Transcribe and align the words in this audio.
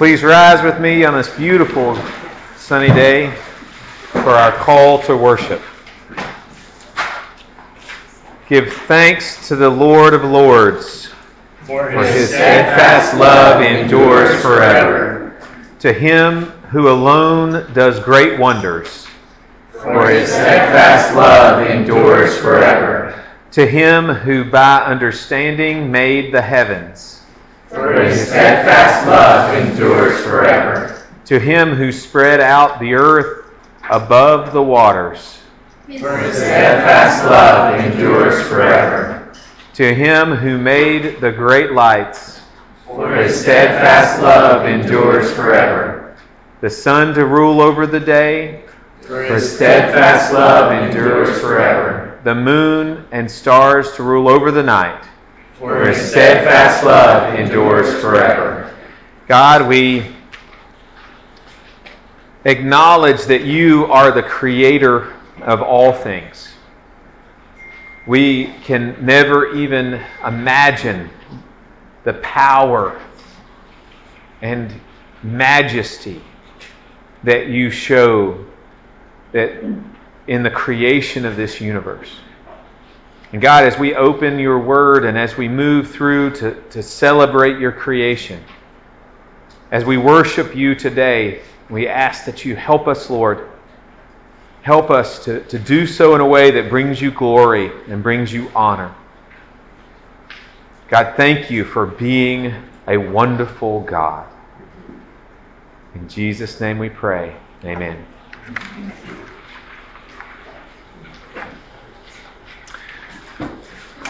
Please 0.00 0.22
rise 0.22 0.62
with 0.62 0.80
me 0.80 1.04
on 1.04 1.12
this 1.12 1.28
beautiful 1.36 1.94
sunny 2.56 2.86
day 2.86 3.30
for 4.12 4.30
our 4.30 4.50
call 4.50 4.98
to 5.02 5.14
worship. 5.14 5.60
Give 8.48 8.72
thanks 8.72 9.46
to 9.48 9.56
the 9.56 9.68
Lord 9.68 10.14
of 10.14 10.24
Lords, 10.24 11.08
for 11.64 11.92
for 11.92 12.02
his 12.02 12.14
his 12.14 12.28
steadfast 12.30 13.14
love 13.18 13.60
endures 13.60 14.40
forever. 14.40 15.38
To 15.80 15.92
him 15.92 16.44
who 16.70 16.88
alone 16.88 17.70
does 17.74 18.00
great 18.00 18.40
wonders, 18.40 19.06
For 19.72 20.08
his 20.08 20.30
steadfast 20.30 21.14
love 21.14 21.66
endures 21.66 22.38
forever. 22.38 23.22
to 23.50 23.66
him 23.66 24.06
who 24.06 24.50
by 24.50 24.78
understanding 24.78 25.92
made 25.92 26.32
the 26.32 26.40
heavens, 26.40 27.19
For 27.70 28.02
his 28.02 28.26
steadfast 28.28 29.06
love 29.06 29.54
endures 29.56 30.20
forever. 30.24 31.02
to 31.26 31.38
him 31.38 31.74
who 31.74 31.92
spread 31.92 32.40
out 32.40 32.80
the 32.80 32.94
earth 32.94 33.44
above 33.88 34.52
the 34.52 34.62
waters, 34.62 35.38
For 36.00 36.16
his 36.18 36.36
steadfast 36.36 37.24
love 37.26 37.78
endures 37.78 38.42
forever. 38.48 39.32
to 39.74 39.94
him 39.94 40.34
who 40.34 40.58
made 40.58 41.20
the 41.20 41.30
great 41.30 41.70
lights, 41.72 42.40
For 42.88 43.14
his 43.14 43.40
steadfast 43.40 44.20
love 44.20 44.66
endures 44.66 45.32
forever. 45.32 46.16
the 46.60 46.70
sun 46.70 47.14
to 47.14 47.24
rule 47.24 47.60
over 47.60 47.86
the 47.86 48.00
day, 48.00 48.64
For 49.02 49.22
his 49.22 49.54
steadfast 49.56 50.32
love 50.32 50.72
endures 50.72 51.40
forever. 51.40 52.18
the 52.24 52.34
moon 52.34 53.04
and 53.12 53.30
stars 53.30 53.92
to 53.92 54.02
rule 54.02 54.28
over 54.28 54.50
the 54.50 54.62
night. 54.64 55.04
For 55.60 55.86
his 55.86 56.10
steadfast 56.10 56.84
love 56.84 57.38
endures 57.38 58.00
forever. 58.00 58.74
God, 59.28 59.68
we 59.68 60.06
acknowledge 62.46 63.24
that 63.24 63.44
you 63.44 63.84
are 63.92 64.10
the 64.10 64.22
creator 64.22 65.12
of 65.42 65.60
all 65.60 65.92
things. 65.92 66.54
We 68.06 68.54
can 68.64 69.04
never 69.04 69.54
even 69.54 70.02
imagine 70.26 71.10
the 72.04 72.14
power 72.14 72.98
and 74.40 74.72
majesty 75.22 76.22
that 77.24 77.48
you 77.48 77.68
show 77.68 78.46
that 79.32 79.62
in 80.26 80.42
the 80.42 80.50
creation 80.50 81.26
of 81.26 81.36
this 81.36 81.60
universe. 81.60 82.10
And 83.32 83.40
God, 83.40 83.64
as 83.64 83.78
we 83.78 83.94
open 83.94 84.38
your 84.38 84.58
word 84.58 85.04
and 85.04 85.16
as 85.16 85.36
we 85.36 85.48
move 85.48 85.90
through 85.90 86.32
to, 86.36 86.60
to 86.70 86.82
celebrate 86.82 87.60
your 87.60 87.72
creation, 87.72 88.42
as 89.70 89.84
we 89.84 89.96
worship 89.96 90.56
you 90.56 90.74
today, 90.74 91.42
we 91.68 91.86
ask 91.86 92.24
that 92.24 92.44
you 92.44 92.56
help 92.56 92.88
us, 92.88 93.08
Lord. 93.08 93.48
Help 94.62 94.90
us 94.90 95.24
to, 95.24 95.44
to 95.44 95.58
do 95.58 95.86
so 95.86 96.14
in 96.16 96.20
a 96.20 96.26
way 96.26 96.50
that 96.50 96.68
brings 96.68 97.00
you 97.00 97.12
glory 97.12 97.70
and 97.88 98.02
brings 98.02 98.32
you 98.32 98.50
honor. 98.54 98.94
God, 100.88 101.14
thank 101.16 101.50
you 101.50 101.64
for 101.64 101.86
being 101.86 102.52
a 102.88 102.96
wonderful 102.96 103.80
God. 103.80 104.26
In 105.94 106.08
Jesus' 106.08 106.60
name 106.60 106.78
we 106.78 106.88
pray. 106.88 107.36
Amen. 107.64 108.04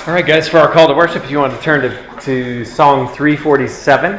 All 0.06 0.14
right, 0.14 0.24
guys, 0.26 0.48
for 0.48 0.56
our 0.56 0.72
call 0.72 0.88
to 0.88 0.94
worship, 0.94 1.24
if 1.24 1.30
you 1.30 1.38
want 1.38 1.54
to 1.54 1.60
turn 1.60 1.82
to, 1.82 2.20
to 2.22 2.64
Song 2.64 3.06
347, 3.08 4.18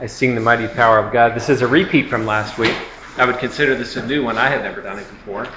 I 0.00 0.06
sing 0.06 0.34
the 0.34 0.40
mighty 0.42 0.68
power 0.68 0.98
of 0.98 1.14
God. 1.14 1.34
This 1.34 1.48
is 1.48 1.62
a 1.62 1.66
repeat 1.66 2.10
from 2.10 2.26
last 2.26 2.58
week. 2.58 2.76
I 3.16 3.24
would 3.24 3.38
consider 3.38 3.74
this 3.74 3.96
a 3.96 4.06
new 4.06 4.22
one. 4.22 4.36
I 4.36 4.48
had 4.48 4.60
never 4.62 4.82
done 4.82 4.98
it 4.98 5.08
before. 5.08 5.48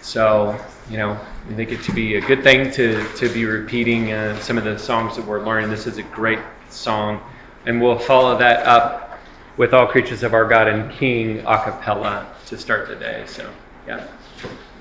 So, 0.00 0.58
you 0.88 0.96
know, 0.96 1.10
I 1.10 1.54
think 1.54 1.70
it 1.70 1.82
to 1.82 1.92
be 1.92 2.16
a 2.16 2.22
good 2.22 2.42
thing 2.42 2.70
to, 2.72 3.06
to 3.16 3.28
be 3.28 3.44
repeating 3.44 4.10
uh, 4.10 4.40
some 4.40 4.56
of 4.56 4.64
the 4.64 4.78
songs 4.78 5.16
that 5.16 5.26
we're 5.26 5.44
learning. 5.44 5.68
This 5.68 5.86
is 5.86 5.98
a 5.98 6.02
great 6.02 6.40
song. 6.70 7.20
And 7.66 7.82
we'll 7.82 7.98
follow 7.98 8.38
that 8.38 8.66
up 8.66 9.20
with 9.58 9.74
All 9.74 9.86
Creatures 9.86 10.22
of 10.22 10.32
Our 10.32 10.46
God 10.46 10.66
and 10.66 10.90
King 10.92 11.40
a 11.40 11.62
cappella 11.62 12.34
to 12.46 12.56
start 12.56 12.88
the 12.88 12.96
day. 12.96 13.24
So, 13.26 13.52
yeah. 13.86 14.08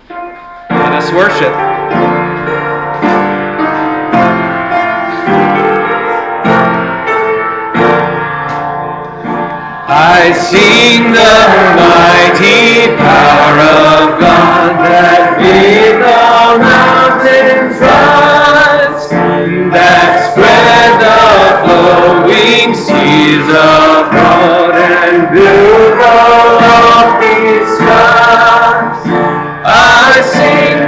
Let 0.10 0.94
us 0.94 1.12
worship. 1.12 2.07
I 10.00 10.32
sing 10.32 11.10
the 11.10 11.38
mighty 11.74 12.94
power 13.02 13.58
of 13.98 14.22
God 14.22 14.78
that 14.86 15.42
made 15.42 15.98
the 15.98 16.62
mountains 16.62 17.82
rise, 17.82 19.10
that 19.74 20.22
spread 20.30 21.02
the 21.02 21.18
flowing 21.66 22.78
seas 22.78 23.50
abroad 23.50 24.78
and 24.78 25.34
built 25.34 25.98
the 25.98 26.14
lofty 26.62 27.66
skies. 27.66 29.02
I 29.66 30.22
sing 30.22 30.87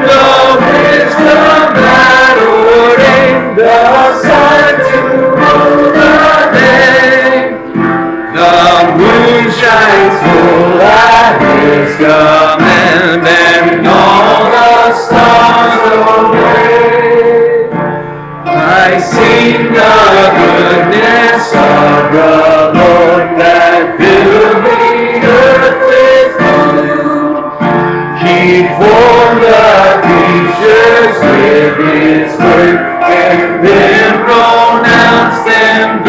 his 10.60 11.96
command, 11.98 13.28
and 13.28 13.88
all 13.88 14.52
the 14.52 14.94
stars. 14.94 15.80
I 18.46 18.98
sing 19.00 19.74
the 19.74 19.96
goodness 20.40 21.46
of 21.54 22.12
the 22.16 22.36
Lord 22.80 23.28
that 23.40 23.98
the 24.00 24.16
earth. 25.28 25.80
He 28.20 28.68
formed 28.78 29.42
the 29.42 30.02
creatures 30.04 31.18
with 31.24 31.78
his 31.88 32.32
word, 32.38 32.80
and 33.04 33.66
then 33.66 34.12
pronounced 34.26 35.46
them 35.46 36.09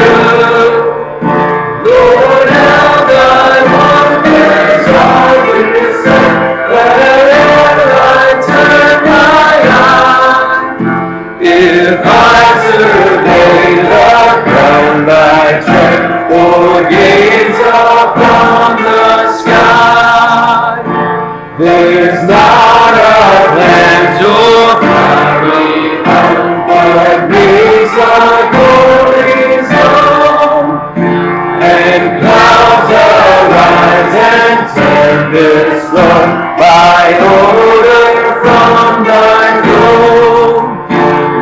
this 35.33 35.89
throne 35.91 36.59
by 36.59 37.15
order 37.23 38.43
from 38.43 39.05
thy. 39.05 39.51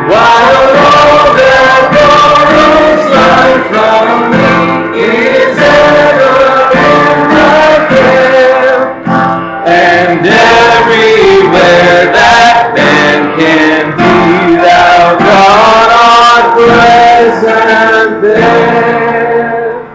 While 0.09 0.73
all 0.89 1.33
that 1.37 1.81
borrows 1.93 3.03
life 3.13 3.65
from 3.69 4.33
thee 4.33 5.05
is 5.05 5.57
ever 5.57 6.73
in 6.73 7.17
thy 7.29 7.73
care, 7.89 8.81
and 9.67 10.25
everywhere 10.25 12.01
that 12.13 12.73
man 12.75 13.19
can 13.37 13.85
be, 13.97 14.57
thou 14.57 15.17
God 15.17 15.89
art 15.93 16.45
present 16.57 18.21
there. 18.21 19.85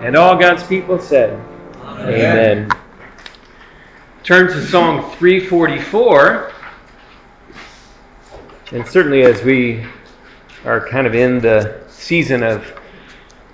And 0.00 0.14
all 0.16 0.36
God's 0.36 0.62
people 0.64 0.98
said. 1.00 1.39
Turn 4.30 4.46
to 4.46 4.64
Song 4.64 5.10
344. 5.16 6.52
And 8.70 8.86
certainly, 8.86 9.22
as 9.22 9.42
we 9.42 9.84
are 10.64 10.86
kind 10.86 11.08
of 11.08 11.16
in 11.16 11.40
the 11.40 11.82
season 11.88 12.44
of 12.44 12.64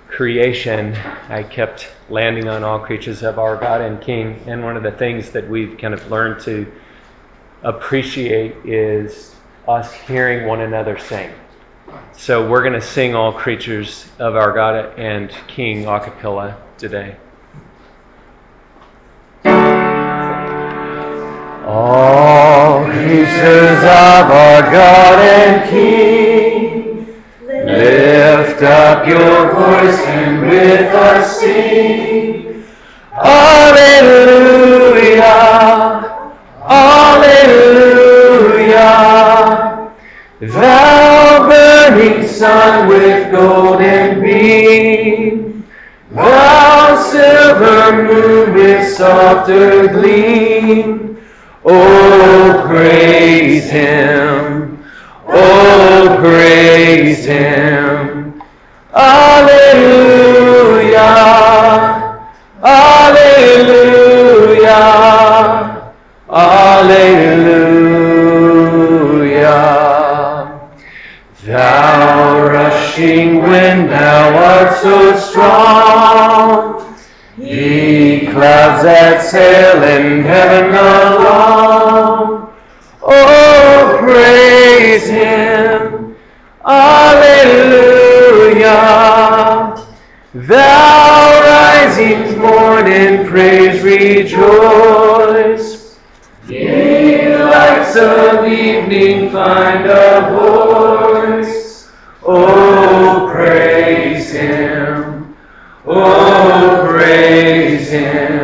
creation, 0.07 0.95
I 1.29 1.41
kept 1.41 1.89
landing 2.11 2.47
on 2.47 2.63
all 2.63 2.77
creatures 2.77 3.23
of 3.23 3.39
our 3.39 3.57
God 3.57 3.81
and 3.81 3.99
King. 3.99 4.39
And 4.45 4.63
one 4.63 4.77
of 4.77 4.83
the 4.83 4.91
things 4.91 5.31
that 5.31 5.49
we've 5.49 5.75
kind 5.79 5.95
of 5.95 6.11
learned 6.11 6.43
to 6.43 6.71
appreciate 7.63 8.57
is 8.63 9.35
us 9.67 9.91
hearing 9.91 10.45
one 10.45 10.61
another 10.61 10.99
sing. 10.99 11.33
So 12.11 12.47
we're 12.47 12.61
going 12.61 12.79
to 12.79 12.81
sing 12.81 13.15
all 13.15 13.33
creatures 13.33 14.07
of 14.19 14.35
our 14.35 14.51
God 14.51 14.99
and 14.99 15.31
King 15.47 15.87
a 15.87 15.99
cappella 15.99 16.55
today. 16.77 17.17
All 21.69 22.85
creatures 22.85 23.83
of 23.83 24.31
our 24.31 24.61
God 24.71 25.19
and 25.19 25.69
King, 25.69 27.05
lift 27.45 28.63
up 28.63 29.05
your 29.05 29.51
voice 29.53 29.99
and 30.05 30.47
with 30.47 30.93
us 30.93 31.41
sing. 31.41 32.63
Alleluia, 33.21 33.67
Alleluia. 36.69 37.57
Thou 40.39 41.49
burning 41.49 42.25
sun 42.25 42.87
with 42.87 43.29
golden 43.29 44.21
beam, 44.21 45.67
thou 46.11 46.95
silver 47.11 48.03
moon 48.03 48.53
with 48.53 48.87
softer 48.95 49.89
gleam. 49.89 51.06
Oh, 51.69 52.63
praise 52.65 53.69
him. 53.69 54.81
Oh, 55.27 56.15
praise 56.21 57.25
him. 57.25 58.41
Alleluia. 58.93 59.81
Alleluia. 62.63 63.97
Alleluia. 66.29 66.87
Thou 71.43 72.47
rushing 72.47 73.41
wind, 73.41 73.89
thou 73.89 74.37
art 74.37 74.77
so 74.77 75.17
strong. 75.17 76.76
Clouds 78.37 78.83
that 78.83 79.23
sail 79.23 79.81
in 79.81 80.21
heaven 80.21 80.69
along. 80.69 82.53
Oh, 83.01 83.97
praise 83.99 85.09
him. 85.09 86.15
Alleluia. 86.63 87.47
Thou 90.35 91.41
rising 91.49 92.37
morning, 92.37 93.25
praise 93.25 93.81
rejoice. 93.81 94.37
Ye 96.47 97.35
lights 97.35 97.95
of 97.95 98.45
evening 98.45 99.31
find 99.31 99.87
a 99.89 100.29
voice. 100.29 101.89
Oh, 102.23 103.27
praise 103.33 104.31
him. 104.31 105.35
Oh, 105.89 106.85
praise 106.87 107.56
him. 107.97 108.36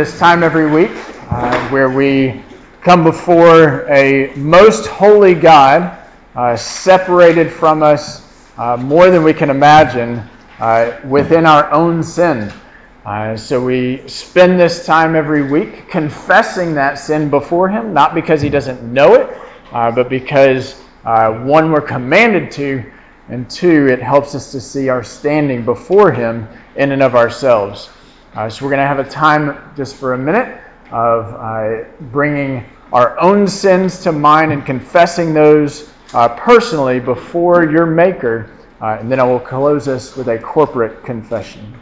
This 0.00 0.18
time 0.18 0.42
every 0.42 0.66
week 0.66 0.92
uh, 1.28 1.68
where 1.68 1.90
we 1.90 2.42
come 2.80 3.04
before 3.04 3.86
a 3.90 4.32
most 4.34 4.86
holy 4.86 5.34
God, 5.34 5.94
uh, 6.34 6.56
separated 6.56 7.52
from 7.52 7.82
us 7.82 8.26
uh, 8.56 8.78
more 8.78 9.10
than 9.10 9.22
we 9.22 9.34
can 9.34 9.50
imagine 9.50 10.22
uh, 10.58 10.98
within 11.04 11.44
our 11.44 11.70
own 11.70 12.02
sin. 12.02 12.50
Uh, 13.04 13.36
so 13.36 13.62
we 13.62 14.02
spend 14.08 14.58
this 14.58 14.86
time 14.86 15.14
every 15.14 15.42
week 15.42 15.86
confessing 15.90 16.72
that 16.72 16.94
sin 16.94 17.28
before 17.28 17.68
Him, 17.68 17.92
not 17.92 18.14
because 18.14 18.40
He 18.40 18.48
doesn't 18.48 18.82
know 18.82 19.12
it, 19.12 19.36
uh, 19.72 19.90
but 19.90 20.08
because 20.08 20.80
one, 21.04 21.70
we're 21.70 21.82
commanded 21.82 22.50
to, 22.52 22.90
and 23.28 23.50
two, 23.50 23.86
it 23.88 24.00
helps 24.00 24.34
us 24.34 24.50
to 24.50 24.62
see 24.62 24.88
our 24.88 25.04
standing 25.04 25.62
before 25.62 26.10
Him 26.10 26.48
in 26.76 26.92
and 26.92 27.02
of 27.02 27.14
ourselves. 27.14 27.90
Uh, 28.34 28.48
so 28.48 28.64
we're 28.64 28.70
going 28.70 28.80
to 28.80 28.86
have 28.86 29.00
a 29.00 29.10
time 29.10 29.72
just 29.76 29.96
for 29.96 30.14
a 30.14 30.18
minute 30.18 30.60
of 30.92 31.34
uh, 31.34 31.84
bringing 32.12 32.64
our 32.92 33.20
own 33.20 33.46
sins 33.46 34.00
to 34.00 34.12
mind 34.12 34.52
and 34.52 34.64
confessing 34.64 35.34
those 35.34 35.92
uh, 36.14 36.28
personally 36.28 37.00
before 37.00 37.68
your 37.68 37.86
Maker. 37.86 38.50
Uh, 38.80 38.98
and 39.00 39.10
then 39.10 39.18
I 39.18 39.24
will 39.24 39.40
close 39.40 39.88
us 39.88 40.16
with 40.16 40.28
a 40.28 40.38
corporate 40.38 41.04
confession. 41.04 41.74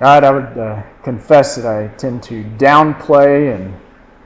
God, 0.00 0.24
I 0.24 0.30
would 0.30 0.58
uh, 0.58 0.82
confess 1.02 1.56
that 1.56 1.66
I 1.66 1.88
tend 1.98 2.22
to 2.22 2.42
downplay 2.56 3.54
and 3.54 3.78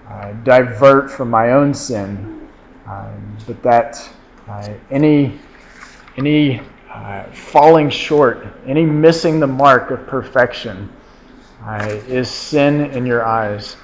uh, 0.08 0.30
divert 0.44 1.10
from 1.10 1.30
my 1.30 1.50
own 1.50 1.74
sin, 1.74 2.48
um, 2.86 3.36
but 3.44 3.60
that 3.64 4.08
uh, 4.48 4.68
any 4.92 5.36
any 6.16 6.60
uh, 6.88 7.24
falling 7.32 7.90
short, 7.90 8.46
any 8.68 8.86
missing 8.86 9.40
the 9.40 9.48
mark 9.48 9.90
of 9.90 10.06
perfection, 10.06 10.88
uh, 11.64 11.98
is 12.06 12.30
sin 12.30 12.92
in 12.92 13.04
Your 13.04 13.26
eyes. 13.26 13.76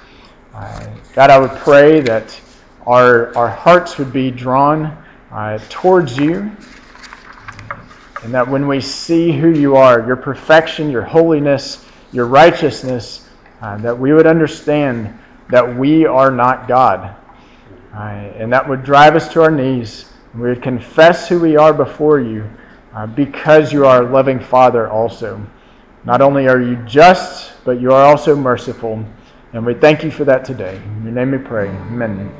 Uh, 0.55 0.87
God, 1.13 1.29
I 1.29 1.39
would 1.39 1.51
pray 1.57 1.99
that 1.99 2.39
our 2.87 3.35
our 3.35 3.49
hearts 3.49 3.97
would 3.97 4.13
be 4.13 4.31
drawn 4.31 4.97
towards 5.67 6.17
You 6.17 6.55
and 8.23 8.33
that 8.33 8.47
when 8.47 8.67
we 8.67 8.79
see 8.81 9.31
who 9.31 9.49
you 9.49 9.75
are, 9.75 10.05
your 10.05 10.15
perfection, 10.15 10.89
your 10.89 11.01
holiness, 11.01 11.85
your 12.11 12.25
righteousness, 12.25 13.29
uh, 13.61 13.77
that 13.77 13.97
we 13.97 14.13
would 14.13 14.27
understand 14.27 15.17
that 15.49 15.77
we 15.77 16.05
are 16.05 16.31
not 16.31 16.67
God. 16.67 17.15
Uh, 17.93 17.97
and 17.97 18.53
that 18.53 18.67
would 18.67 18.83
drive 18.83 19.15
us 19.15 19.31
to 19.33 19.41
our 19.41 19.51
knees. 19.51 20.11
We 20.33 20.41
would 20.41 20.61
confess 20.61 21.27
who 21.27 21.39
we 21.39 21.57
are 21.57 21.73
before 21.73 22.19
you 22.19 22.49
uh, 22.93 23.07
because 23.07 23.73
you 23.73 23.85
are 23.85 24.03
a 24.03 24.09
loving 24.09 24.39
Father 24.39 24.89
also. 24.89 25.45
Not 26.03 26.21
only 26.21 26.47
are 26.47 26.61
you 26.61 26.77
just, 26.85 27.53
but 27.63 27.81
you 27.81 27.91
are 27.91 28.03
also 28.05 28.35
merciful. 28.35 29.03
And 29.53 29.65
we 29.65 29.73
thank 29.73 30.03
you 30.03 30.11
for 30.11 30.23
that 30.25 30.45
today. 30.45 30.75
In 30.97 31.03
your 31.03 31.13
name 31.13 31.31
we 31.31 31.37
pray. 31.37 31.67
Amen. 31.67 32.31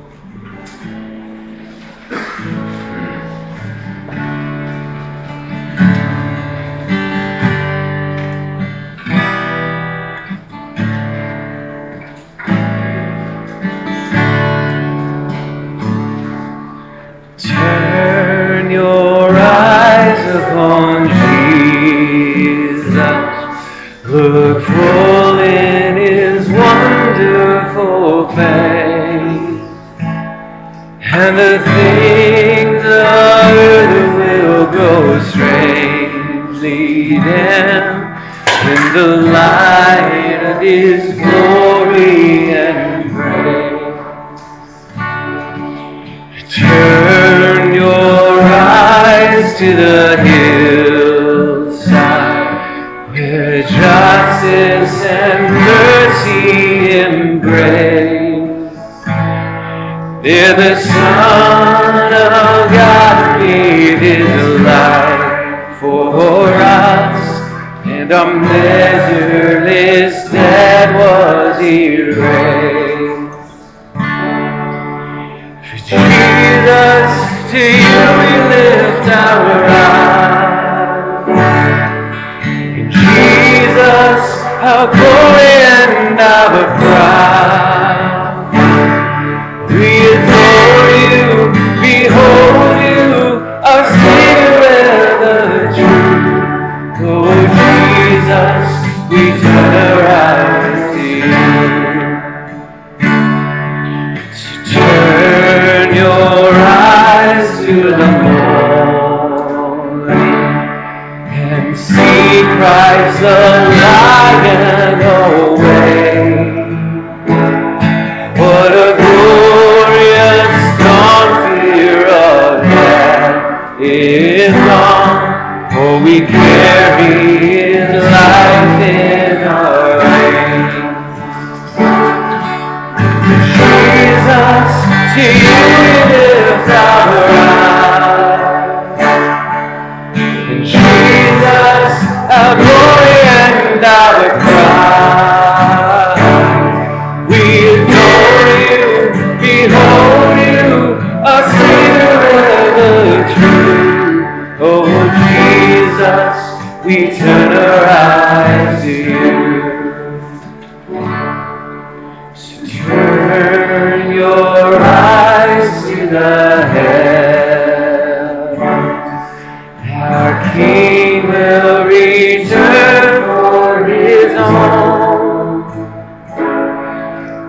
The 31.42 31.58
things 31.58 32.84
of 32.86 32.92
earth 33.58 34.16
will 34.16 34.66
grow 34.72 35.20
strangely 35.24 37.10
dim 37.18 37.86
in 38.74 38.82
the 38.94 39.08
light 39.34 40.42
of 40.44 40.62
his 40.62 41.02
glory 41.14 42.54
and 42.54 43.10
grace. 43.10 44.76
Turn 46.54 47.74
your 47.74 48.42
eyes 48.42 49.58
to 49.58 49.76
the 49.76 50.18
hillside 50.18 50.41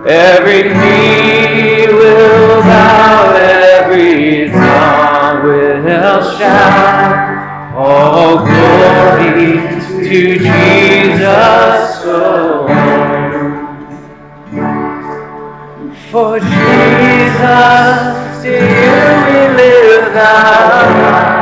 Every 0.05 0.63
knee 0.63 1.87
will 1.87 2.61
bow, 2.61 3.33
every 3.37 4.49
tongue 4.49 5.43
will 5.43 6.37
shout. 6.37 7.73
All 7.73 8.45
glory 8.45 9.61
to 10.03 10.37
Jesus 10.39 12.03
alone. 12.03 12.67
For 16.11 16.39
Jesus, 16.39 16.51
to 18.43 18.51
you 18.51 18.95
we 19.25 19.39
live 19.55 20.15
our 20.17 20.83
lives. 20.99 21.32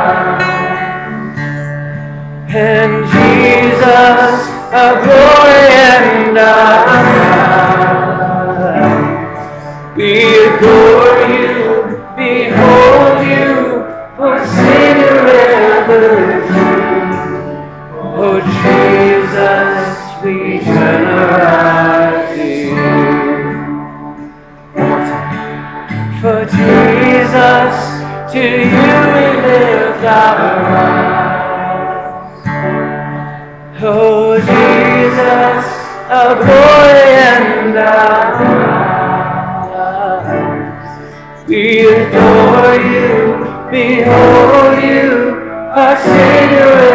You, 42.70 43.70
behold 43.70 44.82
you, 44.82 45.40
our 45.74 45.96
Savior 45.98 46.91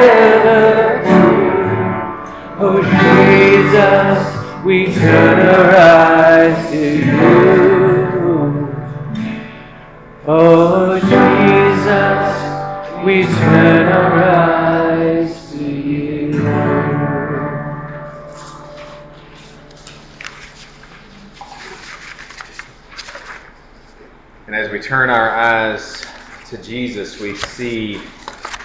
turn 24.88 25.10
our 25.10 25.32
eyes 25.32 26.06
to 26.48 26.58
Jesus, 26.60 27.20
we 27.20 27.36
see 27.36 28.02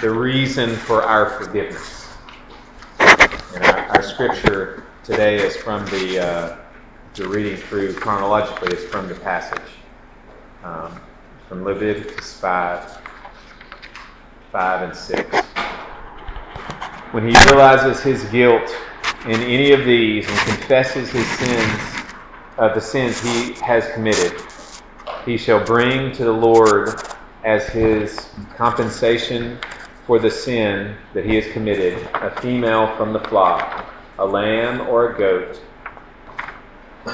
the 0.00 0.08
reason 0.08 0.70
for 0.70 1.02
our 1.02 1.30
forgiveness. 1.30 2.08
And 3.00 3.64
our, 3.64 3.78
our 3.96 4.02
scripture 4.04 4.84
today 5.02 5.44
is 5.44 5.56
from 5.56 5.84
the, 5.86 6.24
uh, 6.24 6.58
the 7.14 7.26
reading 7.26 7.56
through 7.56 7.94
chronologically, 7.94 8.72
is 8.72 8.84
from 8.88 9.08
the 9.08 9.16
passage 9.16 9.72
um, 10.62 11.00
from 11.48 11.64
Leviticus 11.64 12.38
5, 12.38 13.00
5 14.52 14.82
and 14.82 14.96
6. 14.96 15.36
When 17.10 17.26
he 17.26 17.34
realizes 17.48 18.00
his 18.00 18.22
guilt 18.26 18.72
in 19.24 19.40
any 19.40 19.72
of 19.72 19.84
these 19.84 20.28
and 20.28 20.38
confesses 20.38 21.10
his 21.10 21.26
sins, 21.26 21.80
of 22.58 22.76
the 22.76 22.80
sins 22.80 23.20
he 23.20 23.54
has 23.54 23.88
committed, 23.88 24.40
he 25.24 25.36
shall 25.38 25.64
bring 25.64 26.12
to 26.12 26.24
the 26.24 26.32
Lord 26.32 26.90
as 27.44 27.68
his 27.68 28.34
compensation 28.56 29.60
for 30.06 30.18
the 30.18 30.30
sin 30.30 30.98
that 31.14 31.24
he 31.26 31.36
has 31.36 31.52
committed 31.52 32.08
a 32.14 32.30
female 32.40 32.96
from 32.96 33.12
the 33.12 33.20
flock, 33.20 33.86
a 34.18 34.26
lamb 34.26 34.82
or 34.82 35.14
a 35.14 35.18
goat 35.18 35.60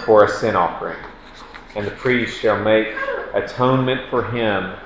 for 0.07 0.25
a 0.25 0.29
sin 0.29 0.57
offering. 0.57 0.99
And 1.77 1.87
the 1.87 1.93
priest 1.93 2.41
shall 2.41 2.63
make 2.63 2.89
atonement 3.35 4.11
for 4.11 4.25
him 4.31 4.77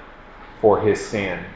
for 0.61 0.81
his 0.83 1.05
sin. 1.05 1.47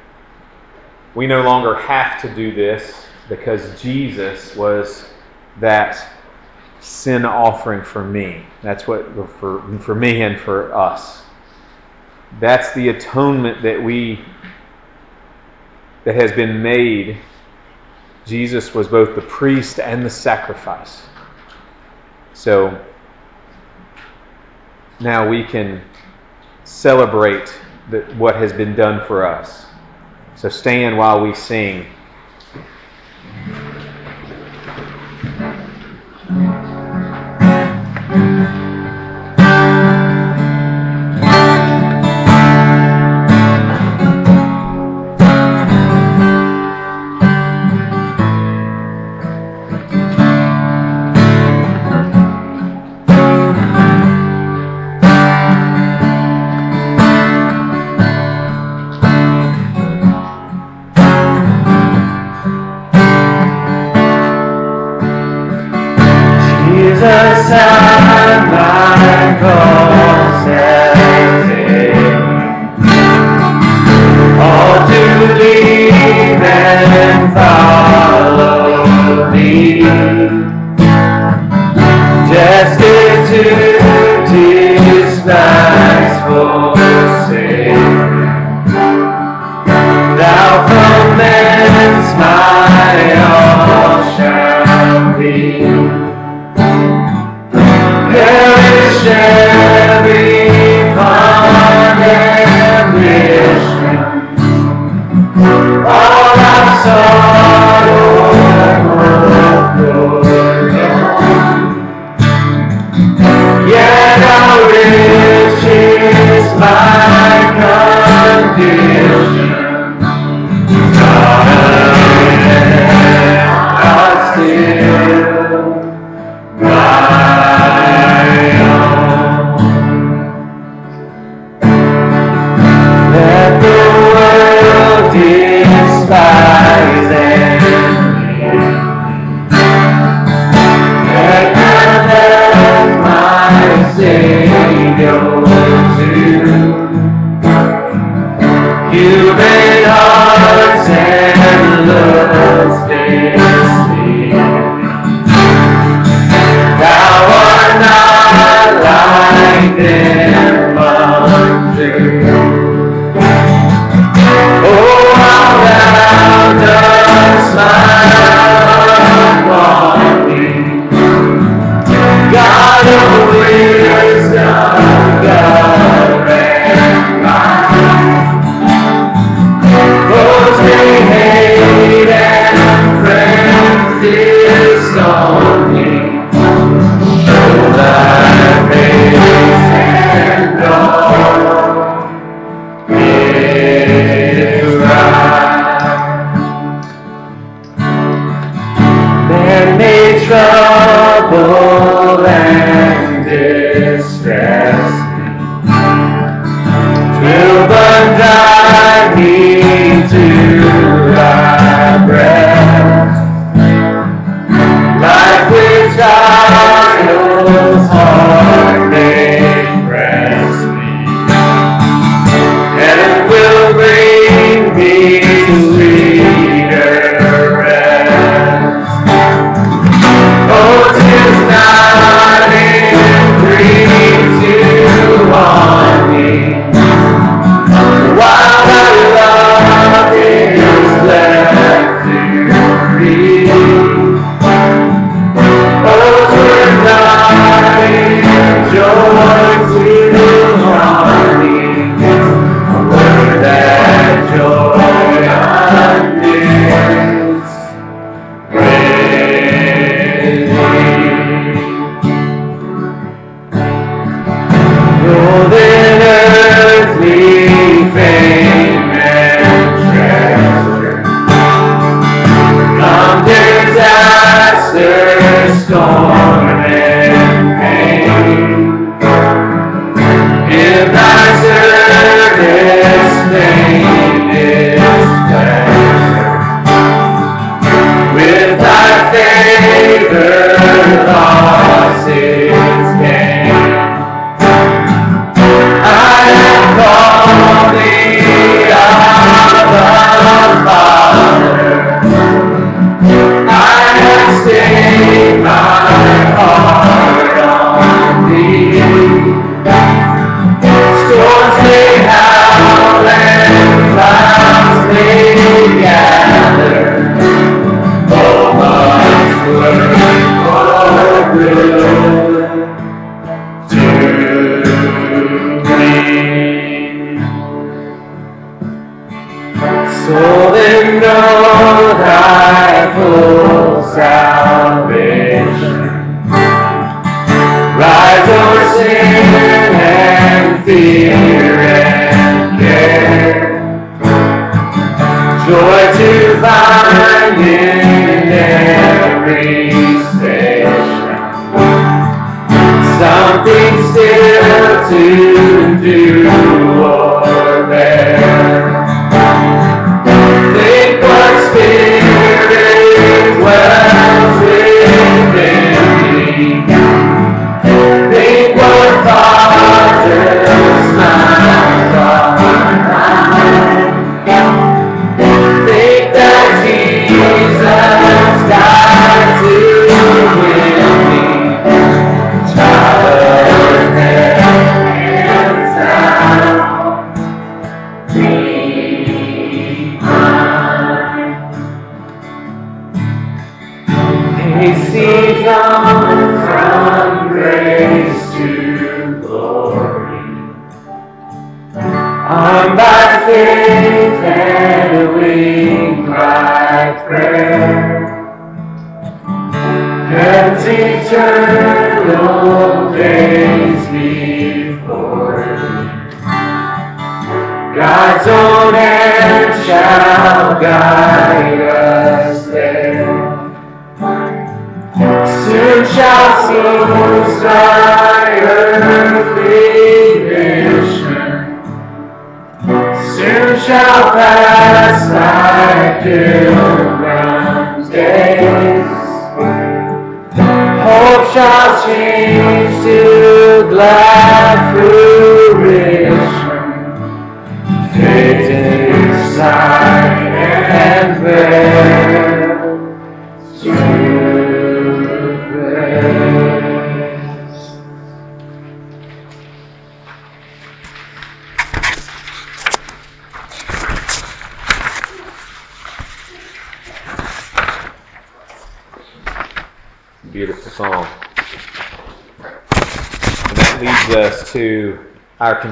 We 1.15 1.27
no 1.27 1.43
longer 1.43 1.77
have 1.77 2.21
to 2.23 2.35
do 2.35 2.55
this 2.55 3.07
because 3.29 3.81
Jesus 3.83 4.57
was 4.57 5.15
that 5.57 5.99
sin 6.81 7.25
offering 7.25 7.85
for 7.85 8.05
me. 8.05 8.47
That's 8.63 8.87
what 8.89 9.15
for 9.39 9.79
for 9.81 9.95
me 9.95 10.23
and 10.23 10.41
for 10.41 10.75
us. 10.75 11.26
That's 12.33 12.75
the 12.75 12.91
atonement 12.91 13.63
that 13.63 13.83
we 13.83 14.25
that 16.05 16.15
has 16.17 16.33
been 16.33 16.63
made. 16.63 17.19
Jesus 18.27 18.75
was 18.75 18.89
both 18.89 19.15
the 19.17 19.23
priest 19.23 19.81
and 19.81 20.05
the 20.05 20.11
sacrifice. 20.11 21.03
So 22.33 22.87
now 25.01 25.29
we 25.29 25.45
can 25.45 25.83
celebrate 26.65 27.61
the, 27.91 28.01
what 28.17 28.37
has 28.37 28.53
been 28.53 28.77
done 28.77 29.07
for 29.07 29.27
us. 29.27 29.67
So 30.37 30.49
stand 30.49 30.99
while 30.99 31.23
we 31.23 31.35
sing. 31.35 31.87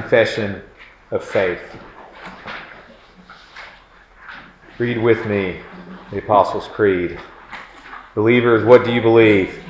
Confession 0.01 0.61
of 1.11 1.23
faith. 1.23 1.61
Read 4.77 5.01
with 5.01 5.25
me 5.25 5.61
the 6.11 6.17
Apostles' 6.17 6.67
Creed. 6.67 7.17
Believers, 8.13 8.65
what 8.65 8.83
do 8.83 8.91
you 8.91 9.01
believe? 9.01 9.63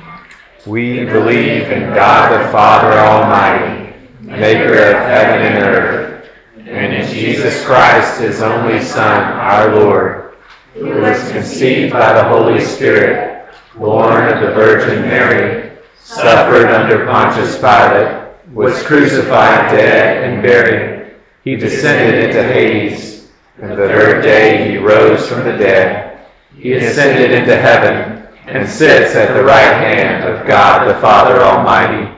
We 0.66 1.04
believe 1.04 1.70
in 1.70 1.94
God 1.94 2.32
the 2.32 2.50
Father 2.50 2.98
Almighty, 2.98 3.94
maker 4.20 4.72
of 4.72 4.96
heaven 4.96 5.46
and 5.46 5.64
earth, 5.64 6.28
and 6.56 6.92
in 6.92 7.08
Jesus 7.08 7.64
Christ, 7.64 8.20
his 8.20 8.42
only 8.42 8.80
Son, 8.80 9.22
our 9.22 9.76
Lord, 9.76 10.34
who 10.74 10.88
was 11.02 11.30
conceived 11.30 11.92
by 11.92 12.12
the 12.14 12.24
Holy 12.24 12.60
Spirit, 12.60 13.48
born 13.76 14.24
of 14.24 14.40
the 14.40 14.54
Virgin 14.54 15.02
Mary, 15.02 15.78
suffered 16.00 16.66
under 16.66 17.06
Pontius 17.06 17.58
Pilate, 17.58 18.25
was 18.56 18.82
crucified, 18.84 19.70
dead, 19.70 20.24
and 20.24 20.42
buried. 20.42 21.14
He 21.44 21.56
descended 21.56 22.24
into 22.24 22.42
Hades, 22.42 23.30
and 23.60 23.72
the 23.72 23.76
third 23.76 24.22
day 24.22 24.70
he 24.70 24.78
rose 24.78 25.28
from 25.28 25.44
the 25.44 25.58
dead. 25.58 26.24
He 26.56 26.72
ascended 26.72 27.32
into 27.32 27.54
heaven 27.54 28.26
and 28.46 28.66
sits 28.66 29.14
at 29.14 29.34
the 29.34 29.44
right 29.44 29.60
hand 29.60 30.24
of 30.24 30.46
God 30.46 30.88
the 30.88 30.98
Father 31.02 31.42
Almighty. 31.42 32.10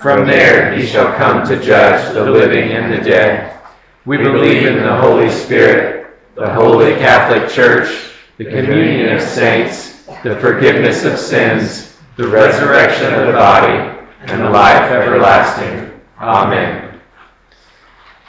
From 0.00 0.26
there 0.26 0.74
he 0.74 0.86
shall 0.86 1.14
come 1.14 1.46
to 1.46 1.62
judge 1.62 2.14
the 2.14 2.24
living 2.24 2.70
and 2.72 2.90
the 2.90 3.04
dead. 3.04 3.60
We 4.06 4.16
believe 4.16 4.66
in 4.66 4.82
the 4.82 4.96
Holy 4.96 5.28
Spirit, 5.28 6.16
the 6.36 6.54
Holy 6.54 6.94
Catholic 6.94 7.50
Church, 7.50 8.14
the 8.38 8.46
communion 8.46 9.14
of 9.14 9.20
saints, 9.20 10.06
the 10.22 10.36
forgiveness 10.36 11.04
of 11.04 11.18
sins, 11.18 11.98
the 12.16 12.28
resurrection 12.28 13.12
of 13.12 13.26
the 13.26 13.34
body, 13.34 14.01
and 14.26 14.40
the 14.40 14.50
life 14.50 14.90
everlasting. 14.90 16.00
Amen. 16.20 17.00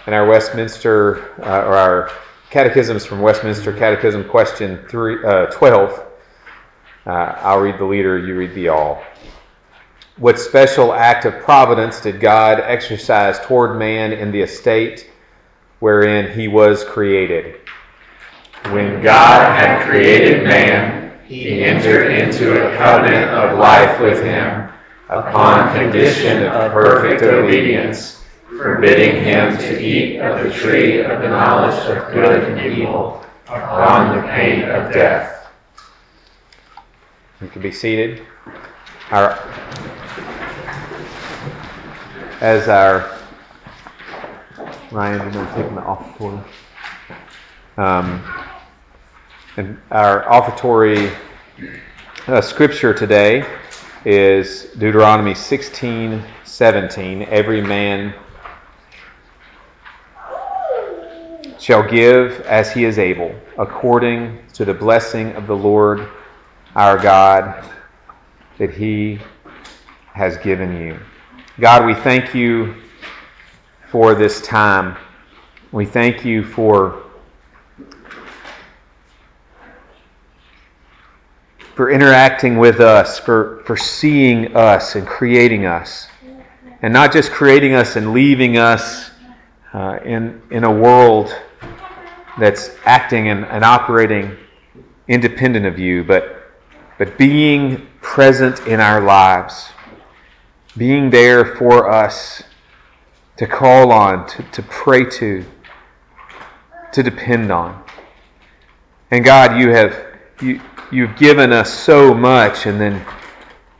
And 0.05 0.15
our 0.15 0.27
Westminster, 0.27 1.39
uh, 1.41 1.65
or 1.65 1.75
our 1.75 2.11
catechisms 2.49 3.05
from 3.05 3.21
Westminster 3.21 3.71
Catechism, 3.71 4.27
question 4.27 4.79
three, 4.89 5.23
uh, 5.23 5.47
12. 5.47 6.05
Uh, 7.05 7.09
I'll 7.09 7.59
read 7.59 7.77
the 7.77 7.85
leader, 7.85 8.17
you 8.17 8.35
read 8.35 8.55
the 8.55 8.69
all. 8.69 9.03
What 10.17 10.39
special 10.39 10.93
act 10.93 11.25
of 11.25 11.39
providence 11.39 12.01
did 12.01 12.19
God 12.19 12.59
exercise 12.59 13.39
toward 13.39 13.77
man 13.77 14.13
in 14.13 14.31
the 14.31 14.41
estate 14.41 15.09
wherein 15.79 16.31
he 16.31 16.47
was 16.47 16.83
created? 16.83 17.59
When 18.71 19.01
God 19.01 19.57
had 19.57 19.85
created 19.87 20.43
man, 20.43 21.17
he 21.25 21.63
entered 21.63 22.11
into 22.11 22.53
a 22.53 22.77
covenant 22.77 23.29
of 23.31 23.59
life 23.59 23.99
with 23.99 24.23
him 24.23 24.62
upon 25.13 25.75
condition 25.75 26.43
of 26.47 26.71
perfect 26.71 27.21
obedience, 27.21 28.23
forbidding 28.47 29.23
him 29.23 29.57
to 29.57 29.79
eat 29.79 30.19
of 30.19 30.43
the 30.43 30.51
tree 30.51 31.01
of 31.01 31.21
the 31.21 31.27
knowledge 31.27 31.75
of 31.89 32.11
good 32.13 32.43
and 32.43 32.73
evil 32.73 33.23
upon 33.47 34.15
the 34.15 34.23
pain 34.29 34.63
of 34.63 34.91
death. 34.91 35.47
You 37.41 37.47
can 37.47 37.61
be 37.61 37.71
seated. 37.71 38.25
Our, 39.11 39.37
as 42.41 42.67
our 42.67 43.19
Ryan, 44.91 45.25
you 45.27 45.39
know, 45.39 45.55
taking 45.55 45.75
the 45.75 45.81
offertory. 45.81 46.43
Um, 47.77 48.23
and 49.57 49.79
our 49.91 50.23
offertory 50.29 51.11
uh, 52.27 52.41
scripture 52.41 52.93
today 52.93 53.45
is 54.05 54.65
Deuteronomy 54.77 55.33
16, 55.33 56.21
17. 56.43 57.21
Every 57.23 57.61
man 57.61 58.13
shall 61.57 61.87
give 61.89 62.41
as 62.41 62.73
he 62.73 62.83
is 62.83 62.99
able, 62.99 63.33
according 63.57 64.39
to 64.53 64.65
the 64.65 64.73
blessing 64.73 65.31
of 65.33 65.47
the 65.47 65.55
Lord 65.55 66.09
our 66.75 66.97
God 66.97 67.63
that 68.57 68.71
he 68.71 69.19
has 70.13 70.37
given 70.37 70.81
you. 70.81 70.99
God, 71.59 71.85
we 71.85 71.93
thank 71.93 72.35
you 72.35 72.75
for 73.89 74.15
this 74.15 74.41
time. 74.41 74.97
We 75.71 75.85
thank 75.85 76.25
you 76.25 76.43
for 76.43 77.02
for 81.75 81.89
interacting 81.89 82.57
with 82.57 82.79
us, 82.79 83.19
for, 83.19 83.63
for 83.65 83.75
seeing 83.75 84.55
us 84.55 84.95
and 84.95 85.07
creating 85.07 85.65
us. 85.65 86.07
And 86.81 86.93
not 86.93 87.11
just 87.13 87.31
creating 87.31 87.73
us 87.73 87.95
and 87.95 88.13
leaving 88.13 88.57
us 88.57 89.11
uh, 89.73 89.99
in, 90.03 90.41
in 90.51 90.63
a 90.63 90.71
world 90.71 91.33
that's 92.37 92.75
acting 92.85 93.29
and, 93.29 93.45
and 93.45 93.63
operating 93.63 94.35
independent 95.07 95.65
of 95.65 95.79
you, 95.79 96.03
but, 96.03 96.51
but 96.97 97.17
being 97.17 97.87
present 98.01 98.67
in 98.67 98.79
our 98.79 99.01
lives, 99.01 99.69
being 100.77 101.09
there 101.09 101.55
for 101.55 101.89
us 101.89 102.43
to 103.37 103.47
call 103.47 103.91
on, 103.91 104.27
to, 104.27 104.43
to 104.51 104.61
pray 104.63 105.05
to, 105.05 105.43
to 106.91 107.01
depend 107.01 107.51
on. 107.51 107.83
And 109.09 109.23
God, 109.23 109.59
you 109.59 109.69
have 109.69 110.05
you, 110.41 110.59
you've 110.93 111.15
given 111.17 111.51
us 111.51 111.73
so 111.73 112.13
much, 112.13 112.65
and 112.65 112.79
then 112.79 113.05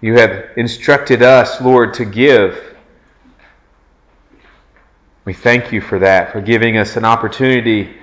you 0.02 0.16
have 0.16 0.50
instructed 0.58 1.22
us, 1.22 1.62
Lord, 1.62 1.94
to 1.96 2.06
give. 2.06 2.76
We 5.26 5.34
thank 5.34 5.72
you 5.72 5.80
for 5.80 6.00
that, 6.00 6.32
for 6.32 6.42
giving 6.42 6.78
us 6.78 6.98
an 6.98 7.06
opportunity 7.06 7.96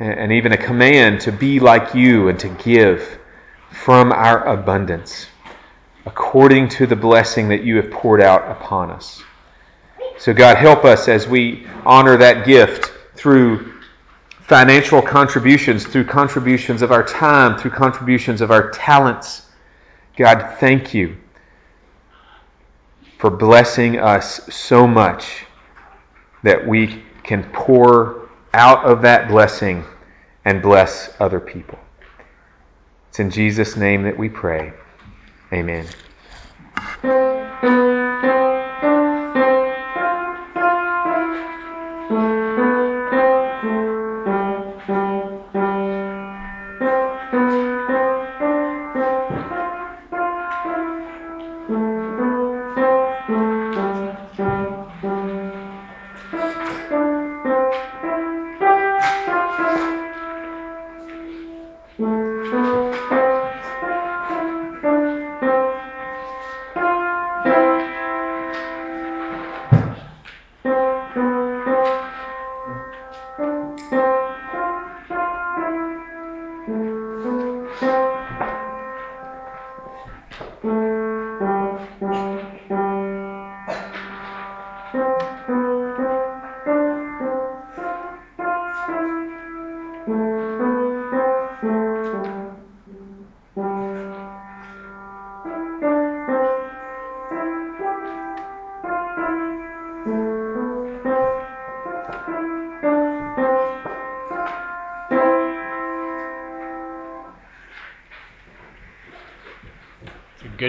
and 0.00 0.32
even 0.32 0.52
a 0.52 0.56
command 0.56 1.20
to 1.20 1.32
be 1.32 1.60
like 1.60 1.94
you 1.94 2.28
and 2.28 2.38
to 2.40 2.48
give 2.48 3.20
from 3.70 4.10
our 4.12 4.44
abundance 4.46 5.28
according 6.06 6.68
to 6.68 6.86
the 6.86 6.96
blessing 6.96 7.48
that 7.48 7.64
you 7.64 7.76
have 7.76 7.90
poured 7.90 8.20
out 8.20 8.50
upon 8.50 8.90
us. 8.90 9.22
So, 10.18 10.34
God, 10.34 10.56
help 10.56 10.84
us 10.84 11.08
as 11.08 11.26
we 11.26 11.66
honor 11.84 12.16
that 12.16 12.46
gift 12.46 12.92
through 13.14 13.73
financial 14.46 15.00
contributions, 15.00 15.86
through 15.86 16.04
contributions 16.04 16.82
of 16.82 16.92
our 16.92 17.02
time, 17.02 17.58
through 17.58 17.70
contributions 17.70 18.40
of 18.40 18.50
our 18.50 18.70
talents. 18.70 19.50
God, 20.16 20.56
thank 20.60 20.92
you 20.92 21.16
for 23.18 23.30
blessing 23.30 23.98
us 23.98 24.54
so 24.54 24.86
much 24.86 25.46
that 26.42 26.66
we 26.66 27.02
can 27.22 27.42
pour 27.52 28.28
out 28.52 28.84
of 28.84 29.00
that 29.02 29.28
blessing 29.28 29.82
and 30.44 30.60
bless 30.60 31.14
other 31.20 31.40
people. 31.40 31.78
It's 33.08 33.20
in 33.20 33.30
Jesus' 33.30 33.76
name 33.76 34.02
that 34.02 34.18
we 34.18 34.28
pray. 34.28 34.74
Amen. 35.52 35.86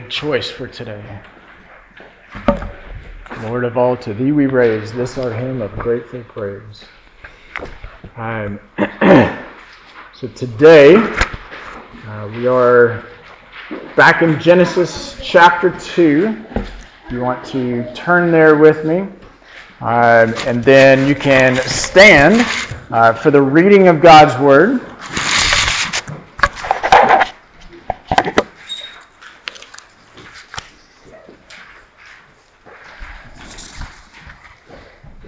Good 0.01 0.11
choice 0.11 0.51
for 0.51 0.67
today. 0.67 1.21
Lord 3.43 3.63
of 3.63 3.77
all, 3.77 3.95
to 3.95 4.13
thee 4.13 4.33
we 4.33 4.45
raise 4.45 4.91
this 4.91 5.17
our 5.17 5.31
hymn 5.31 5.61
of 5.61 5.71
grateful 5.77 6.21
praise. 6.25 6.83
Um, 8.17 8.59
so 10.13 10.27
today 10.35 10.95
uh, 10.97 12.29
we 12.35 12.45
are 12.45 13.05
back 13.95 14.21
in 14.21 14.37
Genesis 14.37 15.17
chapter 15.23 15.69
2. 15.79 16.45
You 17.09 17.21
want 17.21 17.45
to 17.45 17.89
turn 17.93 18.31
there 18.31 18.57
with 18.57 18.83
me. 18.83 19.07
Um, 19.79 20.33
and 20.45 20.61
then 20.61 21.07
you 21.07 21.15
can 21.15 21.55
stand 21.55 22.45
uh, 22.91 23.13
for 23.13 23.31
the 23.31 23.41
reading 23.41 23.87
of 23.87 24.01
God's 24.01 24.37
Word. 24.43 24.81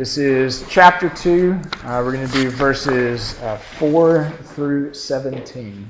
This 0.08 0.18
is 0.18 0.66
chapter 0.70 1.10
2. 1.10 1.52
Uh, 1.84 2.02
we're 2.02 2.14
going 2.14 2.26
to 2.26 2.32
do 2.32 2.50
verses 2.50 3.38
uh, 3.42 3.58
4 3.58 4.32
through 4.42 4.94
17. 4.94 5.86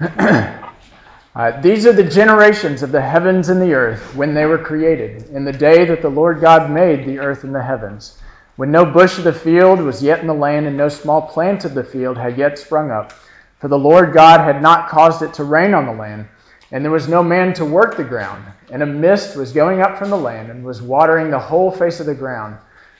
uh, 0.00 1.60
these 1.60 1.84
are 1.84 1.92
the 1.92 2.02
generations 2.02 2.82
of 2.82 2.90
the 2.90 3.02
heavens 3.02 3.50
and 3.50 3.60
the 3.60 3.74
earth 3.74 4.14
when 4.16 4.32
they 4.32 4.46
were 4.46 4.56
created, 4.56 5.28
in 5.28 5.44
the 5.44 5.52
day 5.52 5.84
that 5.84 6.00
the 6.00 6.08
Lord 6.08 6.40
God 6.40 6.70
made 6.70 7.04
the 7.04 7.18
earth 7.18 7.44
and 7.44 7.54
the 7.54 7.62
heavens, 7.62 8.18
when 8.56 8.70
no 8.70 8.86
bush 8.86 9.18
of 9.18 9.24
the 9.24 9.32
field 9.34 9.82
was 9.82 10.02
yet 10.02 10.20
in 10.20 10.26
the 10.26 10.32
land, 10.32 10.66
and 10.66 10.78
no 10.78 10.88
small 10.88 11.20
plant 11.20 11.66
of 11.66 11.74
the 11.74 11.84
field 11.84 12.16
had 12.16 12.38
yet 12.38 12.58
sprung 12.58 12.90
up. 12.90 13.12
For 13.58 13.68
the 13.68 13.78
Lord 13.78 14.14
God 14.14 14.40
had 14.40 14.62
not 14.62 14.88
caused 14.88 15.20
it 15.20 15.34
to 15.34 15.44
rain 15.44 15.74
on 15.74 15.84
the 15.84 15.92
land, 15.92 16.28
and 16.72 16.82
there 16.82 16.90
was 16.90 17.08
no 17.08 17.22
man 17.22 17.52
to 17.54 17.64
work 17.66 17.98
the 17.98 18.04
ground. 18.04 18.42
And 18.70 18.82
a 18.82 18.86
mist 18.86 19.36
was 19.36 19.52
going 19.52 19.82
up 19.82 19.98
from 19.98 20.08
the 20.08 20.16
land 20.16 20.48
and 20.48 20.64
was 20.64 20.80
watering 20.80 21.30
the 21.30 21.38
whole 21.38 21.70
face 21.70 22.00
of 22.00 22.06
the 22.06 22.14
ground. 22.14 22.56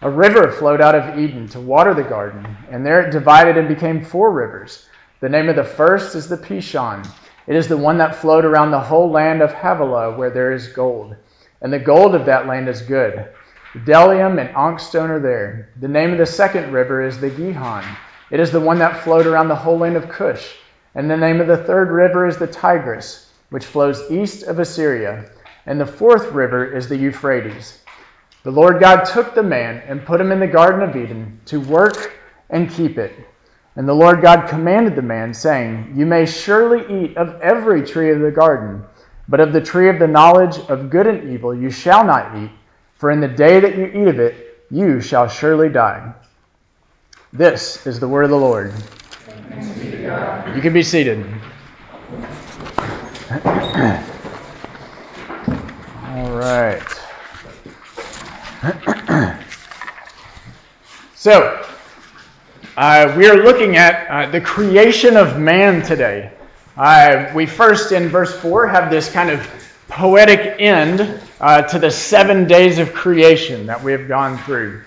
A 0.00 0.08
river 0.08 0.52
flowed 0.52 0.80
out 0.80 0.94
of 0.94 1.18
Eden 1.18 1.48
to 1.48 1.58
water 1.58 1.92
the 1.92 2.04
garden, 2.04 2.46
and 2.70 2.86
there 2.86 3.00
it 3.00 3.10
divided 3.10 3.56
and 3.56 3.66
became 3.66 4.04
four 4.04 4.30
rivers. 4.30 4.88
The 5.18 5.28
name 5.28 5.48
of 5.48 5.56
the 5.56 5.64
first 5.64 6.14
is 6.14 6.28
the 6.28 6.36
Pishon. 6.36 7.04
It 7.48 7.56
is 7.56 7.66
the 7.66 7.76
one 7.76 7.98
that 7.98 8.14
flowed 8.14 8.44
around 8.44 8.70
the 8.70 8.78
whole 8.78 9.10
land 9.10 9.42
of 9.42 9.52
Havilah, 9.52 10.16
where 10.16 10.30
there 10.30 10.52
is 10.52 10.68
gold. 10.68 11.16
And 11.62 11.72
the 11.72 11.80
gold 11.80 12.14
of 12.14 12.26
that 12.26 12.46
land 12.46 12.68
is 12.68 12.80
good. 12.80 13.26
Bdellium 13.74 14.40
and 14.40 14.54
onyxstone 14.54 15.10
are 15.10 15.18
there. 15.18 15.70
The 15.80 15.88
name 15.88 16.12
of 16.12 16.18
the 16.18 16.26
second 16.26 16.70
river 16.70 17.02
is 17.02 17.18
the 17.18 17.30
Gihon. 17.30 17.84
It 18.30 18.38
is 18.38 18.52
the 18.52 18.60
one 18.60 18.78
that 18.78 19.02
flowed 19.02 19.26
around 19.26 19.48
the 19.48 19.56
whole 19.56 19.78
land 19.78 19.96
of 19.96 20.08
Cush. 20.08 20.58
And 20.94 21.10
the 21.10 21.16
name 21.16 21.40
of 21.40 21.48
the 21.48 21.64
third 21.64 21.90
river 21.90 22.24
is 22.24 22.36
the 22.36 22.46
Tigris, 22.46 23.32
which 23.50 23.64
flows 23.64 24.08
east 24.12 24.44
of 24.44 24.60
Assyria. 24.60 25.28
And 25.66 25.80
the 25.80 25.86
fourth 25.86 26.30
river 26.30 26.64
is 26.64 26.88
the 26.88 26.96
Euphrates. 26.96 27.82
The 28.48 28.54
Lord 28.54 28.80
God 28.80 29.04
took 29.04 29.34
the 29.34 29.42
man 29.42 29.82
and 29.86 30.06
put 30.06 30.22
him 30.22 30.32
in 30.32 30.40
the 30.40 30.46
Garden 30.46 30.80
of 30.80 30.96
Eden 30.96 31.38
to 31.44 31.60
work 31.60 32.18
and 32.48 32.70
keep 32.70 32.96
it. 32.96 33.12
And 33.76 33.86
the 33.86 33.92
Lord 33.92 34.22
God 34.22 34.48
commanded 34.48 34.96
the 34.96 35.02
man, 35.02 35.34
saying, 35.34 35.92
You 35.94 36.06
may 36.06 36.24
surely 36.24 37.04
eat 37.04 37.18
of 37.18 37.38
every 37.42 37.84
tree 37.84 38.10
of 38.10 38.20
the 38.20 38.30
garden, 38.30 38.84
but 39.28 39.40
of 39.40 39.52
the 39.52 39.60
tree 39.60 39.90
of 39.90 39.98
the 39.98 40.06
knowledge 40.06 40.56
of 40.70 40.88
good 40.88 41.06
and 41.06 41.30
evil 41.30 41.54
you 41.54 41.68
shall 41.68 42.02
not 42.06 42.38
eat, 42.38 42.50
for 42.94 43.10
in 43.10 43.20
the 43.20 43.28
day 43.28 43.60
that 43.60 43.76
you 43.76 43.84
eat 43.84 44.08
of 44.08 44.18
it, 44.18 44.64
you 44.70 45.02
shall 45.02 45.28
surely 45.28 45.68
die. 45.68 46.14
This 47.34 47.86
is 47.86 48.00
the 48.00 48.08
word 48.08 48.24
of 48.24 48.30
the 48.30 48.38
Lord. 48.38 48.72
You 50.54 50.62
can 50.62 50.72
be 50.72 50.82
seated. 50.82 51.22
All 56.02 56.30
right. 56.38 57.07
so, 61.14 61.64
Uh, 62.76 63.12
we 63.16 63.28
are 63.28 63.42
looking 63.42 63.76
at 63.76 64.06
uh, 64.08 64.30
the 64.30 64.40
creation 64.40 65.16
of 65.16 65.38
man 65.38 65.82
today. 65.82 66.30
Uh, 66.76 67.28
we 67.34 67.44
first, 67.44 67.90
in 67.90 68.08
verse 68.08 68.38
4, 68.38 68.68
have 68.68 68.88
this 68.88 69.10
kind 69.10 69.30
of 69.30 69.40
poetic 69.88 70.60
end 70.60 71.20
uh, 71.40 71.62
to 71.62 71.78
the 71.80 71.90
seven 71.90 72.46
days 72.46 72.78
of 72.78 72.94
creation 72.94 73.66
that 73.66 73.82
we 73.82 73.90
have 73.90 74.06
gone 74.06 74.38
through. 74.38 74.82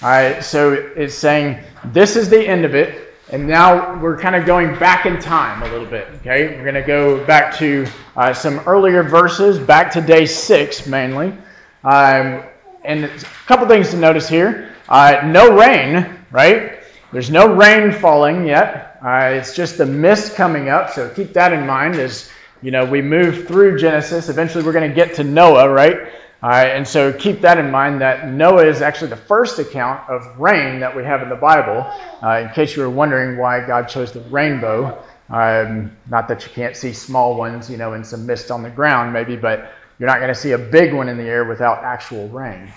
Uh, 0.00 0.40
so 0.40 0.72
it's 0.72 1.14
saying, 1.14 1.62
this 1.92 2.16
is 2.16 2.30
the 2.30 2.46
end 2.46 2.64
of 2.64 2.74
it, 2.74 3.14
and 3.30 3.46
now 3.46 4.00
we're 4.00 4.18
kind 4.18 4.34
of 4.34 4.46
going 4.46 4.78
back 4.78 5.04
in 5.04 5.20
time 5.20 5.62
a 5.62 5.70
little 5.70 5.86
bit. 5.86 6.08
Okay, 6.20 6.56
we're 6.56 6.64
going 6.64 6.74
to 6.74 6.82
go 6.82 7.22
back 7.26 7.54
to 7.56 7.86
uh, 8.16 8.32
some 8.32 8.60
earlier 8.60 9.02
verses, 9.02 9.58
back 9.58 9.92
to 9.92 10.00
day 10.00 10.24
six 10.24 10.86
mainly. 10.86 11.36
Um, 11.84 12.44
and 12.86 13.04
a 13.04 13.18
couple 13.46 13.66
things 13.66 13.90
to 13.90 13.96
notice 13.96 14.28
here 14.28 14.72
uh, 14.88 15.22
no 15.26 15.56
rain, 15.56 16.18
right? 16.30 16.80
There's 17.12 17.30
no 17.30 17.52
rain 17.52 17.92
falling 17.92 18.46
yet. 18.46 18.98
Uh, 19.04 19.34
it's 19.34 19.54
just 19.54 19.78
the 19.78 19.86
mist 19.86 20.34
coming 20.34 20.68
up, 20.68 20.90
so 20.90 21.08
keep 21.10 21.32
that 21.34 21.52
in 21.52 21.66
mind 21.66 21.96
as 21.96 22.30
you 22.62 22.70
know 22.70 22.84
we 22.84 23.02
move 23.02 23.46
through 23.46 23.78
Genesis. 23.78 24.28
Eventually, 24.28 24.64
we're 24.64 24.72
going 24.72 24.88
to 24.88 24.94
get 24.94 25.14
to 25.16 25.24
Noah, 25.24 25.68
right? 25.68 26.12
Uh, 26.42 26.48
and 26.52 26.86
so 26.86 27.12
keep 27.12 27.40
that 27.40 27.58
in 27.58 27.70
mind 27.70 28.00
that 28.00 28.28
Noah 28.28 28.66
is 28.66 28.82
actually 28.82 29.08
the 29.08 29.16
first 29.16 29.58
account 29.58 30.08
of 30.08 30.38
rain 30.38 30.80
that 30.80 30.94
we 30.94 31.02
have 31.02 31.22
in 31.22 31.28
the 31.28 31.36
Bible. 31.36 31.90
Uh, 32.22 32.46
in 32.46 32.48
case 32.50 32.76
you 32.76 32.82
were 32.82 32.90
wondering 32.90 33.38
why 33.38 33.66
God 33.66 33.88
chose 33.88 34.12
the 34.12 34.20
rainbow, 34.20 35.02
um, 35.30 35.96
not 36.10 36.28
that 36.28 36.44
you 36.44 36.52
can't 36.52 36.76
see 36.76 36.92
small 36.92 37.34
ones, 37.34 37.70
you 37.70 37.76
know, 37.76 37.94
in 37.94 38.04
some 38.04 38.26
mist 38.26 38.50
on 38.50 38.62
the 38.62 38.70
ground, 38.70 39.12
maybe, 39.12 39.34
but 39.34 39.72
you're 39.98 40.08
not 40.08 40.18
going 40.18 40.32
to 40.32 40.38
see 40.38 40.52
a 40.52 40.58
big 40.58 40.92
one 40.92 41.08
in 41.08 41.16
the 41.16 41.24
air 41.24 41.44
without 41.44 41.82
actual 41.84 42.28
rain. 42.28 42.72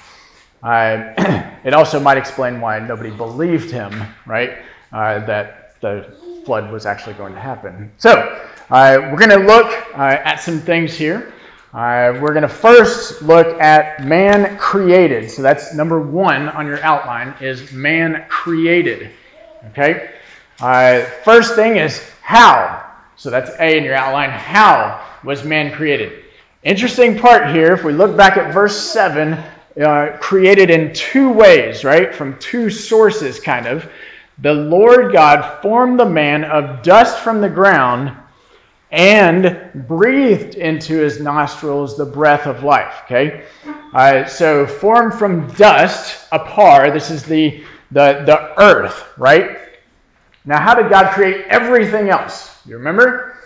Uh, 0.63 1.13
it 1.63 1.73
also 1.73 1.99
might 1.99 2.17
explain 2.17 2.61
why 2.61 2.79
nobody 2.79 3.11
believed 3.11 3.71
him, 3.71 4.03
right? 4.25 4.59
Uh, 4.91 5.25
that 5.25 5.79
the 5.81 6.15
flood 6.45 6.71
was 6.71 6.85
actually 6.85 7.13
going 7.13 7.33
to 7.33 7.39
happen. 7.39 7.91
So, 7.97 8.11
uh, 8.69 9.09
we're 9.11 9.17
going 9.17 9.29
to 9.29 9.45
look 9.45 9.71
uh, 9.97 10.17
at 10.23 10.37
some 10.37 10.59
things 10.59 10.93
here. 10.93 11.33
Uh, 11.73 12.17
we're 12.19 12.33
going 12.33 12.41
to 12.41 12.47
first 12.47 13.21
look 13.21 13.59
at 13.61 14.03
man 14.03 14.57
created. 14.57 15.29
So 15.29 15.41
that's 15.41 15.73
number 15.73 15.99
one 15.99 16.49
on 16.49 16.65
your 16.65 16.81
outline 16.83 17.35
is 17.41 17.71
man 17.71 18.25
created. 18.27 19.11
Okay. 19.67 20.11
Uh, 20.59 21.01
first 21.23 21.55
thing 21.55 21.77
is 21.77 21.99
how. 22.21 22.91
So 23.15 23.29
that's 23.29 23.51
A 23.59 23.77
in 23.77 23.83
your 23.83 23.95
outline. 23.95 24.31
How 24.31 25.05
was 25.23 25.43
man 25.43 25.71
created? 25.71 26.18
Interesting 26.63 27.17
part 27.17 27.55
here. 27.55 27.71
If 27.71 27.85
we 27.85 27.93
look 27.93 28.17
back 28.17 28.35
at 28.35 28.53
verse 28.53 28.77
seven, 28.77 29.41
uh, 29.81 30.17
created 30.19 30.69
in 30.69 30.93
two 30.93 31.31
ways, 31.31 31.85
right? 31.85 32.13
From 32.13 32.37
two 32.37 32.69
sources, 32.69 33.39
kind 33.39 33.65
of. 33.65 33.89
The 34.39 34.53
Lord 34.53 35.13
God 35.13 35.61
formed 35.61 36.01
the 36.01 36.05
man 36.05 36.43
of 36.43 36.83
dust 36.83 37.19
from 37.19 37.39
the 37.39 37.49
ground 37.49 38.11
and 38.91 39.71
breathed 39.87 40.55
into 40.55 40.97
his 40.97 41.21
nostrils 41.21 41.95
the 41.95 42.05
breath 42.05 42.45
of 42.45 42.63
life. 42.63 43.03
Okay, 43.05 43.45
uh, 43.93 44.25
so 44.25 44.67
formed 44.67 45.13
from 45.13 45.47
dust, 45.53 46.29
apar. 46.31 46.91
This 46.91 47.09
is 47.09 47.23
the 47.23 47.63
the 47.91 48.23
the 48.25 48.61
earth, 48.61 49.07
right? 49.17 49.59
Now, 50.43 50.59
how 50.59 50.75
did 50.75 50.89
God 50.89 51.13
create 51.13 51.45
everything 51.47 52.09
else? 52.09 52.61
You 52.65 52.77
remember? 52.77 53.38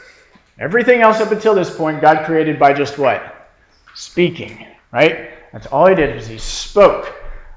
Everything 0.59 1.01
else 1.01 1.19
up 1.19 1.31
until 1.31 1.55
this 1.55 1.75
point, 1.75 2.01
God 2.01 2.25
created 2.25 2.59
by 2.59 2.73
just 2.73 2.97
what? 2.97 3.49
Speaking, 3.95 4.67
right? 4.91 5.31
That's 5.51 5.67
all 5.67 5.87
he 5.87 5.95
did 5.95 6.15
is 6.15 6.27
he 6.27 6.37
spoke. 6.37 7.11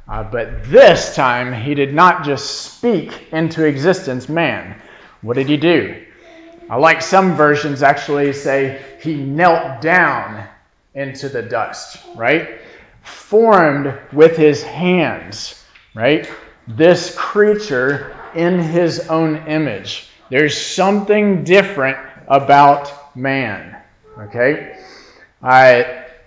Uh, 0.09 0.23
but 0.23 0.65
this 0.71 1.15
time, 1.15 1.53
he 1.53 1.75
did 1.75 1.93
not 1.93 2.25
just 2.25 2.75
speak 2.77 3.33
into 3.33 3.65
existence 3.65 4.29
man. 4.29 4.81
What 5.21 5.35
did 5.35 5.49
he 5.49 5.57
do? 5.57 6.07
I 6.71 6.77
like 6.77 7.03
some 7.03 7.35
versions 7.35 7.83
actually 7.83 8.33
say 8.33 8.83
he 9.01 9.15
knelt 9.15 9.81
down 9.81 10.47
into 10.95 11.29
the 11.29 11.43
dust, 11.43 11.99
right? 12.17 12.61
Formed 13.03 13.97
with 14.13 14.37
his 14.37 14.63
hands, 14.63 15.63
right? 15.95 16.31
This 16.67 17.15
creature 17.17 18.17
in 18.35 18.59
his 18.59 19.09
own 19.09 19.37
image. 19.49 20.09
There's 20.31 20.61
something 20.61 21.45
different 21.45 21.99
about 22.29 23.17
man, 23.17 23.77
okay? 24.19 24.79
Uh, 25.43 25.83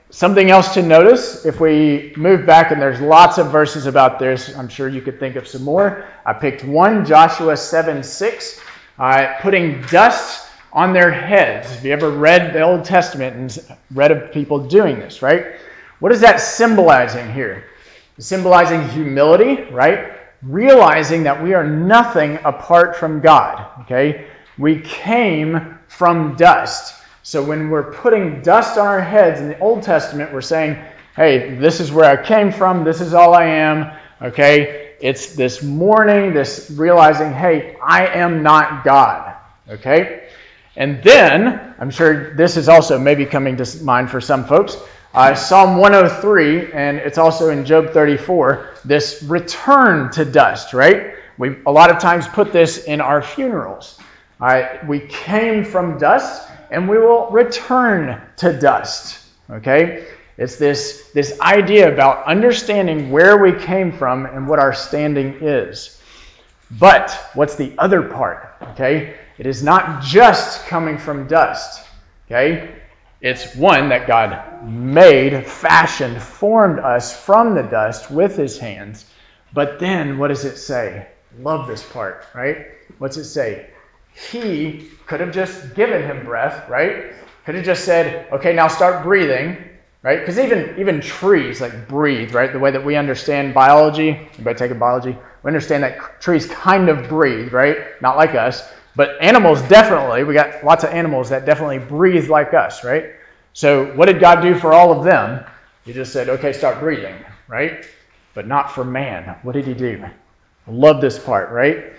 something 0.10 0.50
else 0.50 0.74
to 0.74 0.82
notice 0.82 1.46
if 1.46 1.60
we 1.60 2.14
move 2.16 2.46
back, 2.46 2.72
and 2.72 2.82
there's 2.82 3.02
lots 3.02 3.38
of 3.38 3.52
verses 3.52 3.86
about 3.86 4.20
this, 4.20 4.56
I'm 4.58 4.70
sure 4.70 4.88
you 4.88 5.02
could 5.02 5.20
think 5.20 5.36
of 5.36 5.48
some 5.48 5.64
more. 5.64 6.06
I 6.26 6.34
picked 6.34 6.64
one, 6.64 7.06
Joshua 7.06 7.56
7 7.58 8.04
6 8.04 8.62
uh, 9.00 9.36
putting 9.42 9.82
dust 9.84 10.48
on 10.74 10.94
their 10.94 11.12
heads. 11.12 11.74
Have 11.74 11.86
you 11.86 11.94
ever 11.94 12.12
read 12.12 12.54
the 12.54 12.62
Old 12.62 12.84
Testament 12.84 13.36
and 13.36 13.78
read 13.96 14.12
of 14.12 14.32
people 14.32 14.60
doing 14.68 15.00
this, 15.00 15.22
right? 15.22 15.56
What 16.00 16.12
is 16.12 16.22
that 16.22 16.40
symbolizing 16.40 17.32
here? 17.34 17.66
Symbolizing 18.20 18.88
humility, 18.90 19.64
right? 19.72 20.14
Realizing 20.44 21.24
that 21.24 21.42
we 21.42 21.54
are 21.54 21.66
nothing 21.66 22.38
apart 22.44 22.96
from 22.96 23.20
God, 23.22 23.68
okay? 23.82 24.28
We 24.58 24.82
came 24.82 25.79
from 25.90 26.36
dust. 26.36 26.96
So 27.24 27.44
when 27.44 27.70
we're 27.70 27.92
putting 27.92 28.42
dust 28.42 28.78
on 28.78 28.88
our 28.88 29.02
heads 29.02 29.42
in 29.42 29.50
the 29.50 29.60
Old 29.60 29.84
Testament, 29.84 30.32
we're 30.32 30.42
saying, 30.42 30.82
hey, 31.16 31.56
this 31.56 31.82
is 31.82 31.92
where 31.92 32.10
I 32.10 32.24
came 32.24 32.52
from, 32.52 32.86
this 32.86 33.02
is 33.02 33.14
all 33.14 33.34
I 33.34 33.46
am, 33.46 33.92
okay? 34.22 34.96
It's 35.02 35.36
this 35.36 35.62
mourning, 35.62 36.34
this 36.34 36.72
realizing, 36.72 37.34
hey, 37.34 37.76
I 37.84 38.08
am 38.08 38.42
not 38.44 38.86
God. 38.86 39.36
Okay? 39.68 40.30
And 40.76 41.04
then, 41.04 41.76
I'm 41.80 41.90
sure 41.90 42.36
this 42.36 42.56
is 42.56 42.70
also 42.70 42.98
maybe 42.98 43.26
coming 43.26 43.58
to 43.58 43.84
mind 43.84 44.10
for 44.10 44.22
some 44.22 44.46
folks, 44.46 44.78
uh, 45.14 45.34
Psalm 45.34 45.78
103, 45.78 46.72
and 46.72 46.98
it's 46.98 47.18
also 47.18 47.50
in 47.50 47.66
Job 47.66 47.90
34, 47.90 48.76
this 48.86 49.24
return 49.24 50.12
to 50.12 50.24
dust, 50.24 50.74
right? 50.74 51.16
We 51.40 51.58
a 51.66 51.72
lot 51.72 51.90
of 51.90 51.98
times 52.00 52.28
put 52.28 52.54
this 52.54 52.84
in 52.84 53.02
our 53.02 53.22
funerals. 53.22 54.00
Uh, 54.40 54.78
we 54.88 55.02
came 55.02 55.64
from 55.64 55.98
dust, 55.98 56.50
and 56.72 56.88
we 56.88 56.98
will 56.98 57.30
return 57.30 58.22
to 58.38 58.58
dust. 58.58 59.20
Okay? 59.50 60.08
It's 60.38 60.56
this, 60.56 61.10
this 61.14 61.40
idea 61.42 61.92
about 61.92 62.26
understanding 62.26 63.12
where 63.12 63.38
we 63.38 63.52
came 63.52 63.92
from 63.92 64.26
and 64.26 64.48
what 64.48 64.60
our 64.60 64.74
standing 64.74 65.38
is. 65.42 66.02
But 66.72 67.12
what's 67.34 67.56
the 67.56 67.74
other 67.78 68.04
part? 68.04 68.56
Okay? 68.72 69.16
It 69.38 69.46
is 69.46 69.64
not 69.64 70.04
just 70.04 70.66
coming 70.68 70.98
from 70.98 71.28
dust. 71.28 71.86
Okay? 72.28 72.76
It's 73.22 73.54
one 73.56 73.90
that 73.90 74.08
God 74.08 74.66
made, 74.66 75.46
fashioned, 75.46 76.22
formed 76.22 76.80
us 76.80 77.26
from 77.26 77.54
the 77.56 77.64
dust 77.64 78.10
with 78.10 78.38
his 78.38 78.58
hands. 78.58 79.06
But 79.54 79.80
then 79.80 80.18
what 80.18 80.30
does 80.30 80.46
it 80.46 80.58
say? 80.58 81.08
Love 81.40 81.68
this 81.68 81.84
part, 81.92 82.26
right? 82.34 82.68
What's 82.98 83.18
it 83.18 83.26
say? 83.26 83.72
He 84.14 84.90
could 85.08 85.20
have 85.20 85.32
just 85.32 85.76
given 85.76 86.04
him 86.04 86.26
breath, 86.26 86.70
right? 86.70 87.14
Could 87.46 87.56
have 87.56 87.66
just 87.66 87.86
said, 87.86 88.32
okay, 88.32 88.54
now 88.54 88.68
start 88.68 89.04
breathing 89.04 89.70
right? 90.02 90.20
Because 90.20 90.40
even 90.40 90.76
even 90.80 91.02
trees 91.02 91.62
like 91.62 91.88
breathe, 91.88 92.34
right? 92.34 92.52
The 92.52 92.60
way 92.60 92.72
that 92.72 92.84
we 92.84 92.96
understand 92.96 93.54
biology, 93.54 94.10
anybody 94.36 94.58
taking 94.58 94.80
biology, 94.80 95.18
we 95.44 95.48
understand 95.48 95.84
that 95.84 96.22
trees 96.22 96.46
kind 96.48 96.90
of 96.90 97.10
breathe, 97.10 97.54
right? 97.54 98.02
Not 98.02 98.18
like 98.18 98.36
us, 98.36 98.72
but 98.96 99.22
animals 99.22 99.62
definitely. 99.64 100.24
We 100.24 100.34
got 100.34 100.64
lots 100.64 100.84
of 100.84 100.92
animals 100.92 101.30
that 101.30 101.46
definitely 101.46 101.80
breathe 101.80 102.30
like 102.30 102.54
us, 102.54 102.84
right? 102.84 103.12
So 103.54 103.94
what 103.96 104.06
did 104.06 104.20
God 104.20 104.42
do 104.42 104.56
for 104.56 104.74
all 104.74 104.98
of 104.98 105.04
them? 105.04 105.44
He 105.86 105.94
just 105.94 106.14
said, 106.14 106.30
okay, 106.30 106.54
start 106.54 106.80
breathing, 106.80 107.16
right? 107.48 107.86
But 108.36 108.48
not 108.48 108.72
for 108.72 108.86
man. 108.86 109.38
What 109.42 109.54
did 109.54 109.66
he 109.66 109.74
do? 109.74 110.04
I 110.04 110.72
love 110.72 111.02
this 111.02 111.18
part, 111.18 111.50
right? 111.52 111.94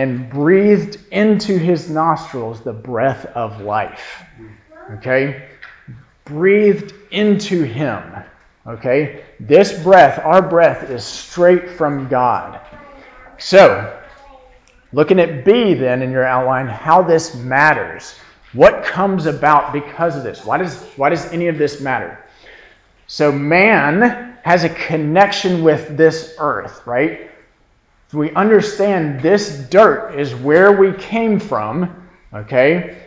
And 0.00 0.30
breathed 0.30 0.98
into 1.10 1.58
his 1.58 1.90
nostrils 1.90 2.62
the 2.62 2.72
breath 2.72 3.26
of 3.26 3.60
life. 3.60 4.22
Okay? 4.92 5.50
breathed 6.30 6.94
into 7.10 7.64
him. 7.64 8.02
Okay? 8.66 9.24
This 9.40 9.82
breath, 9.82 10.20
our 10.24 10.40
breath, 10.40 10.88
is 10.90 11.04
straight 11.04 11.70
from 11.70 12.08
God. 12.08 12.60
So, 13.38 14.00
looking 14.92 15.18
at 15.18 15.44
B 15.44 15.74
then 15.74 16.02
in 16.02 16.10
your 16.10 16.24
outline, 16.24 16.66
how 16.66 17.02
this 17.02 17.34
matters. 17.34 18.14
What 18.52 18.84
comes 18.84 19.26
about 19.26 19.72
because 19.72 20.16
of 20.16 20.22
this? 20.22 20.44
Why 20.44 20.58
does, 20.58 20.82
why 20.96 21.08
does 21.08 21.26
any 21.32 21.48
of 21.48 21.58
this 21.58 21.80
matter? 21.80 22.18
So, 23.06 23.32
man 23.32 24.38
has 24.44 24.64
a 24.64 24.68
connection 24.68 25.62
with 25.62 25.96
this 25.96 26.34
earth, 26.38 26.86
right? 26.86 27.29
If 28.10 28.14
we 28.14 28.32
understand 28.32 29.20
this 29.20 29.68
dirt 29.70 30.18
is 30.18 30.34
where 30.34 30.72
we 30.72 30.92
came 30.94 31.38
from, 31.38 32.08
okay? 32.34 33.06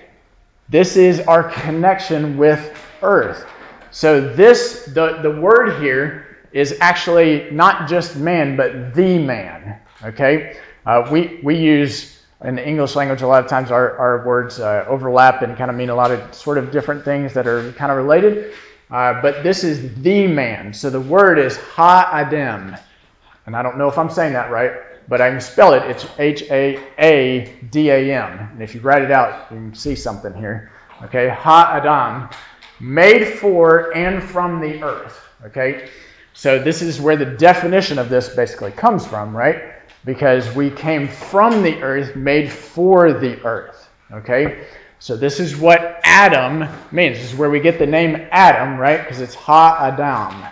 This 0.69 0.95
is 0.95 1.19
our 1.19 1.51
connection 1.51 2.37
with 2.37 2.73
earth. 3.01 3.45
So 3.91 4.21
this 4.33 4.85
the, 4.85 5.19
the 5.21 5.41
word 5.41 5.81
here 5.83 6.37
is 6.53 6.77
actually 6.79 7.51
not 7.51 7.89
just 7.89 8.15
man, 8.15 8.55
but 8.55 8.93
the 8.93 9.19
man. 9.19 9.77
Okay? 10.05 10.55
Uh, 10.85 11.05
we, 11.11 11.41
we 11.43 11.57
use 11.57 12.23
in 12.41 12.55
the 12.55 12.65
English 12.65 12.95
language, 12.95 13.23
a 13.23 13.27
lot 13.27 13.43
of 13.43 13.49
times 13.49 13.71
our, 13.71 13.97
our 13.97 14.25
words 14.25 14.61
uh, 14.61 14.85
overlap 14.87 15.41
and 15.41 15.57
kind 15.57 15.69
of 15.69 15.75
mean 15.75 15.89
a 15.89 15.95
lot 15.95 16.11
of 16.11 16.33
sort 16.33 16.57
of 16.57 16.71
different 16.71 17.03
things 17.03 17.33
that 17.33 17.45
are 17.45 17.73
kind 17.73 17.91
of 17.91 17.97
related. 17.97 18.53
Uh, 18.89 19.21
but 19.21 19.43
this 19.43 19.65
is 19.65 19.93
the 19.95 20.27
man. 20.27 20.73
So 20.73 20.89
the 20.89 21.01
word 21.01 21.39
is 21.39 21.57
Ha 21.57 22.09
Adam. 22.13 22.77
And 23.45 23.53
I 23.53 23.61
don't 23.61 23.77
know 23.77 23.89
if 23.89 23.97
I'm 23.97 24.09
saying 24.09 24.31
that 24.31 24.49
right, 24.49 24.71
but 25.07 25.21
I 25.21 25.29
can 25.29 25.41
spell 25.41 25.73
it. 25.73 25.83
It's 25.83 26.05
H 26.19 26.43
A 26.49 26.79
A 26.99 27.59
D 27.71 27.89
A 27.89 28.15
M. 28.15 28.49
And 28.53 28.61
if 28.61 28.73
you 28.75 28.81
write 28.81 29.01
it 29.01 29.11
out, 29.11 29.51
you 29.51 29.57
can 29.57 29.75
see 29.75 29.95
something 29.95 30.33
here. 30.33 30.71
Okay, 31.03 31.29
Ha 31.29 31.73
Adam, 31.75 32.29
made 32.79 33.25
for 33.25 33.95
and 33.95 34.23
from 34.23 34.61
the 34.61 34.81
earth. 34.83 35.19
Okay, 35.45 35.89
so 36.33 36.57
this 36.57 36.81
is 36.81 37.01
where 37.01 37.17
the 37.17 37.25
definition 37.25 37.99
of 37.99 38.09
this 38.09 38.29
basically 38.29 38.71
comes 38.71 39.05
from, 39.05 39.35
right? 39.35 39.73
Because 40.05 40.53
we 40.55 40.69
came 40.69 41.07
from 41.07 41.63
the 41.63 41.81
earth, 41.81 42.15
made 42.15 42.51
for 42.51 43.13
the 43.13 43.41
earth. 43.43 43.89
Okay, 44.11 44.65
so 44.99 45.17
this 45.17 45.39
is 45.39 45.57
what 45.57 45.99
Adam 46.03 46.67
means. 46.91 47.17
This 47.17 47.33
is 47.33 47.37
where 47.37 47.49
we 47.49 47.59
get 47.59 47.79
the 47.79 47.85
name 47.85 48.27
Adam, 48.31 48.77
right? 48.77 49.01
Because 49.01 49.19
it's 49.19 49.35
Ha 49.35 49.77
Adam. 49.79 50.49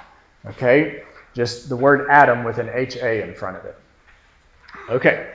Okay, 0.53 1.03
just 1.33 1.69
the 1.69 1.75
word 1.77 2.07
Adam 2.09 2.43
with 2.43 2.57
an 2.57 2.69
H 2.73 2.97
A 2.97 3.23
in 3.23 3.33
front 3.33 3.57
of 3.57 3.65
it. 3.65 3.77
Okay, 4.91 5.31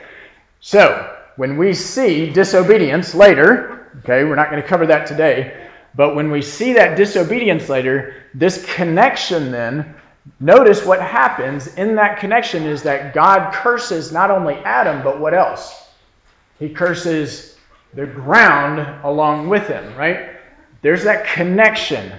so 0.60 1.16
when 1.36 1.56
we 1.56 1.72
see 1.72 2.28
disobedience 2.28 3.14
later, 3.14 3.90
okay, 4.00 4.22
we're 4.22 4.34
not 4.34 4.50
going 4.50 4.60
to 4.60 4.68
cover 4.68 4.86
that 4.88 5.06
today, 5.06 5.66
but 5.94 6.14
when 6.14 6.30
we 6.30 6.42
see 6.42 6.74
that 6.74 6.94
disobedience 6.98 7.70
later, 7.70 8.24
this 8.34 8.62
connection 8.74 9.50
then, 9.50 9.94
notice 10.40 10.84
what 10.84 11.00
happens 11.00 11.74
in 11.76 11.94
that 11.94 12.18
connection 12.18 12.64
is 12.64 12.82
that 12.82 13.14
God 13.14 13.54
curses 13.54 14.12
not 14.12 14.30
only 14.30 14.56
Adam, 14.56 15.02
but 15.02 15.20
what 15.20 15.32
else? 15.32 15.88
He 16.58 16.68
curses 16.68 17.56
the 17.94 18.04
ground 18.04 19.04
along 19.06 19.48
with 19.48 19.68
him, 19.68 19.96
right? 19.96 20.32
There's 20.82 21.04
that 21.04 21.28
connection, 21.28 22.12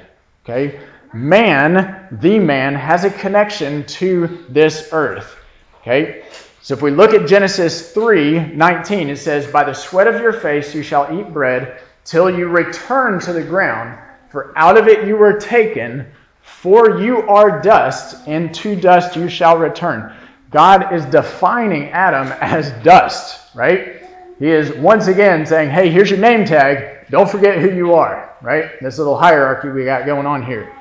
okay? 0.43 0.79
Man, 1.13 2.07
the 2.19 2.39
man, 2.39 2.73
has 2.73 3.03
a 3.03 3.11
connection 3.11 3.85
to 3.85 4.43
this 4.49 4.89
earth, 4.91 5.37
okay? 5.81 6.23
So 6.67 6.73
if 6.73 6.81
we 6.81 6.91
look 6.91 7.13
at 7.13 7.29
Genesis 7.29 7.93
3 7.93 8.39
19, 8.53 9.09
it 9.09 9.15
says, 9.15 9.47
By 9.47 9.63
the 9.63 9.73
sweat 9.73 10.05
of 10.05 10.19
your 10.19 10.33
face 10.33 10.75
you 10.75 10.83
shall 10.83 11.17
eat 11.17 11.31
bread 11.31 11.79
till 12.03 12.29
you 12.29 12.49
return 12.49 13.21
to 13.21 13.31
the 13.31 13.41
ground, 13.41 13.97
for 14.29 14.51
out 14.57 14.77
of 14.77 14.89
it 14.89 15.07
you 15.07 15.15
were 15.15 15.39
taken, 15.39 16.05
for 16.41 16.99
you 16.99 17.21
are 17.21 17.61
dust, 17.61 18.27
and 18.27 18.53
to 18.55 18.75
dust 18.75 19.15
you 19.15 19.29
shall 19.29 19.57
return. 19.57 20.13
God 20.51 20.91
is 20.91 21.05
defining 21.05 21.85
Adam 21.91 22.33
as 22.41 22.69
dust, 22.83 23.55
right? 23.55 24.03
He 24.37 24.47
is 24.47 24.73
once 24.73 25.07
again 25.07 25.45
saying, 25.45 25.69
Hey, 25.69 25.89
here's 25.89 26.09
your 26.09 26.19
name 26.19 26.43
tag. 26.43 27.09
Don't 27.09 27.29
forget 27.29 27.59
who 27.59 27.73
you 27.73 27.93
are, 27.93 28.35
right? 28.41 28.71
This 28.81 28.97
little 28.97 29.17
hierarchy 29.17 29.69
we 29.69 29.85
got 29.85 30.05
going 30.05 30.27
on 30.27 30.45
here. 30.45 30.75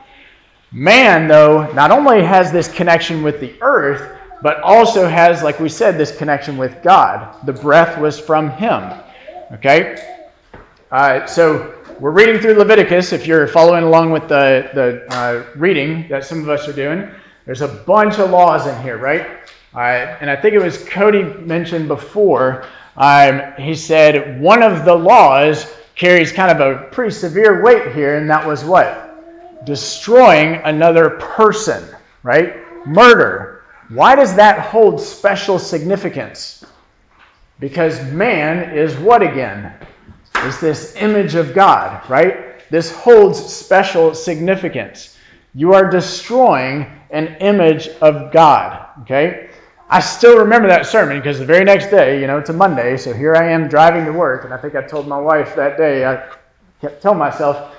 Man, 0.72 1.28
though, 1.28 1.70
not 1.74 1.92
only 1.92 2.24
has 2.24 2.50
this 2.50 2.66
connection 2.66 3.22
with 3.22 3.38
the 3.38 3.54
earth, 3.60 4.15
but 4.46 4.60
also 4.60 5.08
has, 5.08 5.42
like 5.42 5.58
we 5.58 5.68
said, 5.68 5.98
this 5.98 6.16
connection 6.16 6.56
with 6.56 6.80
God. 6.80 7.34
The 7.46 7.52
breath 7.52 7.98
was 7.98 8.16
from 8.20 8.48
him. 8.48 8.92
Okay? 9.54 9.96
Uh, 10.88 11.26
so 11.26 11.74
we're 11.98 12.12
reading 12.12 12.40
through 12.40 12.54
Leviticus. 12.54 13.12
If 13.12 13.26
you're 13.26 13.48
following 13.48 13.82
along 13.82 14.12
with 14.12 14.28
the, 14.28 14.70
the 14.72 15.12
uh, 15.12 15.46
reading 15.56 16.06
that 16.10 16.24
some 16.24 16.42
of 16.42 16.48
us 16.48 16.68
are 16.68 16.72
doing, 16.72 17.10
there's 17.44 17.60
a 17.60 17.66
bunch 17.66 18.20
of 18.20 18.30
laws 18.30 18.68
in 18.68 18.82
here, 18.82 18.98
right? 18.98 19.26
Uh, 19.74 20.16
and 20.20 20.30
I 20.30 20.36
think 20.36 20.54
it 20.54 20.62
was 20.62 20.78
Cody 20.90 21.24
mentioned 21.24 21.88
before. 21.88 22.66
Um, 22.96 23.42
he 23.58 23.74
said 23.74 24.40
one 24.40 24.62
of 24.62 24.84
the 24.84 24.94
laws 24.94 25.74
carries 25.96 26.30
kind 26.30 26.52
of 26.52 26.60
a 26.60 26.84
pretty 26.90 27.10
severe 27.10 27.64
weight 27.64 27.92
here, 27.96 28.16
and 28.16 28.30
that 28.30 28.46
was 28.46 28.64
what? 28.64 29.64
Destroying 29.66 30.60
another 30.62 31.10
person, 31.18 31.84
right? 32.22 32.54
Murder. 32.86 33.55
Why 33.88 34.16
does 34.16 34.34
that 34.36 34.58
hold 34.58 35.00
special 35.00 35.58
significance? 35.58 36.64
Because 37.60 38.02
man 38.12 38.76
is 38.76 38.96
what 38.96 39.22
again? 39.22 39.72
Is 40.44 40.60
this 40.60 40.96
image 40.96 41.34
of 41.34 41.54
God, 41.54 42.08
right? 42.10 42.68
This 42.70 42.94
holds 42.94 43.38
special 43.38 44.14
significance. 44.14 45.16
You 45.54 45.72
are 45.72 45.88
destroying 45.88 46.90
an 47.10 47.36
image 47.40 47.88
of 48.00 48.32
God, 48.32 48.86
okay? 49.02 49.50
I 49.88 50.00
still 50.00 50.38
remember 50.38 50.68
that 50.68 50.84
sermon 50.84 51.18
because 51.18 51.38
the 51.38 51.46
very 51.46 51.64
next 51.64 51.86
day, 51.86 52.20
you 52.20 52.26
know, 52.26 52.38
it's 52.38 52.50
a 52.50 52.52
Monday, 52.52 52.96
so 52.96 53.12
here 53.12 53.36
I 53.36 53.52
am 53.52 53.68
driving 53.68 54.04
to 54.04 54.12
work, 54.12 54.44
and 54.44 54.52
I 54.52 54.58
think 54.58 54.74
I 54.74 54.82
told 54.82 55.06
my 55.06 55.18
wife 55.18 55.54
that 55.54 55.78
day, 55.78 56.04
I 56.04 56.28
kept 56.80 57.00
telling 57.00 57.18
myself, 57.18 57.74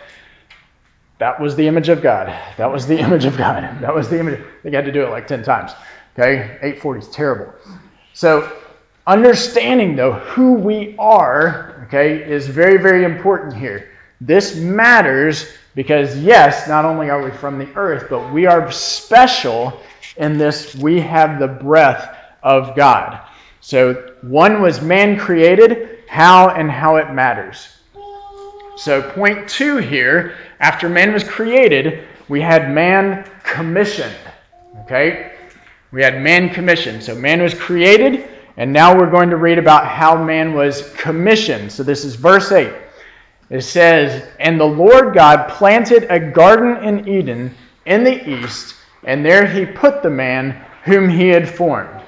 that 1.20 1.40
was 1.40 1.56
the 1.56 1.68
image 1.68 1.90
of 1.90 2.02
God. 2.02 2.28
That 2.58 2.72
was 2.72 2.88
the 2.88 2.98
image 3.06 3.26
of 3.26 3.38
God. 3.38 3.64
That 3.82 3.94
was 3.94 4.10
the 4.10 4.20
image. 4.20 4.40
I 4.40 4.62
think 4.64 4.76
I 4.76 4.78
had 4.78 4.86
to 4.86 4.92
do 4.92 5.04
it 5.04 5.10
like 5.10 5.28
10 5.28 5.44
times. 5.44 5.74
Okay, 6.20 6.58
840 6.64 7.00
is 7.00 7.10
terrible. 7.10 7.54
So, 8.14 8.52
understanding 9.06 9.96
though 9.96 10.14
who 10.14 10.54
we 10.54 10.96
are, 10.98 11.86
okay, 11.86 12.24
is 12.24 12.48
very, 12.48 12.78
very 12.82 13.04
important 13.04 13.56
here. 13.56 13.92
This 14.20 14.56
matters 14.56 15.54
because, 15.76 16.18
yes, 16.18 16.68
not 16.68 16.86
only 16.86 17.12
are 17.12 17.24
we 17.24 17.30
from 17.30 17.60
the 17.60 17.72
earth, 17.76 18.08
but 18.10 18.34
we 18.34 18.48
are 18.48 18.72
special 18.72 19.80
in 20.18 20.40
this 20.40 20.74
we 20.74 21.00
have 21.02 21.40
the 21.40 21.48
breath 21.48 22.18
of 22.42 22.76
God. 22.76 23.22
So, 23.62 24.16
one 24.22 24.60
was 24.60 24.82
man 24.82 25.20
created, 25.20 26.00
how 26.08 26.50
and 26.50 26.72
how 26.72 26.96
it 26.96 27.14
matters. 27.14 27.68
So, 28.78 29.04
point 29.12 29.48
two 29.48 29.78
here, 29.78 30.36
after 30.60 30.90
man 30.90 31.14
was 31.14 31.24
created, 31.24 32.08
we 32.28 32.42
had 32.42 32.72
man 32.72 33.30
commissioned. 33.44 34.16
Okay? 34.82 35.37
We 35.92 36.04
had 36.04 36.22
man 36.22 36.50
commissioned. 36.50 37.04
So 37.04 37.16
man 37.16 37.42
was 37.42 37.54
created, 37.54 38.28
and 38.58 38.74
now 38.74 38.98
we're 38.98 39.10
going 39.10 39.30
to 39.30 39.38
read 39.38 39.58
about 39.58 39.88
how 39.88 40.22
man 40.22 40.54
was 40.54 40.94
commissioned. 40.94 41.72
So 41.72 41.84
this 41.84 42.04
is 42.04 42.16
verse 42.16 42.52
8. 42.52 42.74
It 43.50 43.62
says, 43.62 44.28
And 44.40 44.60
the 44.60 44.66
Lord 44.66 45.14
God 45.14 45.50
planted 45.50 46.08
a 46.10 46.20
garden 46.20 46.84
in 46.84 47.08
Eden 47.08 47.56
in 47.86 48.04
the 48.04 48.30
east, 48.30 48.76
and 49.04 49.26
there 49.26 49.46
he 49.46 49.66
put 49.66 50.04
the 50.04 50.10
man 50.10 50.66
whom 50.84 51.10
he 51.10 51.30
had 51.30 51.48
formed. 51.48 52.02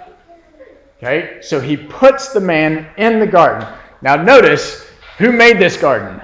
Okay, 0.97 1.39
so 1.41 1.61
he 1.61 1.77
puts 1.77 2.33
the 2.33 2.41
man 2.41 2.89
in 2.97 3.19
the 3.19 3.27
garden. 3.27 3.65
Now 4.01 4.17
notice 4.17 4.85
who 5.17 5.31
made 5.31 5.57
this 5.57 5.77
garden? 5.77 6.21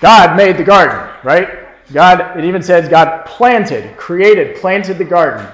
God 0.00 0.36
made 0.36 0.58
the 0.58 0.64
garden, 0.64 1.08
right? 1.24 1.66
God, 1.92 2.38
it 2.38 2.44
even 2.44 2.62
says 2.62 2.88
God 2.88 3.24
planted, 3.24 3.96
created, 3.96 4.56
planted 4.56 4.98
the 4.98 5.04
garden. 5.04 5.46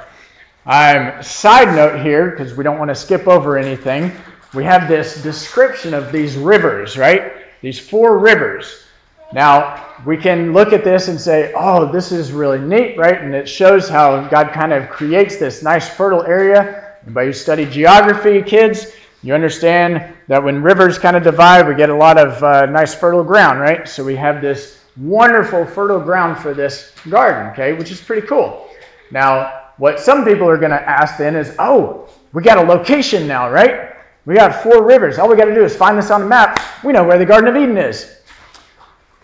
Um, 0.64 1.20
side 1.22 1.74
note 1.74 2.00
here, 2.02 2.30
because 2.30 2.54
we 2.54 2.62
don't 2.62 2.78
want 2.78 2.88
to 2.90 2.94
skip 2.94 3.26
over 3.26 3.58
anything, 3.58 4.12
we 4.54 4.64
have 4.64 4.86
this 4.86 5.20
description 5.22 5.92
of 5.92 6.12
these 6.12 6.36
rivers, 6.36 6.96
right? 6.96 7.32
These 7.62 7.80
four 7.80 8.18
rivers. 8.18 8.84
Now, 9.32 9.96
we 10.06 10.16
can 10.16 10.52
look 10.52 10.72
at 10.72 10.84
this 10.84 11.08
and 11.08 11.20
say, 11.20 11.52
oh, 11.56 11.90
this 11.90 12.12
is 12.12 12.32
really 12.32 12.60
neat, 12.60 12.96
right? 12.96 13.20
And 13.20 13.34
it 13.34 13.48
shows 13.48 13.88
how 13.88 14.28
God 14.28 14.52
kind 14.52 14.72
of 14.72 14.88
creates 14.88 15.36
this 15.36 15.62
nice 15.62 15.88
fertile 15.88 16.22
area. 16.24 16.96
Anybody 17.04 17.28
who 17.28 17.32
study 17.32 17.64
geography, 17.64 18.42
kids, 18.42 18.92
you 19.22 19.34
understand 19.34 20.14
that 20.28 20.44
when 20.44 20.62
rivers 20.62 20.98
kind 20.98 21.16
of 21.16 21.24
divide, 21.24 21.66
we 21.66 21.74
get 21.74 21.90
a 21.90 21.94
lot 21.94 22.18
of 22.18 22.42
uh, 22.42 22.66
nice 22.66 22.94
fertile 22.94 23.24
ground, 23.24 23.58
right? 23.58 23.88
So 23.88 24.04
we 24.04 24.14
have 24.16 24.40
this 24.40 24.80
wonderful 24.96 25.64
fertile 25.64 26.00
ground 26.00 26.38
for 26.38 26.54
this 26.54 26.92
garden, 27.08 27.50
okay, 27.52 27.72
which 27.72 27.90
is 27.90 28.00
pretty 28.00 28.26
cool. 28.26 28.68
Now, 29.10 29.61
what 29.78 30.00
some 30.00 30.24
people 30.24 30.48
are 30.48 30.58
going 30.58 30.70
to 30.70 30.88
ask 30.88 31.18
then 31.18 31.36
is, 31.36 31.54
oh, 31.58 32.08
we 32.32 32.42
got 32.42 32.58
a 32.58 32.62
location 32.62 33.26
now, 33.26 33.50
right? 33.50 33.94
We 34.24 34.34
got 34.34 34.62
four 34.62 34.84
rivers. 34.84 35.18
All 35.18 35.28
we 35.28 35.36
got 35.36 35.46
to 35.46 35.54
do 35.54 35.64
is 35.64 35.74
find 35.74 35.98
this 35.98 36.10
on 36.10 36.20
the 36.20 36.26
map. 36.26 36.60
We 36.84 36.92
know 36.92 37.04
where 37.04 37.18
the 37.18 37.26
Garden 37.26 37.48
of 37.48 37.56
Eden 37.56 37.76
is. 37.76 38.18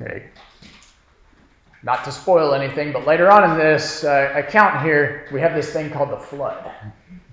Okay. 0.01 0.26
Not 1.82 2.05
to 2.05 2.12
spoil 2.12 2.55
anything, 2.55 2.92
but 2.92 3.07
later 3.07 3.30
on 3.30 3.51
in 3.51 3.57
this 3.57 4.05
uh, 4.05 4.32
account 4.34 4.82
here, 4.82 5.28
we 5.32 5.40
have 5.40 5.55
this 5.55 5.72
thing 5.72 5.90
called 5.90 6.11
the 6.11 6.18
flood. 6.18 6.72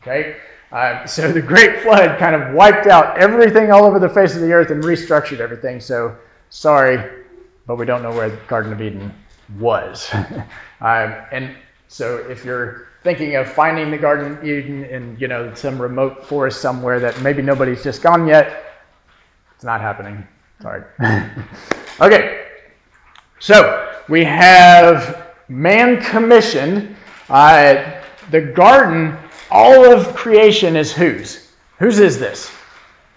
Okay? 0.01 0.37
Uh, 0.71 1.05
so 1.05 1.31
the 1.31 1.41
Great 1.41 1.79
Flood 1.81 2.19
kind 2.19 2.35
of 2.35 2.53
wiped 2.53 2.87
out 2.87 3.17
everything 3.17 3.71
all 3.71 3.85
over 3.85 3.97
the 3.97 4.09
face 4.09 4.35
of 4.35 4.41
the 4.41 4.51
earth 4.51 4.71
and 4.71 4.83
restructured 4.83 5.39
everything. 5.39 5.79
So 5.79 6.15
sorry, 6.49 7.23
but 7.65 7.77
we 7.77 7.85
don't 7.85 8.03
know 8.03 8.11
where 8.11 8.29
the 8.29 8.37
Garden 8.47 8.73
of 8.73 8.81
Eden 8.81 9.13
was. 9.57 10.09
um, 10.81 11.15
and 11.31 11.55
so 11.87 12.17
if 12.29 12.45
you're 12.45 12.87
thinking 13.05 13.35
of 13.35 13.47
finding 13.47 13.91
the 13.91 13.97
Garden 13.99 14.31
of 14.31 14.43
Eden 14.43 14.83
in 14.85 15.15
you 15.19 15.27
know 15.27 15.53
some 15.53 15.79
remote 15.79 16.25
forest 16.25 16.59
somewhere 16.59 16.99
that 16.99 17.21
maybe 17.21 17.41
nobody's 17.43 17.83
just 17.83 18.01
gone 18.01 18.27
yet. 18.27 18.65
It's 19.53 19.63
not 19.63 19.79
happening. 19.79 20.27
Sorry. 20.59 20.83
okay, 22.01 22.47
so 23.39 23.95
we 24.09 24.23
have 24.23 25.27
man 25.47 26.01
commissioned. 26.01 26.95
Uh, 27.29 28.01
the 28.31 28.41
garden, 28.41 29.15
all 29.51 29.85
of 29.85 30.15
creation 30.15 30.75
is 30.75 30.91
whose? 30.91 31.51
Whose 31.77 31.99
is 31.99 32.19
this? 32.19 32.51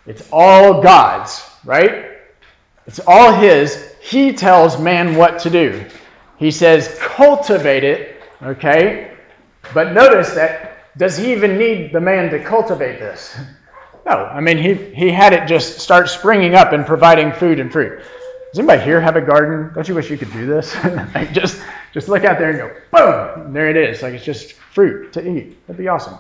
It's 0.06 0.28
all 0.30 0.82
God's, 0.82 1.42
right? 1.64 2.18
It's 2.86 3.00
all 3.06 3.32
His. 3.32 3.94
He 4.02 4.34
tells 4.34 4.78
man 4.78 5.16
what 5.16 5.38
to 5.40 5.50
do. 5.50 5.84
He 6.36 6.50
says, 6.50 6.98
cultivate 7.00 7.84
it, 7.84 8.22
okay? 8.42 9.17
But 9.74 9.92
notice 9.92 10.34
that, 10.34 10.96
does 10.96 11.16
he 11.16 11.32
even 11.32 11.58
need 11.58 11.92
the 11.92 12.00
man 12.00 12.30
to 12.30 12.42
cultivate 12.42 12.98
this? 12.98 13.36
No. 14.06 14.24
I 14.24 14.40
mean, 14.40 14.56
he, 14.56 14.72
he 14.72 15.10
had 15.10 15.34
it 15.34 15.46
just 15.46 15.80
start 15.80 16.08
springing 16.08 16.54
up 16.54 16.72
and 16.72 16.86
providing 16.86 17.30
food 17.30 17.60
and 17.60 17.70
fruit. 17.70 17.98
Does 18.50 18.58
anybody 18.58 18.80
here 18.80 19.02
have 19.02 19.16
a 19.16 19.20
garden? 19.20 19.70
Don't 19.74 19.86
you 19.86 19.94
wish 19.94 20.08
you 20.10 20.16
could 20.16 20.32
do 20.32 20.46
this? 20.46 20.74
like 21.14 21.34
just, 21.34 21.62
just 21.92 22.08
look 22.08 22.24
out 22.24 22.38
there 22.38 22.48
and 22.48 22.58
go, 22.58 22.74
boom, 22.90 23.46
and 23.48 23.54
there 23.54 23.68
it 23.68 23.76
is. 23.76 24.00
Like 24.00 24.14
it's 24.14 24.24
just 24.24 24.54
fruit 24.54 25.12
to 25.12 25.28
eat. 25.28 25.66
That'd 25.66 25.76
be 25.76 25.88
awesome. 25.88 26.16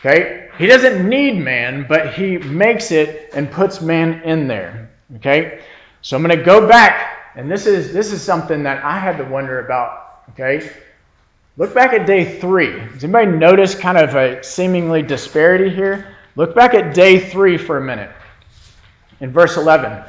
Okay? 0.00 0.48
He 0.56 0.66
doesn't 0.66 1.06
need 1.06 1.36
man, 1.38 1.84
but 1.86 2.14
he 2.14 2.38
makes 2.38 2.90
it 2.90 3.30
and 3.34 3.50
puts 3.50 3.82
man 3.82 4.22
in 4.22 4.48
there. 4.48 4.90
Okay? 5.16 5.60
So 6.00 6.16
I'm 6.16 6.22
going 6.22 6.38
to 6.38 6.44
go 6.44 6.66
back, 6.66 7.34
and 7.34 7.50
this 7.50 7.66
is 7.66 7.92
this 7.92 8.12
is 8.12 8.22
something 8.22 8.62
that 8.62 8.84
I 8.84 8.98
had 8.98 9.18
to 9.18 9.24
wonder 9.24 9.58
about. 9.64 10.22
Okay? 10.30 10.70
Look 11.58 11.72
back 11.72 11.94
at 11.94 12.06
day 12.06 12.38
three. 12.38 12.70
Does 12.92 13.02
anybody 13.02 13.30
notice 13.30 13.74
kind 13.74 13.96
of 13.96 14.14
a 14.14 14.44
seemingly 14.44 15.00
disparity 15.00 15.70
here? 15.70 16.14
Look 16.34 16.54
back 16.54 16.74
at 16.74 16.92
day 16.92 17.18
three 17.18 17.56
for 17.56 17.78
a 17.78 17.80
minute. 17.80 18.10
In 19.20 19.32
verse 19.32 19.56
11. 19.56 20.04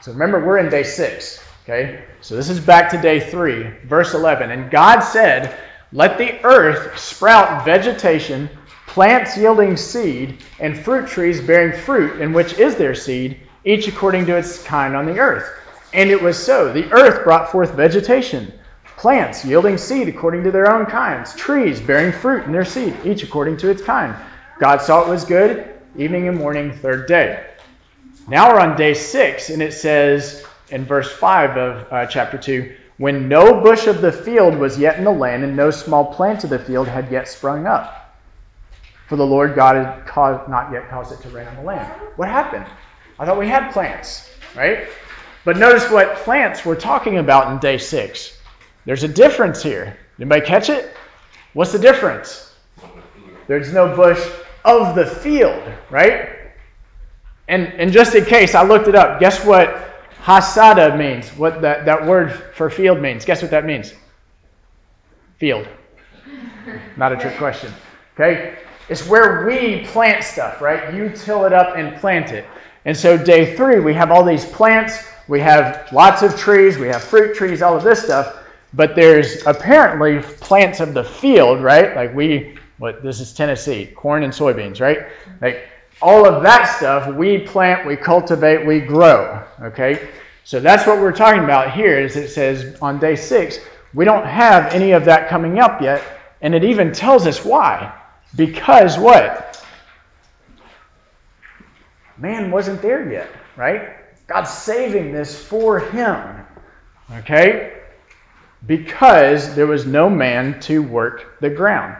So 0.00 0.10
remember, 0.10 0.44
we're 0.44 0.58
in 0.58 0.68
day 0.68 0.82
six. 0.82 1.40
Okay? 1.62 2.04
So 2.20 2.34
this 2.34 2.48
is 2.48 2.58
back 2.58 2.90
to 2.90 3.00
day 3.00 3.20
three, 3.20 3.70
verse 3.84 4.14
11. 4.14 4.50
And 4.50 4.72
God 4.72 5.00
said, 5.00 5.56
Let 5.92 6.18
the 6.18 6.44
earth 6.44 6.98
sprout 6.98 7.64
vegetation, 7.64 8.50
plants 8.88 9.36
yielding 9.36 9.76
seed, 9.76 10.42
and 10.58 10.76
fruit 10.76 11.06
trees 11.06 11.40
bearing 11.40 11.78
fruit, 11.78 12.20
in 12.20 12.32
which 12.32 12.54
is 12.54 12.74
their 12.74 12.96
seed, 12.96 13.38
each 13.64 13.86
according 13.86 14.26
to 14.26 14.36
its 14.36 14.60
kind 14.64 14.96
on 14.96 15.06
the 15.06 15.20
earth. 15.20 15.48
And 15.94 16.10
it 16.10 16.20
was 16.20 16.36
so. 16.36 16.72
The 16.72 16.90
earth 16.90 17.22
brought 17.22 17.52
forth 17.52 17.74
vegetation, 17.74 18.52
plants 19.02 19.44
yielding 19.44 19.76
seed 19.76 20.08
according 20.08 20.44
to 20.44 20.52
their 20.52 20.72
own 20.72 20.86
kinds, 20.86 21.34
trees 21.34 21.80
bearing 21.80 22.12
fruit 22.12 22.44
in 22.44 22.52
their 22.52 22.64
seed, 22.64 22.94
each 23.04 23.24
according 23.24 23.56
to 23.56 23.68
its 23.68 23.82
kind. 23.82 24.14
God 24.60 24.80
saw 24.80 25.02
it 25.02 25.08
was 25.08 25.24
good, 25.24 25.74
evening 25.96 26.28
and 26.28 26.38
morning, 26.38 26.72
third 26.72 27.08
day. 27.08 27.44
Now 28.28 28.52
we're 28.52 28.60
on 28.60 28.76
day 28.76 28.94
six, 28.94 29.50
and 29.50 29.60
it 29.60 29.72
says 29.72 30.46
in 30.70 30.84
verse 30.84 31.10
5 31.10 31.56
of 31.56 31.92
uh, 31.92 32.06
chapter 32.06 32.38
2 32.38 32.76
when 32.98 33.28
no 33.28 33.60
bush 33.60 33.88
of 33.88 34.02
the 34.02 34.12
field 34.12 34.56
was 34.56 34.78
yet 34.78 34.98
in 34.98 35.04
the 35.04 35.10
land, 35.10 35.42
and 35.42 35.56
no 35.56 35.72
small 35.72 36.14
plant 36.14 36.44
of 36.44 36.50
the 36.50 36.58
field 36.60 36.86
had 36.86 37.10
yet 37.10 37.26
sprung 37.26 37.66
up. 37.66 38.16
For 39.08 39.16
the 39.16 39.26
Lord 39.26 39.56
God 39.56 39.74
had 39.74 40.06
caused, 40.06 40.48
not 40.48 40.72
yet 40.72 40.88
caused 40.88 41.10
it 41.10 41.20
to 41.22 41.28
rain 41.30 41.48
on 41.48 41.56
the 41.56 41.62
land. 41.62 41.92
What 42.14 42.28
happened? 42.28 42.66
I 43.18 43.26
thought 43.26 43.36
we 43.36 43.48
had 43.48 43.72
plants, 43.72 44.30
right? 44.54 44.86
But 45.44 45.56
notice 45.56 45.90
what 45.90 46.18
plants 46.18 46.64
we're 46.64 46.76
talking 46.76 47.18
about 47.18 47.50
in 47.50 47.58
day 47.58 47.78
six. 47.78 48.38
There's 48.84 49.04
a 49.04 49.08
difference 49.08 49.62
here. 49.62 49.96
Anybody 50.18 50.44
catch 50.44 50.68
it? 50.68 50.94
What's 51.52 51.72
the 51.72 51.78
difference? 51.78 52.54
There's 53.46 53.72
no 53.72 53.94
bush 53.94 54.20
of 54.64 54.94
the 54.94 55.06
field, 55.06 55.62
right? 55.90 56.30
And, 57.48 57.66
and 57.74 57.92
just 57.92 58.14
in 58.14 58.24
case, 58.24 58.54
I 58.54 58.64
looked 58.64 58.88
it 58.88 58.94
up. 58.94 59.20
Guess 59.20 59.44
what 59.44 59.76
hasada 60.22 60.96
means? 60.96 61.28
What 61.30 61.62
that, 61.62 61.84
that 61.86 62.06
word 62.06 62.32
for 62.54 62.70
field 62.70 63.00
means? 63.00 63.24
Guess 63.24 63.42
what 63.42 63.50
that 63.50 63.64
means? 63.64 63.92
Field. 65.38 65.66
Not 66.96 67.12
a 67.12 67.16
trick 67.16 67.36
question. 67.36 67.72
Okay? 68.14 68.58
It's 68.88 69.06
where 69.06 69.46
we 69.46 69.84
plant 69.86 70.24
stuff, 70.24 70.60
right? 70.60 70.94
You 70.94 71.10
till 71.10 71.44
it 71.44 71.52
up 71.52 71.76
and 71.76 71.96
plant 72.00 72.30
it. 72.30 72.44
And 72.84 72.96
so, 72.96 73.16
day 73.16 73.56
three, 73.56 73.80
we 73.80 73.94
have 73.94 74.10
all 74.10 74.24
these 74.24 74.44
plants. 74.44 75.04
We 75.28 75.40
have 75.40 75.88
lots 75.92 76.22
of 76.22 76.36
trees. 76.36 76.78
We 76.78 76.88
have 76.88 77.02
fruit 77.02 77.34
trees, 77.36 77.62
all 77.62 77.76
of 77.76 77.84
this 77.84 78.04
stuff. 78.04 78.41
But 78.74 78.96
there's 78.96 79.46
apparently 79.46 80.20
plants 80.20 80.80
of 80.80 80.94
the 80.94 81.04
field, 81.04 81.62
right? 81.62 81.94
Like 81.94 82.14
we 82.14 82.56
what 82.78 83.02
this 83.02 83.20
is 83.20 83.32
Tennessee, 83.32 83.86
corn 83.86 84.22
and 84.22 84.32
soybeans, 84.32 84.80
right? 84.80 85.06
Like 85.40 85.68
all 86.00 86.26
of 86.26 86.42
that 86.42 86.64
stuff 86.64 87.14
we 87.14 87.38
plant, 87.38 87.86
we 87.86 87.96
cultivate, 87.96 88.66
we 88.66 88.80
grow. 88.80 89.42
Okay? 89.60 90.08
So 90.44 90.58
that's 90.58 90.86
what 90.86 90.98
we're 90.98 91.12
talking 91.12 91.44
about 91.44 91.72
here 91.72 92.00
is 92.00 92.16
it 92.16 92.28
says 92.28 92.76
on 92.82 92.98
day 92.98 93.14
six, 93.14 93.60
we 93.94 94.04
don't 94.04 94.26
have 94.26 94.72
any 94.72 94.92
of 94.92 95.04
that 95.04 95.28
coming 95.28 95.60
up 95.60 95.80
yet, 95.80 96.02
and 96.40 96.54
it 96.54 96.64
even 96.64 96.92
tells 96.92 97.26
us 97.26 97.44
why. 97.44 97.96
Because 98.34 98.98
what? 98.98 99.64
Man 102.16 102.50
wasn't 102.50 102.82
there 102.82 103.10
yet, 103.12 103.28
right? 103.56 103.96
God's 104.26 104.50
saving 104.50 105.12
this 105.12 105.40
for 105.40 105.78
him. 105.78 106.44
Okay? 107.18 107.81
Because 108.66 109.54
there 109.54 109.66
was 109.66 109.86
no 109.86 110.08
man 110.08 110.60
to 110.60 110.82
work 110.82 111.40
the 111.40 111.50
ground. 111.50 111.96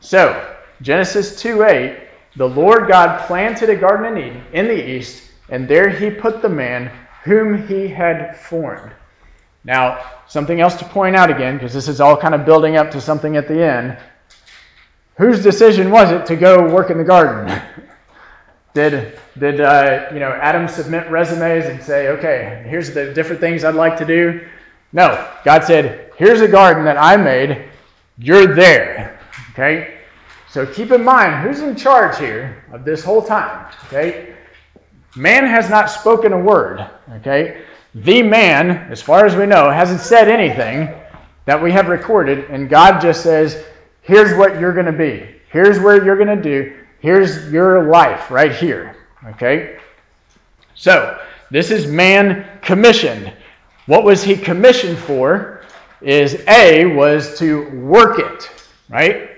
So, 0.00 0.54
Genesis 0.82 1.40
2 1.40 1.62
8, 1.62 1.98
the 2.36 2.48
Lord 2.48 2.88
God 2.88 3.26
planted 3.26 3.70
a 3.70 3.76
garden 3.76 4.16
in 4.16 4.26
Eden 4.26 4.44
in 4.52 4.66
the 4.66 4.90
east, 4.90 5.30
and 5.48 5.68
there 5.68 5.88
he 5.88 6.10
put 6.10 6.42
the 6.42 6.48
man 6.48 6.90
whom 7.22 7.66
he 7.66 7.88
had 7.88 8.36
formed. 8.36 8.92
Now, 9.64 10.04
something 10.26 10.60
else 10.60 10.74
to 10.76 10.84
point 10.84 11.16
out 11.16 11.30
again, 11.30 11.56
because 11.56 11.72
this 11.72 11.88
is 11.88 12.00
all 12.00 12.16
kind 12.16 12.34
of 12.34 12.44
building 12.44 12.76
up 12.76 12.90
to 12.90 13.00
something 13.00 13.36
at 13.36 13.48
the 13.48 13.64
end. 13.64 13.96
Whose 15.16 15.42
decision 15.42 15.90
was 15.90 16.10
it 16.10 16.26
to 16.26 16.36
go 16.36 16.68
work 16.68 16.90
in 16.90 16.98
the 16.98 17.04
garden? 17.04 17.62
did 18.74 19.18
did 19.38 19.60
uh, 19.60 20.08
you 20.12 20.18
know 20.18 20.30
Adam 20.30 20.68
submit 20.68 21.08
resumes 21.08 21.66
and 21.66 21.82
say, 21.82 22.08
okay, 22.08 22.64
here's 22.68 22.92
the 22.92 23.14
different 23.14 23.40
things 23.40 23.64
I'd 23.64 23.74
like 23.74 23.96
to 23.98 24.04
do? 24.04 24.46
No, 24.94 25.28
God 25.44 25.64
said, 25.64 26.12
here's 26.16 26.40
a 26.40 26.48
garden 26.48 26.84
that 26.84 26.96
I 26.96 27.16
made. 27.16 27.64
You're 28.16 28.54
there. 28.54 29.18
Okay? 29.50 29.98
So 30.48 30.64
keep 30.64 30.92
in 30.92 31.02
mind 31.02 31.42
who's 31.42 31.60
in 31.60 31.74
charge 31.74 32.16
here 32.16 32.64
of 32.72 32.84
this 32.84 33.02
whole 33.02 33.20
time. 33.20 33.66
Okay? 33.86 34.34
Man 35.16 35.46
has 35.46 35.68
not 35.68 35.90
spoken 35.90 36.32
a 36.32 36.38
word. 36.38 36.88
Okay? 37.14 37.64
The 37.96 38.22
man, 38.22 38.70
as 38.90 39.02
far 39.02 39.26
as 39.26 39.34
we 39.34 39.46
know, 39.46 39.68
hasn't 39.68 40.00
said 40.00 40.28
anything 40.28 40.94
that 41.44 41.60
we 41.60 41.72
have 41.72 41.88
recorded, 41.88 42.50
and 42.50 42.68
God 42.68 43.00
just 43.00 43.22
says, 43.22 43.64
here's 44.02 44.36
what 44.38 44.60
you're 44.60 44.72
going 44.72 44.86
to 44.86 44.92
be. 44.92 45.26
Here's 45.50 45.80
where 45.80 46.04
you're 46.04 46.16
going 46.16 46.36
to 46.36 46.42
do. 46.42 46.76
Here's 47.00 47.52
your 47.52 47.90
life 47.90 48.30
right 48.30 48.54
here. 48.54 48.96
Okay? 49.26 49.78
So, 50.76 51.20
this 51.50 51.72
is 51.72 51.86
man 51.86 52.46
commissioned. 52.62 53.32
What 53.86 54.04
was 54.04 54.22
he 54.22 54.36
commissioned 54.36 54.98
for? 54.98 55.62
Is 56.00 56.42
A, 56.48 56.86
was 56.86 57.38
to 57.38 57.68
work 57.70 58.18
it, 58.18 58.50
right? 58.88 59.30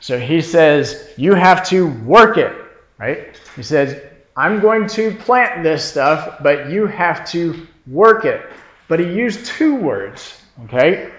So 0.00 0.18
he 0.18 0.40
says, 0.40 1.12
You 1.16 1.34
have 1.34 1.66
to 1.68 1.88
work 2.02 2.38
it, 2.38 2.54
right? 2.98 3.40
He 3.56 3.62
says, 3.62 4.02
I'm 4.36 4.60
going 4.60 4.86
to 4.88 5.12
plant 5.12 5.62
this 5.62 5.84
stuff, 5.84 6.42
but 6.42 6.70
you 6.70 6.86
have 6.86 7.28
to 7.30 7.66
work 7.86 8.24
it. 8.24 8.42
But 8.88 9.00
he 9.00 9.06
used 9.06 9.46
two 9.46 9.74
words, 9.74 10.40
okay? 10.64 11.10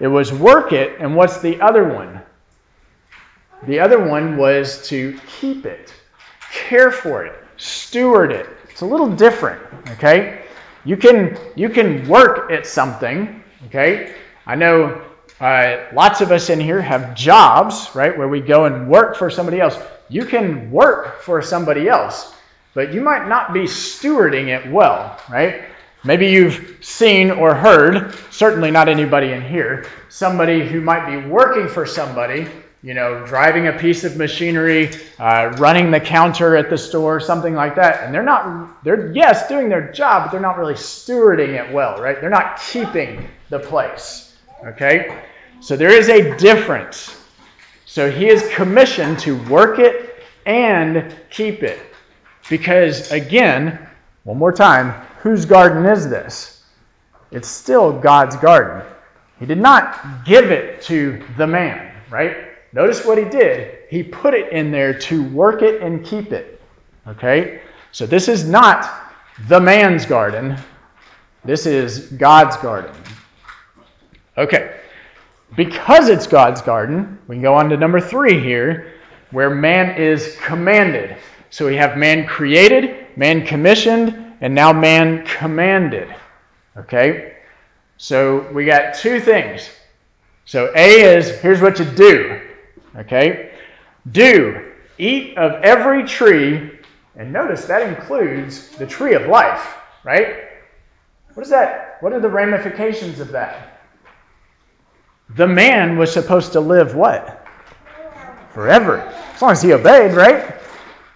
It 0.00 0.08
was 0.08 0.32
work 0.32 0.72
it, 0.72 1.00
and 1.00 1.14
what's 1.14 1.40
the 1.40 1.60
other 1.60 1.84
one? 1.84 2.20
The 3.66 3.80
other 3.80 4.04
one 4.04 4.36
was 4.36 4.86
to 4.88 5.18
keep 5.26 5.64
it, 5.64 5.94
care 6.52 6.90
for 6.90 7.24
it, 7.24 7.34
steward 7.56 8.32
it. 8.32 8.48
It's 8.68 8.82
a 8.82 8.86
little 8.86 9.08
different, 9.08 9.62
okay? 9.92 10.43
You 10.84 10.96
can 10.96 11.38
you 11.56 11.68
can 11.68 12.06
work 12.08 12.50
at 12.50 12.66
something, 12.66 13.42
okay? 13.66 14.14
I 14.46 14.54
know 14.54 15.02
uh, 15.40 15.86
lots 15.92 16.20
of 16.20 16.30
us 16.30 16.50
in 16.50 16.60
here 16.60 16.80
have 16.80 17.14
jobs, 17.14 17.90
right, 17.94 18.16
where 18.16 18.28
we 18.28 18.40
go 18.40 18.66
and 18.66 18.88
work 18.88 19.16
for 19.16 19.30
somebody 19.30 19.60
else. 19.60 19.78
You 20.08 20.24
can 20.24 20.70
work 20.70 21.22
for 21.22 21.42
somebody 21.42 21.88
else, 21.88 22.34
but 22.74 22.92
you 22.92 23.00
might 23.00 23.28
not 23.28 23.52
be 23.52 23.62
stewarding 23.62 24.48
it 24.48 24.70
well, 24.70 25.18
right? 25.30 25.64
Maybe 26.04 26.28
you've 26.28 26.78
seen 26.82 27.30
or 27.30 27.54
heard, 27.54 28.14
certainly 28.30 28.70
not 28.70 28.88
anybody 28.88 29.32
in 29.32 29.40
here, 29.40 29.86
somebody 30.10 30.66
who 30.66 30.82
might 30.82 31.10
be 31.10 31.26
working 31.26 31.66
for 31.66 31.86
somebody, 31.86 32.46
you 32.84 32.92
know, 32.92 33.24
driving 33.24 33.68
a 33.68 33.72
piece 33.72 34.04
of 34.04 34.18
machinery, 34.18 34.90
uh, 35.18 35.54
running 35.56 35.90
the 35.90 35.98
counter 35.98 36.54
at 36.54 36.68
the 36.68 36.76
store, 36.76 37.18
something 37.18 37.54
like 37.54 37.74
that, 37.76 38.04
and 38.04 38.14
they're 38.14 38.22
not, 38.22 38.84
they're, 38.84 39.10
yes, 39.12 39.48
doing 39.48 39.70
their 39.70 39.90
job, 39.90 40.24
but 40.24 40.30
they're 40.30 40.38
not 40.38 40.58
really 40.58 40.74
stewarding 40.74 41.58
it 41.58 41.72
well, 41.72 41.96
right? 41.96 42.20
They're 42.20 42.28
not 42.28 42.60
keeping 42.60 43.26
the 43.48 43.58
place. 43.58 44.36
Okay? 44.66 45.22
So 45.60 45.78
there 45.78 45.88
is 45.88 46.10
a 46.10 46.36
difference. 46.36 47.18
So 47.86 48.10
he 48.10 48.28
is 48.28 48.46
commissioned 48.54 49.18
to 49.20 49.42
work 49.48 49.78
it 49.78 50.22
and 50.44 51.16
keep 51.30 51.62
it. 51.62 51.80
Because, 52.50 53.10
again, 53.12 53.78
one 54.24 54.36
more 54.36 54.52
time, 54.52 54.90
whose 55.20 55.46
garden 55.46 55.86
is 55.86 56.10
this? 56.10 56.62
It's 57.30 57.48
still 57.48 57.98
God's 57.98 58.36
garden. 58.36 58.86
He 59.40 59.46
did 59.46 59.58
not 59.58 60.26
give 60.26 60.50
it 60.50 60.82
to 60.82 61.24
the 61.38 61.46
man, 61.46 61.90
right? 62.10 62.53
Notice 62.74 63.04
what 63.04 63.18
he 63.18 63.24
did. 63.24 63.78
He 63.88 64.02
put 64.02 64.34
it 64.34 64.52
in 64.52 64.72
there 64.72 64.98
to 64.98 65.22
work 65.30 65.62
it 65.62 65.80
and 65.80 66.04
keep 66.04 66.32
it. 66.32 66.60
Okay? 67.06 67.60
So 67.92 68.04
this 68.04 68.26
is 68.26 68.48
not 68.48 69.12
the 69.46 69.60
man's 69.60 70.04
garden. 70.04 70.56
This 71.44 71.66
is 71.66 72.08
God's 72.08 72.56
garden. 72.56 72.92
Okay. 74.36 74.80
Because 75.54 76.08
it's 76.08 76.26
God's 76.26 76.60
garden, 76.60 77.20
we 77.28 77.36
can 77.36 77.42
go 77.42 77.54
on 77.54 77.68
to 77.68 77.76
number 77.76 78.00
three 78.00 78.40
here, 78.40 78.94
where 79.30 79.50
man 79.50 79.96
is 79.96 80.36
commanded. 80.42 81.16
So 81.50 81.66
we 81.66 81.76
have 81.76 81.96
man 81.96 82.26
created, 82.26 83.16
man 83.16 83.46
commissioned, 83.46 84.34
and 84.40 84.52
now 84.52 84.72
man 84.72 85.24
commanded. 85.24 86.12
Okay? 86.76 87.36
So 87.98 88.50
we 88.50 88.64
got 88.64 88.94
two 88.94 89.20
things. 89.20 89.70
So 90.44 90.72
A 90.74 91.16
is 91.16 91.38
here's 91.40 91.60
what 91.60 91.78
you 91.78 91.84
do. 91.84 92.33
Okay? 92.96 93.52
Do 94.10 94.72
eat 94.98 95.36
of 95.36 95.62
every 95.62 96.04
tree, 96.04 96.70
and 97.16 97.32
notice 97.32 97.64
that 97.66 97.88
includes 97.88 98.68
the 98.70 98.86
tree 98.86 99.14
of 99.14 99.26
life, 99.26 99.76
right? 100.04 100.48
What 101.34 101.42
is 101.42 101.50
that? 101.50 101.96
What 102.00 102.12
are 102.12 102.20
the 102.20 102.28
ramifications 102.28 103.18
of 103.20 103.32
that? 103.32 103.80
The 105.30 105.46
man 105.46 105.96
was 105.96 106.12
supposed 106.12 106.52
to 106.52 106.60
live 106.60 106.94
what? 106.94 107.46
Forever. 108.52 108.98
As 109.34 109.42
long 109.42 109.50
as 109.50 109.62
he 109.62 109.72
obeyed, 109.72 110.12
right? 110.12 110.54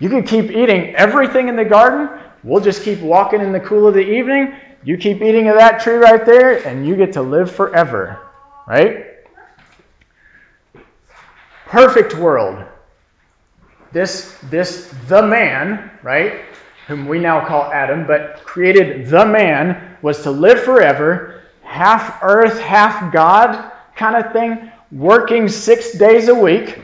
You 0.00 0.08
can 0.08 0.24
keep 0.24 0.50
eating 0.50 0.94
everything 0.96 1.48
in 1.48 1.56
the 1.56 1.64
garden. 1.64 2.08
We'll 2.42 2.62
just 2.62 2.82
keep 2.82 3.00
walking 3.00 3.40
in 3.40 3.52
the 3.52 3.60
cool 3.60 3.86
of 3.86 3.94
the 3.94 4.00
evening. 4.00 4.54
You 4.82 4.96
keep 4.96 5.22
eating 5.22 5.48
of 5.48 5.56
that 5.56 5.80
tree 5.80 5.96
right 5.96 6.24
there, 6.24 6.66
and 6.66 6.86
you 6.86 6.96
get 6.96 7.12
to 7.12 7.22
live 7.22 7.50
forever, 7.50 8.20
right? 8.66 9.06
Perfect 11.68 12.14
world. 12.14 12.64
This, 13.92 14.38
this, 14.44 14.92
the 15.06 15.22
man, 15.22 15.90
right, 16.02 16.44
whom 16.86 17.06
we 17.06 17.18
now 17.18 17.46
call 17.46 17.70
Adam, 17.72 18.06
but 18.06 18.42
created 18.44 19.06
the 19.06 19.24
man, 19.24 19.96
was 20.02 20.22
to 20.22 20.30
live 20.30 20.60
forever, 20.60 21.42
half 21.62 22.22
earth, 22.22 22.58
half 22.60 23.12
God 23.12 23.72
kind 23.96 24.16
of 24.16 24.32
thing, 24.32 24.70
working 24.90 25.48
six 25.48 25.92
days 25.92 26.28
a 26.28 26.34
week, 26.34 26.78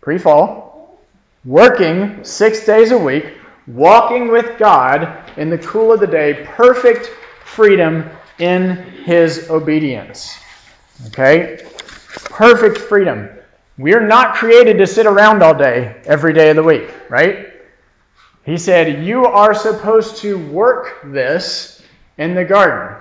pre 0.00 0.18
fall, 0.18 1.00
working 1.44 2.22
six 2.22 2.64
days 2.64 2.92
a 2.92 2.98
week, 2.98 3.34
walking 3.66 4.28
with 4.28 4.58
God 4.58 5.30
in 5.36 5.50
the 5.50 5.58
cool 5.58 5.92
of 5.92 6.00
the 6.00 6.06
day, 6.06 6.44
perfect 6.44 7.06
freedom 7.44 8.08
in 8.38 8.76
his 9.04 9.50
obedience. 9.50 10.36
Okay? 11.08 11.64
Perfect 12.30 12.78
freedom. 12.78 13.28
We're 13.78 14.04
not 14.04 14.34
created 14.34 14.78
to 14.78 14.86
sit 14.88 15.06
around 15.06 15.42
all 15.42 15.54
day, 15.54 16.02
every 16.04 16.32
day 16.32 16.50
of 16.50 16.56
the 16.56 16.64
week, 16.64 16.90
right? 17.08 17.46
He 18.44 18.58
said, 18.58 19.04
You 19.04 19.24
are 19.24 19.54
supposed 19.54 20.16
to 20.18 20.36
work 20.48 21.00
this 21.04 21.80
in 22.16 22.34
the 22.34 22.44
garden. 22.44 23.00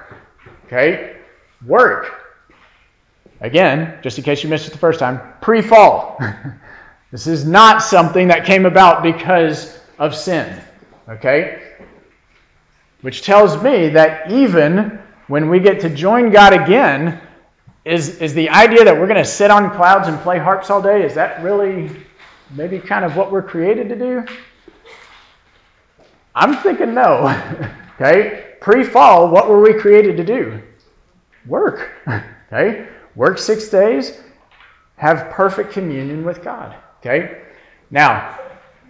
Okay? 0.65 1.17
Work. 1.65 2.13
Again, 3.41 3.99
just 4.03 4.19
in 4.19 4.23
case 4.23 4.43
you 4.43 4.49
missed 4.49 4.67
it 4.67 4.71
the 4.71 4.77
first 4.77 4.99
time, 4.99 5.19
pre 5.41 5.61
fall. 5.61 6.19
this 7.11 7.25
is 7.25 7.45
not 7.45 7.81
something 7.81 8.27
that 8.27 8.45
came 8.45 8.67
about 8.67 9.01
because 9.01 9.79
of 9.97 10.15
sin. 10.15 10.61
Okay? 11.09 11.75
Which 13.01 13.23
tells 13.23 13.61
me 13.63 13.89
that 13.89 14.31
even 14.31 14.99
when 15.27 15.49
we 15.49 15.59
get 15.59 15.79
to 15.81 15.89
join 15.89 16.29
God 16.29 16.53
again, 16.53 17.21
is, 17.87 18.19
is 18.19 18.33
the 18.33 18.49
idea 18.49 18.83
that 18.83 18.97
we're 18.97 19.07
going 19.07 19.17
to 19.17 19.25
sit 19.25 19.49
on 19.49 19.73
clouds 19.75 20.07
and 20.07 20.19
play 20.19 20.37
harps 20.37 20.69
all 20.69 20.81
day, 20.81 21.03
is 21.03 21.15
that 21.15 21.41
really 21.41 21.89
maybe 22.51 22.79
kind 22.79 23.05
of 23.05 23.15
what 23.15 23.31
we're 23.31 23.41
created 23.41 23.89
to 23.89 23.95
do? 23.95 24.25
I'm 26.35 26.57
thinking 26.57 26.93
no. 26.93 27.27
okay? 27.95 28.55
Pre 28.59 28.83
fall, 28.83 29.29
what 29.29 29.47
were 29.47 29.61
we 29.61 29.73
created 29.73 30.17
to 30.17 30.23
do? 30.23 30.61
Work. 31.45 31.91
okay? 32.51 32.87
Work 33.15 33.37
six 33.37 33.69
days, 33.69 34.19
have 34.97 35.29
perfect 35.31 35.71
communion 35.71 36.25
with 36.25 36.43
God. 36.43 36.75
Okay? 36.99 37.41
Now, 37.89 38.37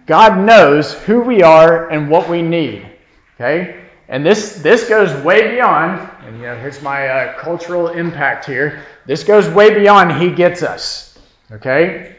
God 0.06 0.38
knows 0.38 0.92
who 0.92 1.20
we 1.20 1.42
are 1.42 1.88
and 1.90 2.10
what 2.10 2.28
we 2.28 2.42
need. 2.42 2.90
Okay? 3.36 3.87
And 4.08 4.24
this, 4.24 4.62
this 4.62 4.88
goes 4.88 5.12
way 5.22 5.54
beyond, 5.54 6.10
and 6.24 6.36
you 6.36 6.44
know, 6.44 6.56
here's 6.56 6.80
my 6.80 7.08
uh, 7.08 7.38
cultural 7.38 7.88
impact 7.88 8.46
here. 8.46 8.82
This 9.04 9.22
goes 9.22 9.48
way 9.50 9.74
beyond 9.74 10.12
He 10.12 10.30
gets 10.30 10.62
us. 10.62 11.18
Okay? 11.52 12.16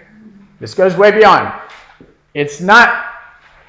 This 0.59 0.75
goes 0.75 0.95
way 0.95 1.09
beyond. 1.11 1.51
It's 2.35 2.61
not 2.61 3.05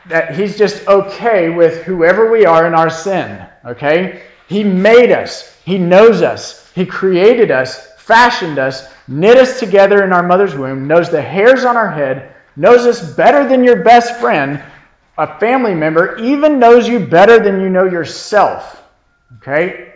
that 0.06 0.34
He's 0.36 0.58
just 0.58 0.86
okay 0.86 1.48
with 1.48 1.82
whoever 1.84 2.30
we 2.30 2.44
are 2.44 2.66
in 2.66 2.74
our 2.74 2.90
sin. 2.90 3.46
Okay? 3.64 4.22
He 4.48 4.64
made 4.64 5.12
us, 5.12 5.56
He 5.64 5.78
knows 5.78 6.20
us, 6.20 6.70
He 6.74 6.84
created 6.84 7.50
us, 7.50 7.94
fashioned 7.96 8.58
us, 8.58 8.92
knit 9.08 9.38
us 9.38 9.58
together 9.58 10.04
in 10.04 10.12
our 10.12 10.22
mother's 10.22 10.54
womb, 10.54 10.86
knows 10.86 11.08
the 11.08 11.22
hairs 11.22 11.64
on 11.64 11.76
our 11.76 11.90
head, 11.90 12.34
knows 12.54 12.84
us 12.84 13.14
better 13.14 13.48
than 13.48 13.64
your 13.64 13.82
best 13.82 14.20
friend 14.20 14.62
a 15.20 15.38
family 15.38 15.74
member 15.74 16.16
even 16.16 16.58
knows 16.58 16.88
you 16.88 16.98
better 16.98 17.38
than 17.38 17.60
you 17.60 17.68
know 17.68 17.84
yourself. 17.84 18.82
Okay? 19.36 19.92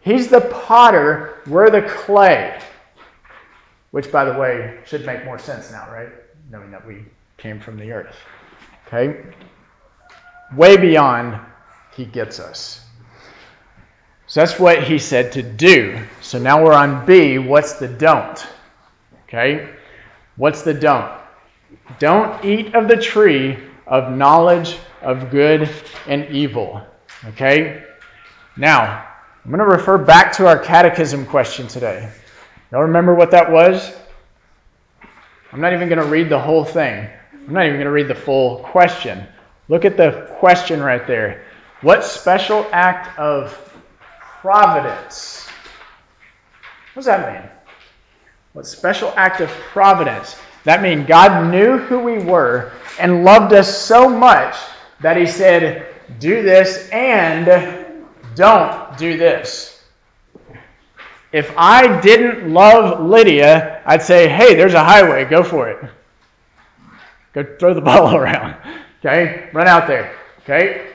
He's 0.00 0.28
the 0.28 0.40
potter, 0.40 1.42
we're 1.46 1.68
the 1.68 1.82
clay. 1.82 2.58
Which, 3.90 4.10
by 4.10 4.24
the 4.24 4.38
way, 4.38 4.78
should 4.86 5.04
make 5.04 5.26
more 5.26 5.38
sense 5.38 5.70
now, 5.70 5.90
right? 5.92 6.08
Knowing 6.50 6.70
that 6.70 6.86
we 6.86 7.04
came 7.36 7.60
from 7.60 7.78
the 7.78 7.92
earth. 7.92 8.16
Okay? 8.86 9.26
Way 10.54 10.78
beyond, 10.78 11.38
he 11.94 12.06
gets 12.06 12.40
us. 12.40 12.82
So 14.26 14.40
that's 14.40 14.58
what 14.58 14.82
he 14.84 14.98
said 14.98 15.32
to 15.32 15.42
do. 15.42 16.02
So 16.22 16.38
now 16.38 16.64
we're 16.64 16.72
on 16.72 17.04
B. 17.04 17.36
What's 17.36 17.74
the 17.74 17.88
don't? 17.88 18.46
Okay? 19.24 19.68
What's 20.36 20.62
the 20.62 20.72
don't? 20.72 21.12
Don't 21.98 22.42
eat 22.42 22.74
of 22.74 22.88
the 22.88 22.96
tree 22.96 23.58
of 23.86 24.16
knowledge 24.16 24.76
of 25.02 25.30
good 25.30 25.70
and 26.06 26.28
evil. 26.30 26.80
Okay? 27.26 27.84
Now, 28.56 29.06
I'm 29.44 29.50
going 29.50 29.60
to 29.60 29.76
refer 29.76 29.98
back 29.98 30.32
to 30.34 30.46
our 30.46 30.58
catechism 30.58 31.26
question 31.26 31.68
today. 31.68 32.10
Y'all 32.72 32.82
remember 32.82 33.14
what 33.14 33.30
that 33.30 33.50
was? 33.50 33.94
I'm 35.52 35.60
not 35.60 35.72
even 35.72 35.88
going 35.88 36.00
to 36.00 36.06
read 36.06 36.28
the 36.28 36.38
whole 36.38 36.64
thing. 36.64 37.08
I'm 37.32 37.52
not 37.52 37.64
even 37.66 37.76
going 37.76 37.86
to 37.86 37.92
read 37.92 38.08
the 38.08 38.14
full 38.14 38.58
question. 38.58 39.24
Look 39.68 39.84
at 39.84 39.96
the 39.96 40.34
question 40.38 40.82
right 40.82 41.06
there. 41.06 41.44
What 41.80 42.04
special 42.04 42.66
act 42.72 43.16
of 43.18 43.56
providence? 44.40 45.46
What 46.94 47.00
does 47.00 47.06
that 47.06 47.32
mean? 47.32 47.50
What 48.52 48.66
special 48.66 49.12
act 49.16 49.40
of 49.40 49.48
providence? 49.48 50.36
That 50.66 50.82
means 50.82 51.06
God 51.06 51.52
knew 51.52 51.78
who 51.78 52.00
we 52.00 52.18
were 52.18 52.72
and 52.98 53.24
loved 53.24 53.52
us 53.52 53.78
so 53.78 54.08
much 54.08 54.56
that 55.00 55.16
He 55.16 55.24
said, 55.24 55.86
Do 56.18 56.42
this 56.42 56.88
and 56.90 58.04
don't 58.34 58.98
do 58.98 59.16
this. 59.16 59.84
If 61.30 61.54
I 61.56 62.00
didn't 62.00 62.52
love 62.52 63.00
Lydia, 63.00 63.80
I'd 63.86 64.02
say, 64.02 64.26
Hey, 64.26 64.56
there's 64.56 64.74
a 64.74 64.82
highway, 64.82 65.24
go 65.24 65.44
for 65.44 65.68
it. 65.68 65.88
Go 67.32 67.44
throw 67.60 67.72
the 67.72 67.80
ball 67.92 68.16
around. 68.16 68.56
Okay? 68.98 69.48
Run 69.52 69.68
out 69.68 69.86
there. 69.86 70.16
Okay? 70.40 70.88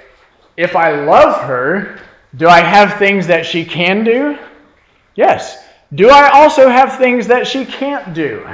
If 0.58 0.76
I 0.76 1.06
love 1.06 1.44
her, 1.44 1.98
do 2.36 2.50
I 2.50 2.60
have 2.60 3.00
things 3.00 3.26
that 3.28 3.46
she 3.46 3.64
can 3.64 4.04
do? 4.04 4.38
Yes. 5.16 5.64
Do 5.96 6.10
I 6.10 6.30
also 6.32 6.68
have 6.68 6.98
things 6.98 7.28
that 7.28 7.48
she 7.48 7.64
can't 7.64 8.14
do? 8.14 8.46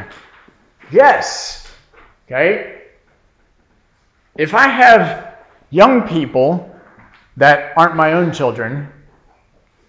Yes. 0.92 1.68
Okay? 2.26 2.82
If 4.36 4.54
I 4.54 4.68
have 4.68 5.36
young 5.70 6.08
people 6.08 6.74
that 7.38 7.74
aren't 7.78 7.96
my 7.96 8.14
own 8.14 8.32
children 8.32 8.92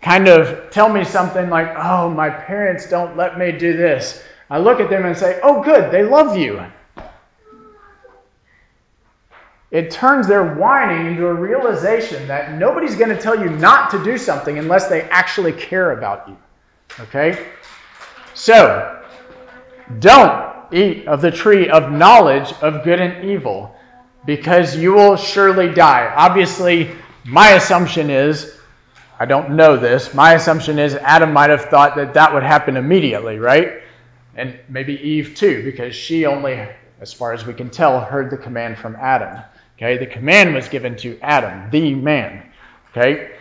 kind 0.01 0.29
of 0.29 0.71
tell 0.71 0.89
me 0.89 1.05
something 1.05 1.51
like, 1.51 1.75
oh, 1.77 2.09
my 2.09 2.31
parents 2.31 2.89
don't 2.89 3.17
let 3.17 3.39
me 3.39 3.53
do 3.53 3.77
this, 3.77 4.23
I 4.51 4.59
look 4.59 4.81
at 4.81 4.89
them 4.89 5.05
and 5.05 5.17
say, 5.17 5.41
oh, 5.43 5.63
good, 5.63 5.91
they 5.91 6.03
love 6.03 6.37
you. 6.37 6.65
It 9.71 9.91
turns 9.91 10.27
their 10.27 10.55
whining 10.55 11.09
into 11.09 11.27
a 11.27 11.35
realization 11.35 12.27
that 12.29 12.55
nobody's 12.55 12.97
going 12.97 13.11
to 13.11 13.21
tell 13.21 13.39
you 13.39 13.51
not 13.51 13.91
to 13.91 14.03
do 14.03 14.17
something 14.17 14.59
unless 14.59 14.89
they 14.89 15.03
actually 15.11 15.53
care 15.53 15.93
about 15.93 16.27
you. 16.27 16.37
Okay? 17.01 17.49
So, 18.33 19.03
don't 19.99 20.58
eat 20.73 21.07
of 21.07 21.21
the 21.21 21.31
tree 21.31 21.69
of 21.69 21.93
knowledge 21.93 22.53
of 22.61 22.85
good 22.85 23.01
and 23.01 23.29
evil, 23.31 23.75
because 24.27 24.77
you 24.77 24.93
will 24.93 25.17
surely 25.17 25.73
die. 25.73 26.13
Obviously, 26.17 26.91
my 27.25 27.51
assumption 27.51 28.11
is 28.11 28.57
I 29.21 29.27
don't 29.27 29.57
know 29.57 29.77
this. 29.77 30.15
My 30.15 30.35
assumption 30.35 30.79
is 30.79 30.95
Adam 30.95 31.33
might 31.33 31.51
have 31.51 31.65
thought 31.65 31.97
that 31.97 32.15
that 32.15 32.33
would 32.33 32.45
happen 32.45 32.77
immediately, 32.77 33.39
right? 33.39 33.83
and 34.39 34.57
maybe 34.69 34.95
Eve 34.95 35.35
too, 35.35 35.65
because 35.65 35.95
she 35.95 36.25
only, 36.25 36.67
as 37.01 37.13
far 37.13 37.33
as 37.33 37.45
we 37.45 37.53
can 37.53 37.69
tell, 37.69 38.01
heard 38.01 38.31
the 38.31 38.37
command 38.37 38.79
from 38.79 38.97
Adam. 38.97 39.43
Okay, 39.77 39.99
the 39.99 40.07
command 40.07 40.55
was 40.55 40.69
given 40.69 40.97
to 40.99 41.19
Adam, 41.21 41.69
the 41.71 41.95
man. 41.95 42.49
Okay, 42.91 43.33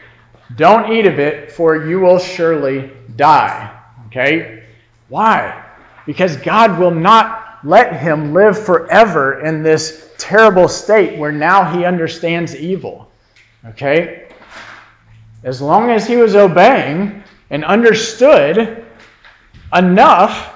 don't 0.56 0.92
eat 0.92 1.06
of 1.06 1.20
it, 1.20 1.52
for 1.52 1.88
you 1.88 2.00
will 2.00 2.18
surely 2.18 2.92
die. 3.16 3.80
Okay, 4.08 4.64
why? 5.08 5.66
Because 6.08 6.38
God 6.38 6.80
will 6.80 6.90
not 6.90 7.60
let 7.64 8.00
him 8.00 8.34
live 8.34 8.58
forever 8.58 9.42
in 9.42 9.62
this 9.62 10.12
terrible 10.18 10.68
state 10.68 11.20
where 11.20 11.32
now 11.32 11.78
he 11.78 11.86
understands 11.86 12.56
evil. 12.56 13.12
Okay? 13.66 14.30
As 15.44 15.62
long 15.62 15.92
as 15.92 16.08
he 16.08 16.16
was 16.16 16.36
obeying 16.36 17.24
and 17.50 17.64
understood 17.64 18.86
enough, 19.76 20.56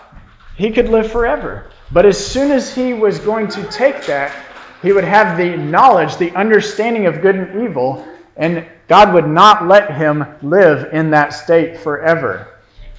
he 0.55 0.71
could 0.71 0.89
live 0.89 1.11
forever. 1.11 1.69
But 1.91 2.05
as 2.05 2.17
soon 2.17 2.51
as 2.51 2.73
he 2.73 2.93
was 2.93 3.19
going 3.19 3.47
to 3.49 3.63
take 3.67 4.05
that, 4.05 4.33
he 4.81 4.93
would 4.93 5.03
have 5.03 5.37
the 5.37 5.57
knowledge, 5.57 6.17
the 6.17 6.31
understanding 6.31 7.05
of 7.05 7.21
good 7.21 7.35
and 7.35 7.63
evil, 7.63 8.07
and 8.37 8.65
God 8.87 9.13
would 9.13 9.27
not 9.27 9.67
let 9.67 9.93
him 9.93 10.25
live 10.41 10.93
in 10.93 11.11
that 11.11 11.33
state 11.33 11.77
forever. 11.77 12.47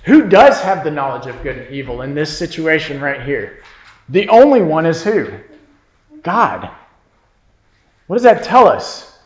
Who 0.05 0.28
does 0.28 0.61
have 0.61 0.82
the 0.82 0.90
knowledge 0.90 1.26
of 1.26 1.42
good 1.42 1.59
and 1.59 1.74
evil 1.74 2.03
in 2.03 2.14
this 2.14 2.36
situation 2.36 3.00
right 3.00 3.22
here? 3.22 3.62
The 4.09 4.28
only 4.28 4.62
one 4.62 4.84
is 4.84 5.03
who? 5.03 5.28
God. 6.22 6.70
What 8.07 8.16
does 8.16 8.24
that 8.24 8.42
tell 8.42 8.66
us? 8.66 9.18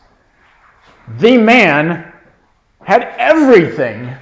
The 1.19 1.37
man 1.37 2.13
had 2.83 3.03
everything 3.17 4.13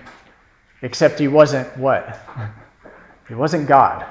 except 0.81 1.19
he 1.19 1.27
wasn't 1.27 1.75
what? 1.77 2.19
He 3.27 3.33
wasn't 3.33 3.67
God. 3.67 4.05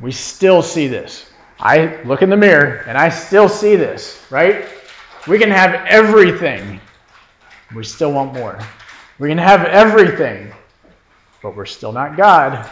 We 0.00 0.12
still 0.12 0.62
see 0.62 0.86
this. 0.86 1.28
I 1.58 2.00
look 2.04 2.22
in 2.22 2.30
the 2.30 2.36
mirror 2.36 2.84
and 2.86 2.96
I 2.96 3.08
still 3.08 3.48
see 3.48 3.74
this, 3.74 4.24
right? 4.30 4.66
We 5.26 5.36
can 5.38 5.50
have 5.50 5.74
everything. 5.86 6.80
We 7.74 7.82
still 7.82 8.12
want 8.12 8.34
more. 8.34 8.56
We 9.18 9.28
can 9.28 9.38
have 9.38 9.64
everything, 9.64 10.52
but 11.42 11.54
we're 11.54 11.66
still 11.66 11.92
not 11.92 12.16
God. 12.16 12.68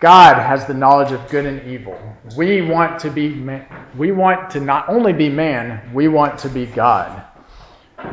God 0.00 0.36
has 0.36 0.66
the 0.66 0.74
knowledge 0.74 1.10
of 1.10 1.28
good 1.28 1.44
and 1.44 1.68
evil. 1.68 1.98
We 2.36 2.62
want 2.62 3.00
to 3.00 3.10
be 3.10 3.30
man, 3.30 3.66
we 3.96 4.12
want 4.12 4.50
to 4.50 4.60
not 4.60 4.88
only 4.88 5.12
be 5.12 5.28
man, 5.28 5.92
we 5.92 6.06
want 6.06 6.38
to 6.40 6.48
be 6.48 6.66
God. 6.66 7.24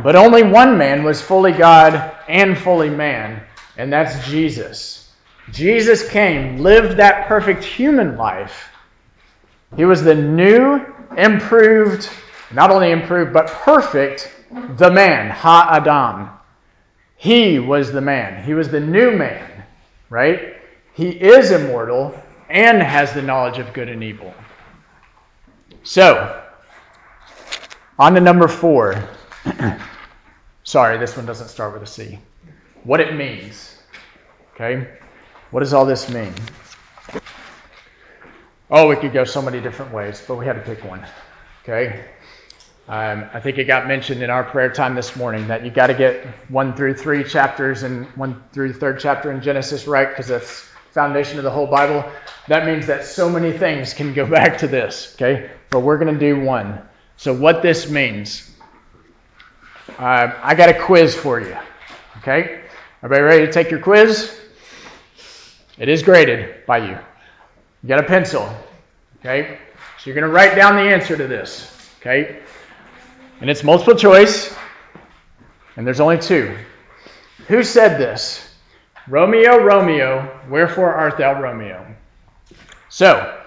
But 0.04 0.16
only 0.16 0.42
one 0.42 0.80
man 0.80 1.04
was 1.04 1.22
fully 1.22 1.52
God 1.52 2.16
and 2.28 2.58
fully 2.58 2.90
man, 2.90 3.44
and 3.78 3.94
that's 3.94 4.28
Jesus. 4.28 5.14
Jesus 5.52 6.10
came, 6.10 6.58
lived 6.58 6.98
that 6.98 7.28
perfect 7.28 7.64
human 7.64 8.18
life. 8.18 8.70
He 9.76 9.86
was 9.86 10.04
the 10.04 10.16
new, 10.16 10.84
improved, 11.16 12.10
not 12.52 12.72
only 12.72 12.90
improved, 12.90 13.32
but 13.32 13.48
perfect, 13.48 14.35
the 14.78 14.92
man, 14.92 15.30
Ha 15.30 15.68
Adam. 15.72 16.30
He 17.16 17.60
was 17.60 17.92
the 17.92 18.02
man. 18.02 18.44
He 18.44 18.54
was 18.54 18.70
the 18.70 18.80
new 18.80 19.12
man, 19.12 19.64
right? 20.10 20.56
He 20.94 21.10
is 21.10 21.52
immortal 21.52 22.18
and 22.50 22.82
has 22.82 23.14
the 23.14 23.22
knowledge 23.22 23.58
of 23.58 23.74
good 23.74 23.90
and 23.90 24.04
evil. 24.04 24.34
So, 25.84 26.44
on 28.00 28.14
to 28.16 28.22
number 28.22 28.48
four. 28.48 29.02
Sorry, 30.64 30.98
this 30.98 31.16
one 31.16 31.26
doesn't 31.26 31.50
start 31.50 31.74
with 31.74 31.84
a 31.84 31.88
C. 31.88 32.20
What 32.84 33.00
it 33.00 33.16
means. 33.16 33.78
Okay? 34.54 34.88
What 35.52 35.60
does 35.60 35.74
all 35.74 35.86
this 35.86 36.10
mean? 36.10 36.34
Oh, 38.70 38.88
we 38.88 38.96
could 38.96 39.14
go 39.14 39.24
so 39.24 39.42
many 39.42 39.62
different 39.62 39.94
ways, 39.94 40.24
but 40.28 40.36
we 40.36 40.46
had 40.46 40.54
to 40.54 40.62
pick 40.62 40.84
one. 40.84 41.06
Okay? 41.64 42.04
Um, 42.88 43.26
I 43.34 43.40
think 43.40 43.58
it 43.58 43.66
got 43.66 43.88
mentioned 43.88 44.22
in 44.22 44.30
our 44.30 44.44
prayer 44.44 44.72
time 44.72 44.94
this 44.94 45.16
morning 45.16 45.48
that 45.48 45.66
you 45.66 45.72
got 45.72 45.88
to 45.88 45.96
get 45.96 46.26
one 46.50 46.76
through 46.76 46.94
three 46.96 47.24
chapters 47.24 47.82
and 47.84 48.06
one 48.16 48.44
through 48.54 48.74
the 48.74 48.80
third 48.80 49.00
chapter 49.00 49.32
in 49.32 49.42
Genesis 49.42 49.88
right 49.88 50.08
because 50.08 50.28
that's 50.28 50.70
foundation 50.96 51.38
of 51.38 51.44
the 51.44 51.52
whole 51.52 51.68
Bible, 51.68 52.10
that 52.48 52.66
means 52.66 52.88
that 52.88 53.04
so 53.04 53.30
many 53.30 53.52
things 53.52 53.94
can 53.94 54.14
go 54.14 54.26
back 54.40 54.60
to 54.60 54.68
this, 54.68 55.14
okay? 55.16 55.52
But 55.70 55.82
we're 55.82 55.98
going 55.98 56.14
to 56.14 56.20
do 56.20 56.40
one. 56.40 56.82
So, 57.18 57.34
what 57.34 57.62
this 57.62 57.90
means, 57.90 58.50
uh, 60.00 60.32
I 60.42 60.56
got 60.56 60.70
a 60.70 60.80
quiz 60.80 61.14
for 61.14 61.42
you, 61.42 61.56
okay? 62.20 62.62
Everybody 63.04 63.22
ready 63.24 63.46
to 63.46 63.52
take 63.52 63.72
your 63.72 63.82
quiz? 63.82 64.40
It 65.78 65.90
is 65.90 66.02
graded 66.02 66.66
by 66.66 66.78
you. 66.78 66.98
You 67.84 67.90
got 67.90 68.00
a 68.00 68.08
pencil, 68.08 68.50
okay? 69.20 69.60
So, 70.00 70.10
you're 70.10 70.16
going 70.16 70.28
to 70.28 70.34
write 70.34 70.56
down 70.56 70.76
the 70.76 70.94
answer 70.94 71.18
to 71.18 71.28
this, 71.28 71.90
okay? 72.00 72.40
And 73.42 73.50
it's 73.50 73.64
multiple 73.64 73.96
choice, 73.96 74.56
and 75.76 75.86
there's 75.86 76.00
only 76.00 76.18
two. 76.18 76.58
Who 77.48 77.64
said 77.64 78.00
this? 78.00 78.56
Romeo, 79.08 79.58
Romeo, 79.62 80.40
wherefore 80.50 80.94
art 80.94 81.18
thou 81.18 81.40
Romeo? 81.40 81.86
So, 82.90 83.42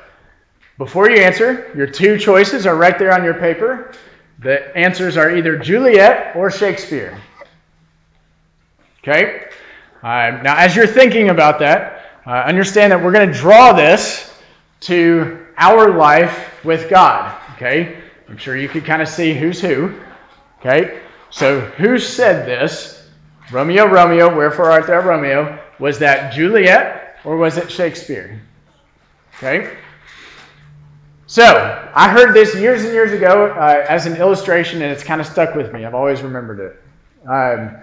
before 0.76 1.11
you 1.11 1.22
answer, 1.22 1.72
your 1.74 1.86
two 1.86 2.18
choices 2.18 2.66
are 2.66 2.76
right 2.76 2.99
there 2.99 3.12
on 3.12 3.24
your 3.24 3.34
paper. 3.34 3.93
The 4.41 4.76
answers 4.76 5.16
are 5.16 5.34
either 5.34 5.57
Juliet 5.57 6.36
or 6.36 6.51
Shakespeare. 6.51 7.20
Okay? 9.03 9.49
Uh, 10.03 10.39
now, 10.43 10.57
as 10.57 10.76
you're 10.76 10.86
thinking 10.86 11.30
about 11.30 11.59
that, 11.61 12.20
uh, 12.26 12.30
understand 12.30 12.93
that 12.93 13.03
we're 13.03 13.11
going 13.11 13.32
to 13.32 13.34
draw 13.36 13.72
this 13.72 14.32
to 14.80 15.45
our 15.57 15.97
life 15.97 16.62
with 16.64 16.89
God. 16.89 17.34
Okay? 17.55 18.01
I'm 18.28 18.36
sure 18.36 18.56
you 18.56 18.68
could 18.68 18.84
kind 18.84 19.00
of 19.00 19.08
see 19.08 19.34
who's 19.34 19.60
who. 19.60 19.98
Okay? 20.60 21.00
So, 21.30 21.60
who 21.60 21.98
said 21.98 22.46
this? 22.46 23.06
Romeo, 23.50 23.86
Romeo, 23.86 24.34
wherefore 24.34 24.70
art 24.70 24.86
thou 24.86 25.00
Romeo? 25.00 25.58
Was 25.78 25.98
that 26.00 26.32
Juliet 26.32 27.18
or 27.24 27.36
was 27.36 27.56
it 27.56 27.70
Shakespeare? 27.70 28.40
Okay? 29.36 29.76
So, 31.26 31.90
I 31.94 32.08
heard 32.10 32.34
this 32.34 32.54
years 32.54 32.84
and 32.84 32.92
years 32.92 33.12
ago 33.12 33.48
uh, 33.48 33.84
as 33.88 34.06
an 34.06 34.16
illustration, 34.16 34.82
and 34.82 34.90
it's 34.90 35.04
kind 35.04 35.20
of 35.20 35.26
stuck 35.26 35.54
with 35.54 35.72
me. 35.72 35.84
I've 35.84 35.94
always 35.94 36.22
remembered 36.22 36.60
it. 36.60 37.28
Um, 37.28 37.76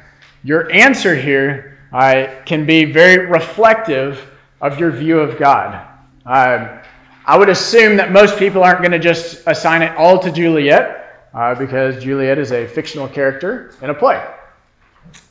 your 0.43 0.71
answer 0.71 1.15
here 1.15 1.79
uh, 1.93 2.27
can 2.45 2.65
be 2.65 2.85
very 2.85 3.25
reflective 3.27 4.31
of 4.61 4.79
your 4.79 4.91
view 4.91 5.19
of 5.19 5.37
God. 5.37 5.87
Um, 6.25 6.79
I 7.27 7.37
would 7.37 7.49
assume 7.49 7.97
that 7.97 8.11
most 8.11 8.37
people 8.37 8.63
aren't 8.63 8.79
going 8.79 8.91
to 8.91 8.99
just 8.99 9.43
assign 9.47 9.81
it 9.81 9.95
all 9.97 10.19
to 10.19 10.31
Juliet, 10.31 11.27
uh, 11.33 11.55
because 11.55 12.03
Juliet 12.03 12.37
is 12.37 12.51
a 12.51 12.67
fictional 12.67 13.07
character 13.07 13.73
in 13.81 13.89
a 13.89 13.93
play 13.93 14.23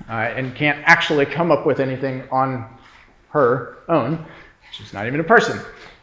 uh, 0.08 0.12
and 0.12 0.54
can't 0.54 0.78
actually 0.84 1.24
come 1.24 1.50
up 1.50 1.64
with 1.64 1.80
anything 1.80 2.24
on 2.30 2.68
her 3.30 3.78
own. 3.88 4.24
She's 4.72 4.92
not 4.92 5.06
even 5.06 5.20
a 5.20 5.24
person. 5.24 5.60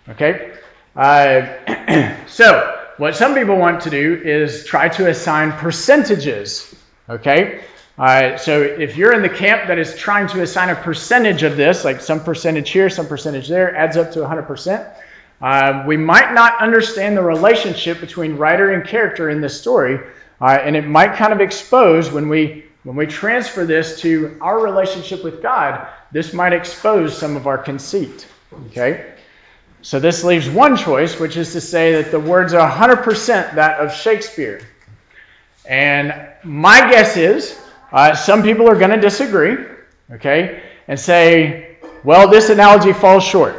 Okay? 0.10 0.54
Uh, 0.96 2.16
so, 2.28 2.78
what 2.98 3.16
some 3.16 3.36
people 3.36 3.58
want 3.58 3.82
to 3.82 3.90
do 3.90 4.22
is 4.24 4.66
try 4.66 4.90
to 4.90 5.10
assign 5.10 5.52
percentages. 5.54 6.76
Okay? 7.10 7.64
Uh, 7.98 8.38
so, 8.38 8.62
if 8.62 8.98
you're 8.98 9.14
in 9.14 9.22
the 9.22 9.30
camp 9.30 9.68
that 9.68 9.78
is 9.78 9.96
trying 9.96 10.28
to 10.28 10.42
assign 10.42 10.70
a 10.70 10.76
percentage 10.76 11.44
of 11.44 11.58
this, 11.58 11.86
like 11.86 12.02
some 12.02 12.24
percentage 12.24 12.70
here, 12.70 12.90
some 12.90 13.08
percentage 13.08 13.48
there, 13.48 13.76
adds 13.76 13.98
up 13.98 14.12
to 14.14 14.20
100%, 14.20 14.94
uh, 15.42 15.84
we 15.88 15.98
might 15.98 16.34
not 16.34 16.62
understand 16.62 17.18
the 17.18 17.24
relationship 17.24 18.00
between 18.00 18.38
writer 18.38 18.74
and 18.74 18.88
character 18.88 19.30
in 19.30 19.42
this 19.42 19.60
story, 19.60 20.00
uh, 20.40 20.60
and 20.62 20.76
it 20.76 20.88
might 20.88 21.16
kind 21.16 21.34
of 21.34 21.42
expose 21.42 22.12
when 22.12 22.30
we 22.30 22.66
when 22.84 22.96
we 22.96 23.06
transfer 23.06 23.64
this 23.64 24.02
to 24.02 24.38
our 24.42 24.60
relationship 24.60 25.24
with 25.24 25.44
God, 25.44 25.88
this 26.12 26.34
might 26.34 26.52
expose 26.52 27.16
some 27.16 27.36
of 27.36 27.46
our 27.46 27.58
conceit. 27.58 28.28
Okay? 28.68 29.14
So 29.84 30.00
this 30.00 30.24
leaves 30.24 30.50
one 30.50 30.76
choice, 30.76 31.20
which 31.20 31.38
is 31.38 31.54
to 31.54 31.62
say 31.62 32.02
that 32.02 32.12
the 32.12 32.20
words 32.20 32.54
are 32.54 32.70
100% 32.70 33.56
that 33.56 33.80
of 33.80 33.94
Shakespeare. 33.94 34.62
And 35.66 36.28
my 36.44 36.90
guess 36.90 37.18
is 37.18 37.60
uh, 37.92 38.16
some 38.16 38.42
people 38.42 38.68
are 38.68 38.76
going 38.76 38.92
to 38.92 39.00
disagree, 39.00 39.58
okay, 40.12 40.64
and 40.88 41.00
say, 41.00 41.78
well, 42.04 42.30
this 42.30 42.50
analogy 42.50 42.94
falls 42.94 43.24
short, 43.24 43.56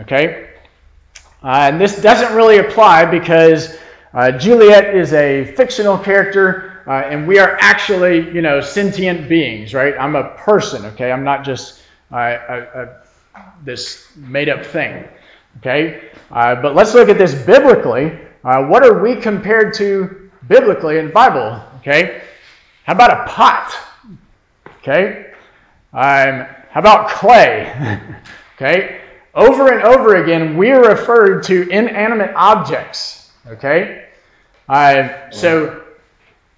okay? 0.00 0.47
Uh, 1.42 1.70
and 1.70 1.80
this 1.80 2.00
doesn't 2.02 2.34
really 2.34 2.58
apply 2.58 3.04
because 3.04 3.78
uh, 4.12 4.32
Juliet 4.32 4.94
is 4.94 5.12
a 5.12 5.44
fictional 5.54 5.96
character 5.96 6.82
uh, 6.86 7.02
and 7.04 7.28
we 7.28 7.38
are 7.38 7.58
actually, 7.60 8.30
you 8.32 8.40
know, 8.40 8.60
sentient 8.60 9.28
beings, 9.28 9.74
right? 9.74 9.94
I'm 10.00 10.16
a 10.16 10.30
person, 10.36 10.86
okay? 10.86 11.12
I'm 11.12 11.22
not 11.22 11.44
just 11.44 11.82
uh, 12.10 12.86
this 13.62 14.10
made 14.16 14.48
up 14.48 14.64
thing, 14.64 15.06
okay? 15.58 16.10
Uh, 16.30 16.54
but 16.56 16.74
let's 16.74 16.94
look 16.94 17.08
at 17.08 17.18
this 17.18 17.34
biblically. 17.44 18.18
Uh, 18.42 18.64
what 18.64 18.82
are 18.82 19.02
we 19.02 19.16
compared 19.16 19.74
to 19.74 20.30
biblically 20.48 20.98
in 20.98 21.06
the 21.08 21.12
Bible, 21.12 21.62
okay? 21.76 22.22
How 22.84 22.94
about 22.94 23.10
a 23.10 23.30
pot, 23.30 23.74
okay? 24.78 25.32
Um, 25.92 26.46
how 26.70 26.80
about 26.80 27.10
clay? 27.10 27.70
okay? 28.54 28.97
Over 29.38 29.72
and 29.72 29.84
over 29.84 30.16
again, 30.16 30.56
we 30.56 30.72
are 30.72 30.82
referred 30.82 31.44
to 31.44 31.68
inanimate 31.68 32.32
objects. 32.34 33.30
Okay? 33.46 34.08
Uh, 34.68 35.30
so 35.30 35.84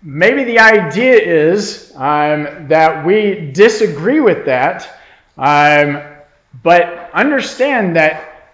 maybe 0.03 0.45
the 0.45 0.61
idea 0.61 1.14
is 1.20 1.93
um, 1.95 2.68
that 2.68 3.05
we 3.05 3.51
disagree 3.53 4.20
with 4.20 4.47
that, 4.47 4.99
um, 5.37 6.03
but 6.62 7.11
understand 7.12 7.97
that 7.97 8.51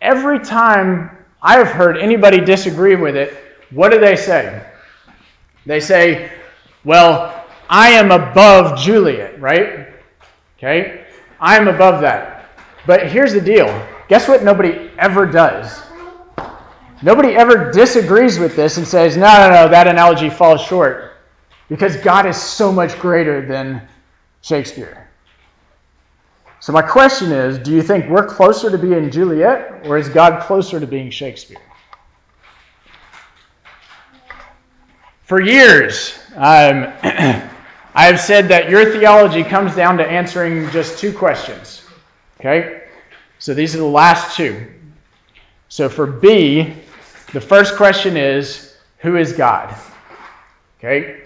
every 0.00 0.38
time 0.38 1.10
I 1.42 1.58
have 1.58 1.66
heard 1.66 1.98
anybody 1.98 2.38
disagree 2.38 2.94
with 2.94 3.16
it, 3.16 3.34
what 3.70 3.90
do 3.90 3.98
they 3.98 4.14
say? 4.14 4.64
They 5.66 5.80
say, 5.80 6.30
well, 6.84 7.44
I 7.68 7.88
am 7.90 8.12
above 8.12 8.78
Juliet, 8.78 9.40
right? 9.40 9.88
Okay? 10.56 11.04
I 11.40 11.56
am 11.56 11.66
above 11.66 12.00
that. 12.02 12.35
But 12.86 13.10
here's 13.10 13.32
the 13.32 13.40
deal. 13.40 13.66
Guess 14.08 14.28
what 14.28 14.44
nobody 14.44 14.90
ever 14.98 15.26
does? 15.26 15.82
Nobody 17.02 17.34
ever 17.34 17.70
disagrees 17.70 18.38
with 18.38 18.56
this 18.56 18.78
and 18.78 18.86
says, 18.86 19.16
no, 19.16 19.26
no, 19.26 19.50
no, 19.50 19.68
that 19.68 19.86
analogy 19.86 20.30
falls 20.30 20.62
short. 20.62 21.12
Because 21.68 21.96
God 21.96 22.26
is 22.26 22.40
so 22.40 22.72
much 22.72 22.98
greater 22.98 23.44
than 23.44 23.86
Shakespeare. 24.40 25.08
So, 26.60 26.72
my 26.72 26.82
question 26.82 27.32
is 27.32 27.58
do 27.58 27.72
you 27.72 27.82
think 27.82 28.08
we're 28.08 28.26
closer 28.26 28.70
to 28.70 28.78
being 28.78 29.10
Juliet, 29.10 29.86
or 29.86 29.98
is 29.98 30.08
God 30.08 30.42
closer 30.42 30.80
to 30.80 30.86
being 30.86 31.10
Shakespeare? 31.10 31.60
For 35.22 35.40
years, 35.40 36.18
um, 36.34 36.92
I 37.02 38.04
have 38.04 38.20
said 38.20 38.48
that 38.48 38.70
your 38.70 38.84
theology 38.92 39.42
comes 39.42 39.74
down 39.74 39.98
to 39.98 40.06
answering 40.06 40.70
just 40.70 40.98
two 40.98 41.12
questions. 41.12 41.85
Okay? 42.40 42.82
So 43.38 43.54
these 43.54 43.74
are 43.74 43.78
the 43.78 43.84
last 43.84 44.36
two. 44.36 44.66
So 45.68 45.88
for 45.88 46.06
B, 46.06 46.74
the 47.32 47.40
first 47.40 47.76
question 47.76 48.16
is 48.16 48.76
Who 48.98 49.16
is 49.16 49.32
God? 49.32 49.74
Okay? 50.78 51.22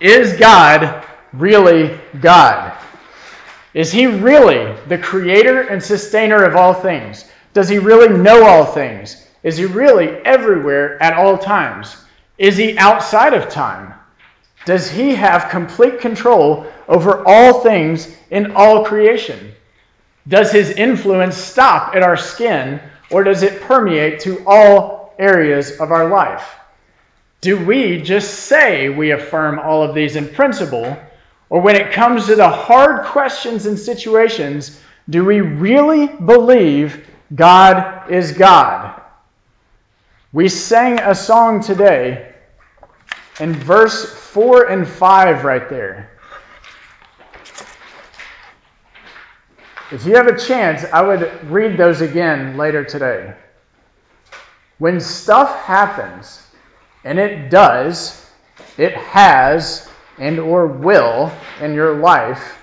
Is 0.00 0.38
God 0.38 1.04
really 1.32 1.98
God? 2.20 2.76
Is 3.74 3.90
he 3.90 4.06
really 4.06 4.74
the 4.88 4.98
creator 4.98 5.62
and 5.62 5.82
sustainer 5.82 6.44
of 6.44 6.56
all 6.56 6.74
things? 6.74 7.30
Does 7.54 7.68
he 7.68 7.78
really 7.78 8.16
know 8.16 8.44
all 8.44 8.64
things? 8.64 9.28
Is 9.42 9.56
he 9.56 9.64
really 9.64 10.08
everywhere 10.24 11.02
at 11.02 11.14
all 11.14 11.38
times? 11.38 11.96
Is 12.38 12.56
he 12.56 12.78
outside 12.78 13.34
of 13.34 13.48
time? 13.48 13.94
Does 14.64 14.90
he 14.90 15.14
have 15.14 15.50
complete 15.50 16.00
control 16.00 16.66
over 16.88 17.26
all 17.26 17.60
things 17.60 18.14
in 18.30 18.52
all 18.52 18.84
creation? 18.84 19.52
Does 20.28 20.52
his 20.52 20.70
influence 20.70 21.36
stop 21.36 21.94
at 21.94 22.02
our 22.02 22.16
skin 22.16 22.80
or 23.10 23.24
does 23.24 23.42
it 23.42 23.60
permeate 23.62 24.20
to 24.20 24.42
all 24.46 25.14
areas 25.18 25.80
of 25.80 25.90
our 25.90 26.08
life? 26.08 26.56
Do 27.40 27.64
we 27.64 28.00
just 28.00 28.44
say 28.46 28.88
we 28.88 29.10
affirm 29.10 29.58
all 29.58 29.82
of 29.82 29.94
these 29.94 30.14
in 30.14 30.28
principle, 30.28 30.96
or 31.50 31.60
when 31.60 31.74
it 31.74 31.92
comes 31.92 32.26
to 32.26 32.36
the 32.36 32.48
hard 32.48 33.04
questions 33.04 33.66
and 33.66 33.76
situations, 33.76 34.80
do 35.10 35.24
we 35.24 35.40
really 35.40 36.06
believe 36.06 37.08
God 37.34 38.10
is 38.10 38.32
God? 38.32 39.02
We 40.32 40.48
sang 40.48 41.00
a 41.00 41.14
song 41.14 41.60
today 41.60 42.32
in 43.40 43.52
verse 43.52 44.14
4 44.14 44.68
and 44.68 44.86
5 44.86 45.44
right 45.44 45.68
there. 45.68 46.11
If 49.92 50.06
you 50.06 50.14
have 50.14 50.26
a 50.26 50.38
chance, 50.38 50.84
I 50.90 51.02
would 51.02 51.50
read 51.50 51.76
those 51.76 52.00
again 52.00 52.56
later 52.56 52.82
today. 52.82 53.34
When 54.78 54.98
stuff 54.98 55.54
happens, 55.64 56.46
and 57.04 57.18
it 57.18 57.50
does, 57.50 58.26
it 58.78 58.94
has 58.94 59.90
and 60.18 60.38
or 60.38 60.66
will 60.66 61.30
in 61.60 61.74
your 61.74 61.98
life, 61.98 62.56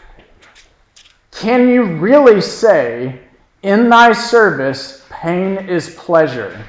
can 1.30 1.70
you 1.70 1.84
really 1.84 2.42
say, 2.42 3.20
In 3.62 3.90
thy 3.90 4.12
service 4.12 5.06
pain 5.12 5.70
is 5.70 5.94
pleasure? 5.94 6.66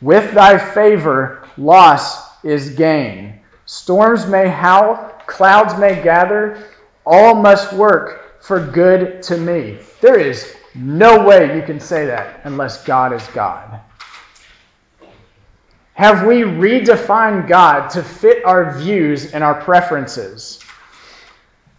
With 0.00 0.34
thy 0.34 0.58
favor 0.58 1.48
loss 1.56 2.42
is 2.42 2.70
gain. 2.70 3.38
Storms 3.66 4.26
may 4.26 4.48
howl, 4.48 4.96
clouds 5.26 5.78
may 5.78 6.02
gather, 6.02 6.66
all 7.06 7.36
must 7.36 7.72
work 7.74 8.21
for 8.42 8.58
good 8.66 9.22
to 9.22 9.38
me. 9.38 9.78
There 10.00 10.18
is 10.18 10.56
no 10.74 11.24
way 11.24 11.54
you 11.56 11.62
can 11.62 11.78
say 11.78 12.06
that 12.06 12.40
unless 12.42 12.84
God 12.84 13.12
is 13.12 13.24
God. 13.28 13.80
Have 15.94 16.26
we 16.26 16.40
redefined 16.40 17.46
God 17.46 17.88
to 17.90 18.02
fit 18.02 18.44
our 18.44 18.76
views 18.76 19.32
and 19.32 19.44
our 19.44 19.54
preferences? 19.62 20.58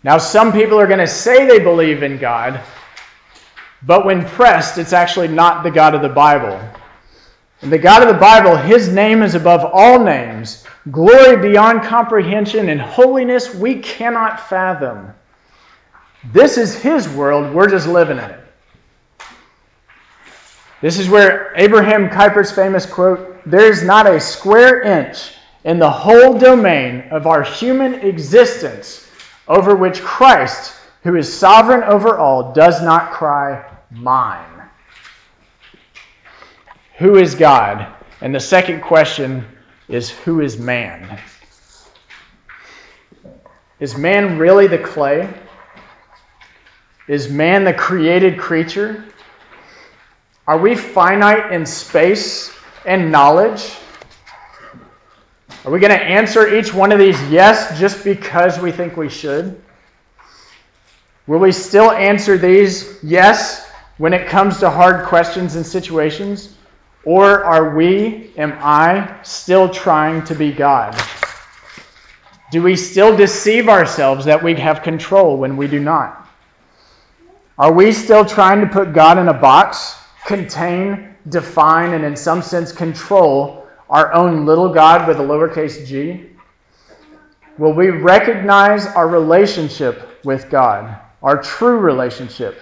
Now, 0.04 0.18
some 0.18 0.54
people 0.54 0.80
are 0.80 0.88
going 0.88 1.00
to 1.00 1.08
say 1.08 1.46
they 1.46 1.60
believe 1.60 2.02
in 2.02 2.18
God, 2.18 2.62
but 3.86 4.06
when 4.06 4.26
pressed, 4.26 4.78
it's 4.78 4.94
actually 4.94 5.28
not 5.28 5.64
the 5.64 5.72
God 5.72 5.96
of 5.96 6.02
the 6.02 6.10
Bible. 6.10 6.58
In 7.62 7.70
the 7.70 7.78
God 7.78 8.04
of 8.04 8.08
the 8.08 8.20
Bible, 8.20 8.56
his 8.56 8.88
name 8.88 9.22
is 9.22 9.36
above 9.36 9.70
all 9.74 10.02
names, 10.02 10.66
glory 10.92 11.42
beyond 11.42 11.84
comprehension, 11.84 12.70
and 12.70 12.80
holiness 12.80 13.54
we 13.54 13.80
cannot 13.80 14.48
fathom. 14.48 15.14
This 16.32 16.58
is 16.58 16.76
his 16.76 17.10
world, 17.10 17.54
we're 17.54 17.70
just 17.70 17.88
living 17.88 18.18
in 18.18 18.24
it. 18.24 18.40
This 20.82 21.00
is 21.00 21.10
where 21.10 21.54
Abraham 21.56 22.10
Kuyper's 22.10 22.52
famous 22.52 22.86
quote 22.86 23.42
There 23.46 23.72
is 23.72 23.84
not 23.84 24.06
a 24.06 24.20
square 24.20 24.82
inch 24.82 25.34
in 25.64 25.80
the 25.80 25.90
whole 25.90 26.38
domain 26.38 27.06
of 27.10 27.26
our 27.26 27.42
human 27.42 27.96
existence 27.96 29.10
over 29.48 29.76
which 29.76 30.02
Christ, 30.02 30.76
who 31.04 31.16
is 31.16 31.32
sovereign 31.32 31.84
over 31.84 32.18
all, 32.18 32.54
does 32.54 32.82
not 32.82 33.12
cry, 33.12 33.70
Mine. 33.92 34.62
Who 36.98 37.18
is 37.18 37.36
God? 37.36 37.94
And 38.22 38.34
the 38.34 38.40
second 38.40 38.82
question 38.82 39.46
is 39.88 40.10
Who 40.10 40.42
is 40.42 40.58
man? 40.58 41.20
Is 43.80 43.98
man 43.98 44.38
really 44.38 44.68
the 44.68 44.78
clay? 44.78 45.30
Is 47.08 47.30
man 47.30 47.66
the 47.66 47.74
created 47.74 48.40
creature? 48.40 49.04
Are 50.48 50.58
we 50.58 50.76
finite 50.76 51.52
in 51.52 51.66
space 51.66 52.56
and 52.86 53.12
knowledge? 53.12 53.72
Are 55.66 55.72
we 55.72 55.80
going 55.80 55.92
to 55.92 56.04
answer 56.04 56.56
each 56.56 56.74
one 56.74 56.92
of 56.92 57.00
these 57.00 57.22
yes 57.30 57.80
just 57.80 58.04
because 58.04 58.60
we 58.60 58.72
think 58.72 58.98
we 58.98 59.10
should? 59.10 59.62
Will 61.28 61.40
we 61.40 61.54
still 61.54 61.92
answer 61.92 62.38
these 62.38 63.00
yes 63.02 63.70
when 63.98 64.14
it 64.14 64.28
comes 64.28 64.60
to 64.60 64.70
hard 64.70 65.06
questions 65.06 65.56
and 65.56 65.66
situations? 65.66 66.56
Or 67.06 67.44
are 67.44 67.76
we, 67.76 68.32
am 68.38 68.58
I, 68.60 69.20
still 69.24 69.70
trying 69.70 70.24
to 70.26 70.36
be 70.36 70.52
God? 70.52 71.02
Do 72.52 72.62
we 72.62 72.76
still 72.76 73.16
deceive 73.16 73.68
ourselves 73.68 74.26
that 74.26 74.44
we 74.44 74.56
have 74.56 74.84
control 74.84 75.38
when 75.38 75.58
we 75.58 75.68
do 75.68 75.80
not? 75.80 76.23
Are 77.58 77.72
we 77.72 77.92
still 77.92 78.26
trying 78.26 78.62
to 78.62 78.68
put 78.68 78.94
God 78.94 79.20
in 79.20 79.28
a 79.28 79.34
box, 79.34 79.96
contain, 80.26 81.16
define, 81.30 81.94
and 81.94 82.04
in 82.04 82.16
some 82.16 82.42
sense 82.42 82.72
control 82.72 83.68
our 83.92 84.12
own 84.12 84.48
little 84.48 84.74
God 84.74 85.08
with 85.08 85.20
a 85.20 85.24
lowercase 85.24 85.86
g? 85.86 86.32
Will 87.60 87.74
we 87.74 87.92
recognize 87.92 88.88
our 88.88 89.08
relationship 89.08 90.24
with 90.24 90.50
God, 90.50 91.00
our 91.22 91.44
true 91.44 91.78
relationship? 91.78 92.60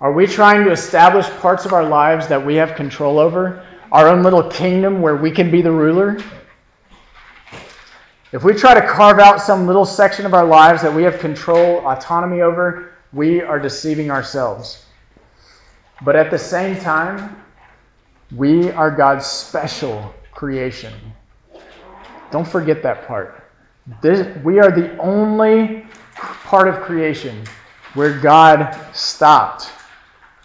Are 0.00 0.12
we 0.12 0.26
trying 0.26 0.64
to 0.64 0.72
establish 0.72 1.26
parts 1.38 1.64
of 1.64 1.72
our 1.72 1.84
lives 1.84 2.26
that 2.26 2.44
we 2.44 2.56
have 2.56 2.74
control 2.74 3.20
over? 3.20 3.64
Our 3.92 4.08
own 4.08 4.24
little 4.24 4.50
kingdom 4.50 5.00
where 5.00 5.16
we 5.16 5.30
can 5.30 5.52
be 5.52 5.62
the 5.62 5.70
ruler? 5.70 6.18
If 8.32 8.42
we 8.42 8.54
try 8.54 8.74
to 8.74 8.86
carve 8.86 9.20
out 9.20 9.40
some 9.40 9.68
little 9.68 9.84
section 9.84 10.26
of 10.26 10.34
our 10.34 10.44
lives 10.44 10.82
that 10.82 10.92
we 10.92 11.04
have 11.04 11.20
control, 11.20 11.86
autonomy 11.86 12.40
over, 12.40 12.97
we 13.12 13.40
are 13.40 13.58
deceiving 13.58 14.10
ourselves. 14.10 14.84
But 16.02 16.16
at 16.16 16.30
the 16.30 16.38
same 16.38 16.78
time, 16.78 17.42
we 18.34 18.70
are 18.70 18.90
God's 18.90 19.26
special 19.26 20.14
creation. 20.32 20.92
Don't 22.30 22.46
forget 22.46 22.82
that 22.82 23.06
part. 23.06 23.44
This, 24.02 24.36
we 24.44 24.58
are 24.60 24.70
the 24.70 24.96
only 24.98 25.86
part 26.14 26.68
of 26.68 26.82
creation 26.82 27.44
where 27.94 28.18
God 28.20 28.76
stopped 28.92 29.70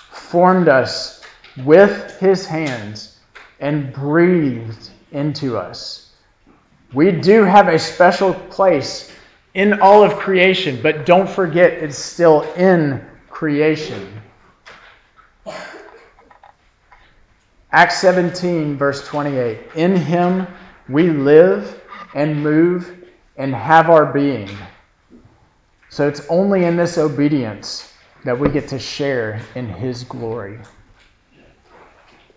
formed 0.09 0.67
us 0.67 1.23
with 1.65 2.17
his 2.19 2.45
hands 2.45 3.19
and 3.59 3.93
breathed 3.93 4.89
into 5.11 5.57
us. 5.57 6.11
We 6.93 7.11
do 7.11 7.43
have 7.43 7.67
a 7.67 7.77
special 7.77 8.33
place 8.33 9.11
in 9.53 9.81
all 9.81 10.03
of 10.03 10.15
creation, 10.15 10.79
but 10.81 11.05
don't 11.05 11.29
forget 11.29 11.73
it's 11.73 11.97
still 11.97 12.41
in 12.53 13.05
creation. 13.29 14.21
Acts 17.71 17.97
17, 18.01 18.77
verse 18.77 19.05
28. 19.07 19.59
In 19.75 19.95
him 19.95 20.47
we 20.89 21.09
live 21.09 21.81
and 22.13 22.43
move 22.43 23.03
and 23.37 23.53
have 23.53 23.89
our 23.89 24.05
being. 24.05 24.49
So 25.89 26.07
it's 26.07 26.27
only 26.29 26.65
in 26.65 26.75
this 26.75 26.97
obedience 26.97 27.91
that 28.25 28.39
we 28.39 28.49
get 28.49 28.67
to 28.69 28.79
share 28.79 29.41
in 29.55 29.67
his 29.67 30.03
glory. 30.03 30.59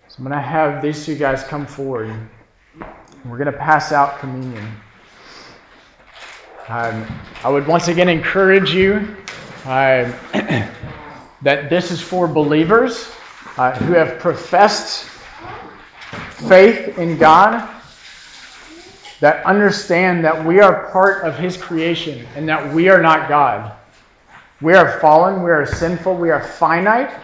So 0.09 0.17
I'm 0.19 0.25
going 0.25 0.37
to 0.37 0.41
have 0.41 0.83
these 0.83 1.05
two 1.05 1.17
guys 1.17 1.45
come 1.45 1.67
forward. 1.67 2.15
We're 3.25 3.39
going 3.39 3.53
to 3.53 3.59
pass 3.59 3.93
out 3.93 4.19
communion. 4.19 4.73
Um, 6.69 7.07
I 7.45 7.49
would 7.49 7.69
once 7.69 7.87
again 7.87 8.09
encourage 8.09 8.75
you 8.75 9.17
uh, 9.67 10.11
that 11.43 11.71
this 11.71 11.93
is 11.93 12.01
for 12.01 12.27
believers 12.27 13.09
uh, 13.57 13.71
who 13.79 13.93
have 13.93 14.19
professed 14.19 15.05
faith 16.49 16.99
in 16.99 17.19
God, 17.19 17.73
that 19.21 19.47
understand 19.47 20.25
that 20.25 20.45
we 20.45 20.59
are 20.59 20.91
part 20.91 21.23
of 21.23 21.39
His 21.39 21.57
creation 21.57 22.27
and 22.35 22.49
that 22.49 22.75
we 22.75 22.89
are 22.89 23.01
not 23.01 23.29
God. 23.29 23.73
We 24.61 24.75
are 24.75 24.99
fallen, 24.99 25.45
we 25.45 25.53
are 25.53 25.67
sinful, 25.67 26.17
we 26.17 26.31
are 26.31 26.43
finite. 26.43 27.15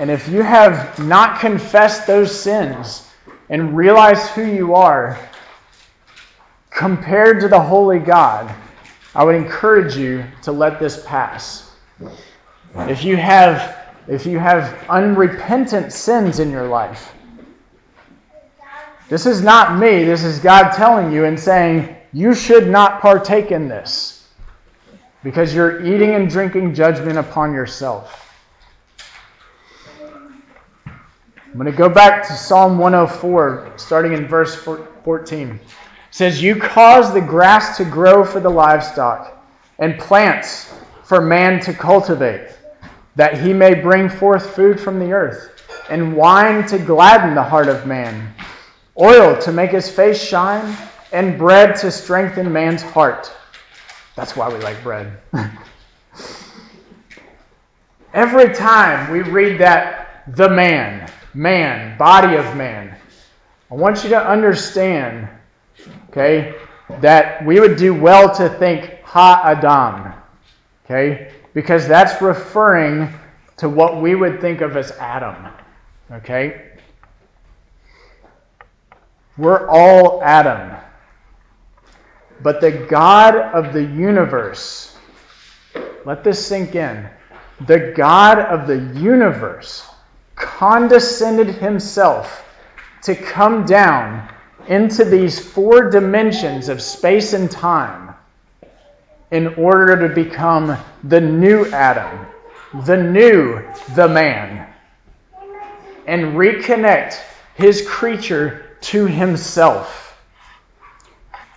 And 0.00 0.10
if 0.10 0.28
you 0.28 0.42
have 0.42 0.98
not 0.98 1.38
confessed 1.38 2.08
those 2.08 2.36
sins 2.36 3.08
and 3.48 3.76
realized 3.76 4.26
who 4.30 4.44
you 4.44 4.74
are 4.74 5.16
compared 6.74 7.40
to 7.40 7.48
the 7.48 7.60
holy 7.60 7.98
God, 7.98 8.54
I 9.14 9.24
would 9.24 9.34
encourage 9.34 9.96
you 9.96 10.24
to 10.42 10.52
let 10.52 10.80
this 10.80 11.04
pass. 11.04 11.70
If 12.74 13.04
you 13.04 13.16
have 13.16 13.78
if 14.08 14.26
you 14.26 14.38
have 14.38 14.84
unrepentant 14.88 15.92
sins 15.92 16.40
in 16.40 16.50
your 16.50 16.66
life, 16.66 17.14
this 19.08 19.26
is 19.26 19.42
not 19.42 19.78
me, 19.78 20.02
this 20.04 20.24
is 20.24 20.40
God 20.40 20.72
telling 20.72 21.12
you 21.12 21.24
and 21.24 21.38
saying, 21.38 21.94
you 22.12 22.34
should 22.34 22.68
not 22.68 23.00
partake 23.00 23.52
in 23.52 23.68
this 23.68 24.26
because 25.22 25.54
you're 25.54 25.84
eating 25.84 26.14
and 26.14 26.28
drinking 26.28 26.74
judgment 26.74 27.16
upon 27.16 27.54
yourself. 27.54 28.18
I'm 30.84 31.58
going 31.58 31.70
to 31.70 31.72
go 31.76 31.88
back 31.88 32.26
to 32.26 32.32
Psalm 32.32 32.78
104, 32.78 33.74
starting 33.76 34.14
in 34.14 34.26
verse 34.26 34.54
14. 34.56 35.60
Says, 36.12 36.40
You 36.42 36.56
cause 36.56 37.12
the 37.12 37.20
grass 37.20 37.78
to 37.78 37.84
grow 37.84 38.24
for 38.24 38.38
the 38.38 38.50
livestock, 38.50 39.36
and 39.78 39.98
plants 39.98 40.72
for 41.02 41.20
man 41.20 41.58
to 41.60 41.72
cultivate, 41.72 42.56
that 43.16 43.40
he 43.40 43.52
may 43.52 43.74
bring 43.74 44.08
forth 44.08 44.54
food 44.54 44.78
from 44.78 45.00
the 45.00 45.12
earth, 45.12 45.50
and 45.90 46.14
wine 46.14 46.66
to 46.68 46.78
gladden 46.78 47.34
the 47.34 47.42
heart 47.42 47.68
of 47.68 47.86
man, 47.86 48.32
oil 49.00 49.36
to 49.40 49.50
make 49.52 49.70
his 49.70 49.90
face 49.90 50.22
shine, 50.22 50.76
and 51.12 51.38
bread 51.38 51.76
to 51.76 51.90
strengthen 51.90 52.52
man's 52.52 52.82
heart. 52.82 53.32
That's 54.14 54.36
why 54.36 54.52
we 54.52 54.60
like 54.60 54.82
bread. 54.82 55.18
Every 58.14 58.54
time 58.54 59.10
we 59.10 59.22
read 59.22 59.58
that, 59.60 60.24
the 60.36 60.50
man, 60.50 61.10
man, 61.32 61.96
body 61.96 62.36
of 62.36 62.54
man. 62.54 62.94
I 63.70 63.74
want 63.74 64.04
you 64.04 64.10
to 64.10 64.22
understand, 64.22 65.28
okay, 66.08 66.54
that 67.00 67.44
we 67.44 67.60
would 67.60 67.76
do 67.76 67.94
well 67.94 68.34
to 68.34 68.48
think 68.48 69.02
Ha 69.04 69.42
Adam, 69.44 70.12
okay, 70.84 71.32
because 71.54 71.86
that's 71.86 72.20
referring 72.22 73.08
to 73.58 73.68
what 73.68 74.00
we 74.00 74.14
would 74.14 74.40
think 74.40 74.60
of 74.60 74.76
as 74.76 74.92
Adam, 74.92 75.52
okay. 76.10 76.72
We're 79.38 79.68
all 79.68 80.22
Adam. 80.22 80.76
But 82.42 82.60
the 82.60 82.72
God 82.72 83.36
of 83.36 83.72
the 83.72 83.82
universe, 83.82 84.96
let 86.04 86.24
this 86.24 86.44
sink 86.44 86.74
in. 86.74 87.08
The 87.66 87.92
God 87.96 88.38
of 88.38 88.66
the 88.66 89.00
universe 89.00 89.88
condescended 90.34 91.48
himself 91.48 92.44
to 93.02 93.14
come 93.14 93.64
down 93.64 94.28
into 94.68 95.04
these 95.04 95.38
four 95.38 95.90
dimensions 95.90 96.68
of 96.68 96.80
space 96.80 97.32
and 97.32 97.50
time 97.50 98.14
in 99.30 99.54
order 99.54 100.08
to 100.08 100.14
become 100.14 100.76
the 101.04 101.20
new 101.20 101.64
Adam, 101.66 102.26
the 102.84 102.96
new, 102.96 103.62
the 103.94 104.08
man, 104.08 104.68
and 106.06 106.36
reconnect 106.36 107.18
his 107.54 107.86
creature 107.88 108.76
to 108.80 109.06
himself. 109.06 110.20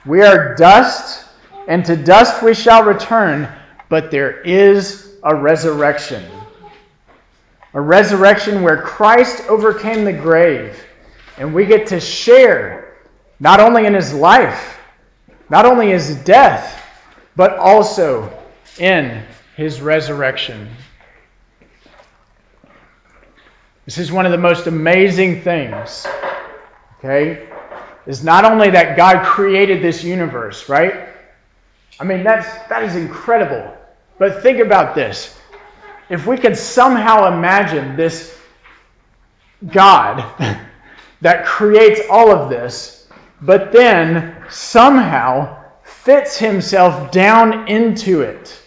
We 0.05 0.21
are 0.21 0.55
dust, 0.55 1.27
and 1.67 1.83
to 1.85 1.95
dust 1.95 2.43
we 2.43 2.53
shall 2.53 2.83
return, 2.83 3.51
but 3.89 4.11
there 4.11 4.41
is 4.41 5.17
a 5.23 5.35
resurrection 5.35 6.23
a 7.75 7.81
resurrection 7.81 8.63
where 8.63 8.81
Christ 8.81 9.43
overcame 9.49 10.05
the 10.05 10.13
grave. 10.13 10.81
And 11.37 11.53
we 11.53 11.65
get 11.65 11.87
to 11.87 11.99
share 11.99 12.84
not 13.39 13.59
only 13.59 13.85
in 13.85 13.93
his 13.93 14.13
life, 14.13 14.79
not 15.49 15.65
only 15.65 15.89
his 15.89 16.15
death, 16.23 16.83
but 17.35 17.57
also 17.57 18.31
in 18.79 19.23
his 19.55 19.81
resurrection. 19.81 20.69
This 23.85 23.97
is 23.97 24.11
one 24.11 24.25
of 24.25 24.31
the 24.31 24.37
most 24.37 24.67
amazing 24.67 25.41
things. 25.41 26.07
Okay? 26.99 27.47
Is 28.07 28.23
not 28.23 28.45
only 28.45 28.69
that 28.71 28.97
God 28.97 29.25
created 29.25 29.81
this 29.81 30.03
universe, 30.03 30.69
right? 30.69 31.09
I 31.99 32.03
mean, 32.03 32.23
that's 32.23 32.47
that 32.67 32.83
is 32.83 32.95
incredible. 32.95 33.75
But 34.17 34.41
think 34.41 34.59
about 34.59 34.95
this 34.95 35.37
if 36.09 36.27
we 36.27 36.37
could 36.37 36.57
somehow 36.57 37.33
imagine 37.35 37.95
this 37.95 38.39
God 39.67 40.23
that 41.21 41.45
creates 41.45 42.01
all 42.09 42.31
of 42.31 42.49
this, 42.49 43.04
but 43.41 43.71
then 43.71 44.35
somehow 44.49 45.63
fits 45.83 46.37
himself 46.37 47.11
down 47.11 47.67
into 47.67 48.21
it. 48.21 48.61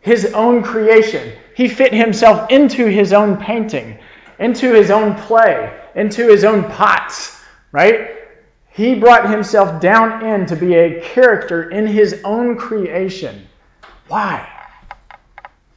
His 0.00 0.32
own 0.34 0.62
creation. 0.62 1.36
He 1.54 1.68
fit 1.68 1.92
himself 1.92 2.50
into 2.50 2.86
his 2.86 3.12
own 3.12 3.36
painting, 3.36 3.98
into 4.38 4.72
his 4.72 4.90
own 4.90 5.14
play, 5.14 5.78
into 5.94 6.28
his 6.28 6.44
own 6.44 6.64
pots, 6.64 7.42
right? 7.72 8.10
He 8.70 8.94
brought 8.94 9.28
himself 9.28 9.80
down 9.80 10.24
in 10.24 10.46
to 10.46 10.56
be 10.56 10.74
a 10.74 11.00
character 11.00 11.70
in 11.70 11.86
his 11.86 12.22
own 12.24 12.56
creation. 12.56 13.46
Why? 14.08 14.48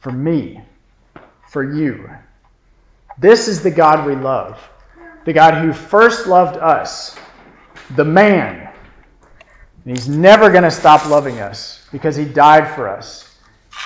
for 0.04 0.12
me, 0.12 0.60
for 1.48 1.64
you. 1.64 2.10
This 3.18 3.48
is 3.48 3.62
the 3.62 3.70
God 3.70 4.06
we 4.06 4.14
love, 4.14 4.60
the 5.24 5.32
God 5.32 5.54
who 5.54 5.72
first 5.72 6.26
loved 6.26 6.56
us, 6.56 7.16
the 7.96 8.04
man. 8.04 8.70
And 9.84 9.96
he's 9.96 10.08
never 10.08 10.50
going 10.50 10.64
to 10.64 10.70
stop 10.70 11.06
loving 11.08 11.40
us 11.40 11.86
because 11.92 12.16
he 12.16 12.24
died 12.24 12.74
for 12.74 12.88
us 12.88 13.36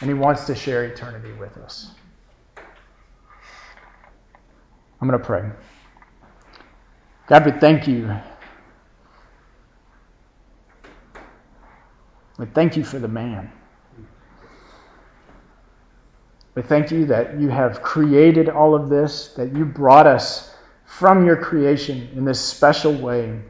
and 0.01 0.09
he 0.09 0.15
wants 0.15 0.47
to 0.47 0.55
share 0.55 0.85
eternity 0.85 1.33
with 1.33 1.57
us. 1.59 1.91
I'm 5.01 5.09
going 5.09 5.19
to 5.19 5.25
pray. 5.25 5.49
God, 7.27 7.47
we 7.47 7.53
thank 7.53 7.87
you. 7.87 8.17
We 12.39 12.47
thank 12.47 12.77
you 12.77 12.85
for 12.85 12.99
the 12.99 13.09
man. 13.09 13.53
We 16.55 16.63
thank 16.63 16.91
you 16.91 17.07
that 17.07 17.39
you 17.39 17.49
have 17.49 17.83
created 17.83 18.49
all 18.49 18.75
of 18.75 18.89
this, 18.89 19.29
that 19.35 19.55
you 19.55 19.65
brought 19.65 20.07
us 20.07 20.57
from 20.99 21.25
your 21.25 21.37
creation 21.37 22.09
in 22.15 22.25
this 22.25 22.41
special 22.41 22.93
way, 22.93 23.41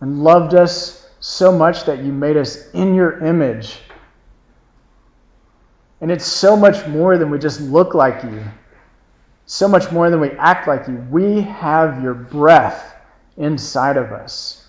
and 0.00 0.22
loved 0.22 0.54
us 0.54 1.08
so 1.20 1.50
much 1.50 1.84
that 1.84 1.98
you 1.98 2.12
made 2.12 2.36
us 2.36 2.70
in 2.72 2.94
your 2.94 3.24
image. 3.24 3.78
And 6.00 6.10
it's 6.10 6.26
so 6.26 6.56
much 6.56 6.86
more 6.86 7.16
than 7.16 7.30
we 7.30 7.38
just 7.38 7.60
look 7.60 7.94
like 7.94 8.22
you, 8.24 8.42
so 9.46 9.66
much 9.66 9.90
more 9.90 10.10
than 10.10 10.20
we 10.20 10.30
act 10.32 10.68
like 10.68 10.86
you. 10.86 10.96
We 11.10 11.40
have 11.40 12.02
your 12.02 12.14
breath 12.14 12.96
inside 13.38 13.96
of 13.96 14.12
us. 14.12 14.68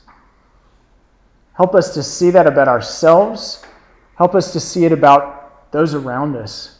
Help 1.54 1.76
us 1.76 1.94
to 1.94 2.04
see 2.04 2.30
that 2.32 2.48
about 2.48 2.68
ourselves 2.68 3.66
Help 4.16 4.34
us 4.34 4.54
to 4.54 4.60
see 4.60 4.86
it 4.86 4.92
about 4.92 5.72
those 5.72 5.94
around 5.94 6.36
us. 6.36 6.75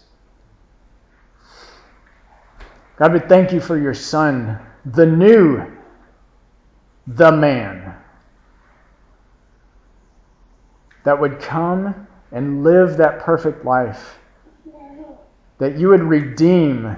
God, 2.98 3.14
we 3.14 3.20
thank 3.20 3.52
you 3.52 3.60
for 3.60 3.78
your 3.78 3.94
Son, 3.94 4.60
the 4.86 5.06
new, 5.06 5.66
the 7.08 7.32
man 7.32 7.94
that 11.04 11.20
would 11.20 11.40
come 11.40 12.08
and 12.32 12.64
live 12.64 12.98
that 12.98 13.20
perfect 13.20 13.66
life, 13.66 14.18
that 15.58 15.78
you 15.78 15.90
would 15.90 16.04
redeem 16.04 16.96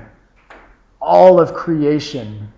all 1.02 1.39
of 1.39 1.54
creation, 1.54 2.52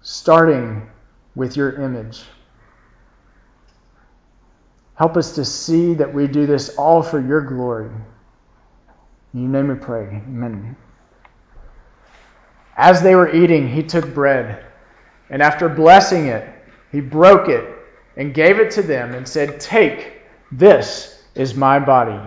starting 0.00 0.88
with 1.34 1.56
your 1.56 1.80
image. 1.80 2.22
Help 4.94 5.16
us 5.16 5.34
to 5.34 5.44
see 5.44 5.94
that 5.94 6.12
we 6.12 6.26
do 6.26 6.46
this 6.46 6.76
all 6.76 7.02
for 7.02 7.20
your 7.20 7.40
glory. 7.40 7.90
In 9.34 9.42
your 9.42 9.50
name 9.50 9.68
we 9.68 9.74
pray. 9.74 10.06
Amen. 10.06 10.76
As 12.76 13.02
they 13.02 13.14
were 13.14 13.34
eating, 13.34 13.68
he 13.68 13.82
took 13.82 14.14
bread, 14.14 14.64
and 15.28 15.42
after 15.42 15.68
blessing 15.68 16.26
it, 16.26 16.48
he 16.90 17.00
broke 17.00 17.48
it 17.48 17.68
and 18.16 18.34
gave 18.34 18.58
it 18.58 18.70
to 18.72 18.82
them 18.82 19.14
and 19.14 19.26
said, 19.26 19.60
Take, 19.60 20.22
this 20.50 21.22
is 21.34 21.54
my 21.54 21.78
body. 21.78 22.20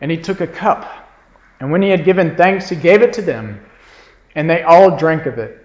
And 0.00 0.10
he 0.10 0.16
took 0.16 0.40
a 0.40 0.46
cup, 0.48 0.84
and 1.60 1.70
when 1.70 1.80
he 1.80 1.88
had 1.88 2.04
given 2.04 2.36
thanks, 2.36 2.68
he 2.68 2.74
gave 2.74 3.02
it 3.02 3.12
to 3.14 3.22
them, 3.22 3.64
and 4.34 4.50
they 4.50 4.62
all 4.62 4.96
drank 4.96 5.26
of 5.26 5.38
it. 5.38 5.64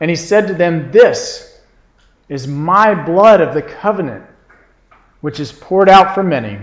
And 0.00 0.10
he 0.10 0.16
said 0.16 0.48
to 0.48 0.54
them, 0.54 0.90
This 0.90 1.49
is 2.30 2.46
my 2.46 2.94
blood 2.94 3.42
of 3.42 3.52
the 3.52 3.60
covenant, 3.60 4.24
which 5.20 5.40
is 5.40 5.52
poured 5.52 5.90
out 5.90 6.14
for 6.14 6.22
many. 6.22 6.58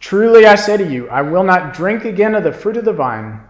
Truly 0.00 0.46
I 0.46 0.56
say 0.56 0.76
to 0.76 0.86
you, 0.86 1.08
I 1.08 1.22
will 1.22 1.44
not 1.44 1.72
drink 1.72 2.04
again 2.04 2.34
of 2.34 2.44
the 2.44 2.52
fruit 2.52 2.76
of 2.76 2.84
the 2.84 2.92
vine 2.92 3.40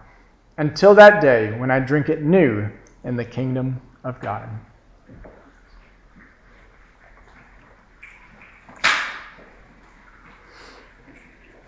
until 0.57 0.93
that 0.95 1.21
day 1.21 1.57
when 1.59 1.71
I 1.71 1.79
drink 1.79 2.09
it 2.09 2.21
new 2.21 2.69
in 3.03 3.17
the 3.17 3.25
kingdom 3.25 3.81
of 4.03 4.21
God. 4.21 4.47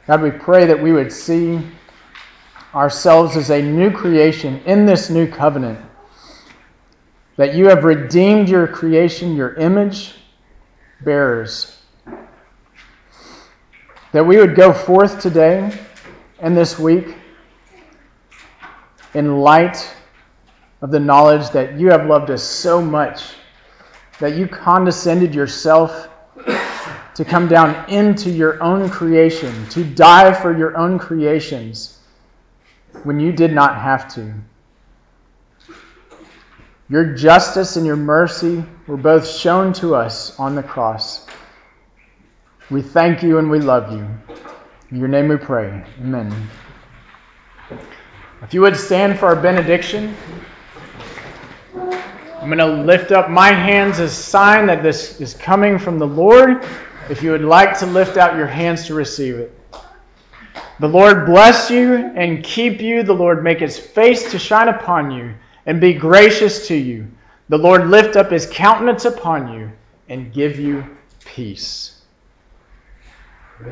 God, 0.07 0.21
we 0.21 0.31
pray 0.31 0.65
that 0.65 0.81
we 0.81 0.91
would 0.91 1.11
see 1.11 1.59
ourselves 2.75 3.37
as 3.37 3.49
a 3.49 3.61
new 3.61 3.91
creation 3.91 4.61
in 4.65 4.85
this 4.85 5.09
new 5.09 5.27
covenant. 5.27 5.79
That 7.41 7.55
you 7.55 7.69
have 7.69 7.85
redeemed 7.85 8.49
your 8.49 8.67
creation, 8.67 9.35
your 9.35 9.55
image 9.55 10.13
bearers. 11.03 11.75
That 14.11 14.23
we 14.23 14.37
would 14.37 14.53
go 14.55 14.71
forth 14.71 15.19
today 15.19 15.75
and 16.39 16.55
this 16.55 16.77
week 16.77 17.15
in 19.15 19.39
light 19.39 19.91
of 20.83 20.91
the 20.91 20.99
knowledge 20.99 21.49
that 21.49 21.79
you 21.79 21.89
have 21.89 22.05
loved 22.05 22.29
us 22.29 22.43
so 22.43 22.79
much, 22.79 23.33
that 24.19 24.35
you 24.35 24.45
condescended 24.47 25.33
yourself 25.33 26.09
to 27.15 27.25
come 27.25 27.47
down 27.47 27.89
into 27.89 28.29
your 28.29 28.61
own 28.61 28.87
creation, 28.87 29.67
to 29.69 29.83
die 29.83 30.31
for 30.31 30.55
your 30.55 30.77
own 30.77 30.99
creations 30.99 32.01
when 33.01 33.19
you 33.19 33.31
did 33.31 33.51
not 33.51 33.77
have 33.81 34.13
to. 34.13 34.31
Your 36.91 37.05
justice 37.05 37.77
and 37.77 37.85
your 37.85 37.95
mercy 37.95 38.65
were 38.85 38.97
both 38.97 39.25
shown 39.25 39.71
to 39.75 39.95
us 39.95 40.37
on 40.37 40.55
the 40.55 40.61
cross. 40.61 41.25
We 42.69 42.81
thank 42.81 43.23
you 43.23 43.37
and 43.37 43.49
we 43.49 43.61
love 43.61 43.93
you. 43.93 44.05
In 44.91 44.99
your 44.99 45.07
name 45.07 45.29
we 45.29 45.37
pray. 45.37 45.85
Amen. 46.01 46.49
If 48.41 48.53
you 48.53 48.59
would 48.59 48.75
stand 48.75 49.17
for 49.17 49.27
our 49.27 49.37
benediction, 49.37 50.13
I'm 51.73 52.49
going 52.49 52.57
to 52.57 52.83
lift 52.83 53.13
up 53.13 53.29
my 53.29 53.53
hands 53.53 54.01
as 54.01 54.11
a 54.11 54.21
sign 54.21 54.65
that 54.65 54.83
this 54.83 55.21
is 55.21 55.33
coming 55.33 55.79
from 55.79 55.97
the 55.97 56.07
Lord. 56.07 56.65
If 57.09 57.23
you 57.23 57.31
would 57.31 57.45
like 57.45 57.79
to 57.79 57.85
lift 57.85 58.17
out 58.17 58.35
your 58.35 58.47
hands 58.47 58.85
to 58.87 58.95
receive 58.95 59.35
it. 59.35 59.57
The 60.81 60.89
Lord 60.89 61.25
bless 61.25 61.71
you 61.71 61.93
and 61.93 62.43
keep 62.43 62.81
you. 62.81 63.01
The 63.03 63.13
Lord 63.13 63.45
make 63.45 63.59
his 63.59 63.79
face 63.79 64.29
to 64.31 64.37
shine 64.37 64.67
upon 64.67 65.09
you 65.11 65.35
and 65.65 65.79
be 65.81 65.93
gracious 65.93 66.67
to 66.67 66.75
you. 66.75 67.07
The 67.49 67.57
Lord 67.57 67.87
lift 67.87 68.15
up 68.15 68.31
his 68.31 68.45
countenance 68.45 69.05
upon 69.05 69.53
you 69.53 69.71
and 70.09 70.33
give 70.33 70.59
you 70.59 70.85
peace. 71.25 72.01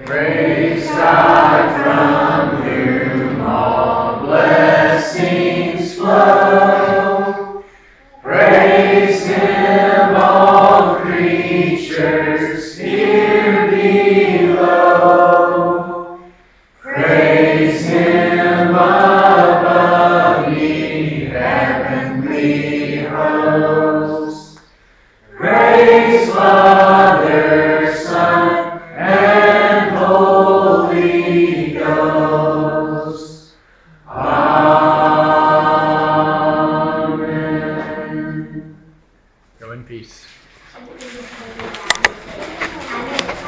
Praise 0.05 0.85
God 0.87 1.81
from 1.81 2.63
whom 2.63 3.41
all 3.41 4.19
blessings 4.19 5.95
flow. 5.95 7.63
Praise 8.21 8.98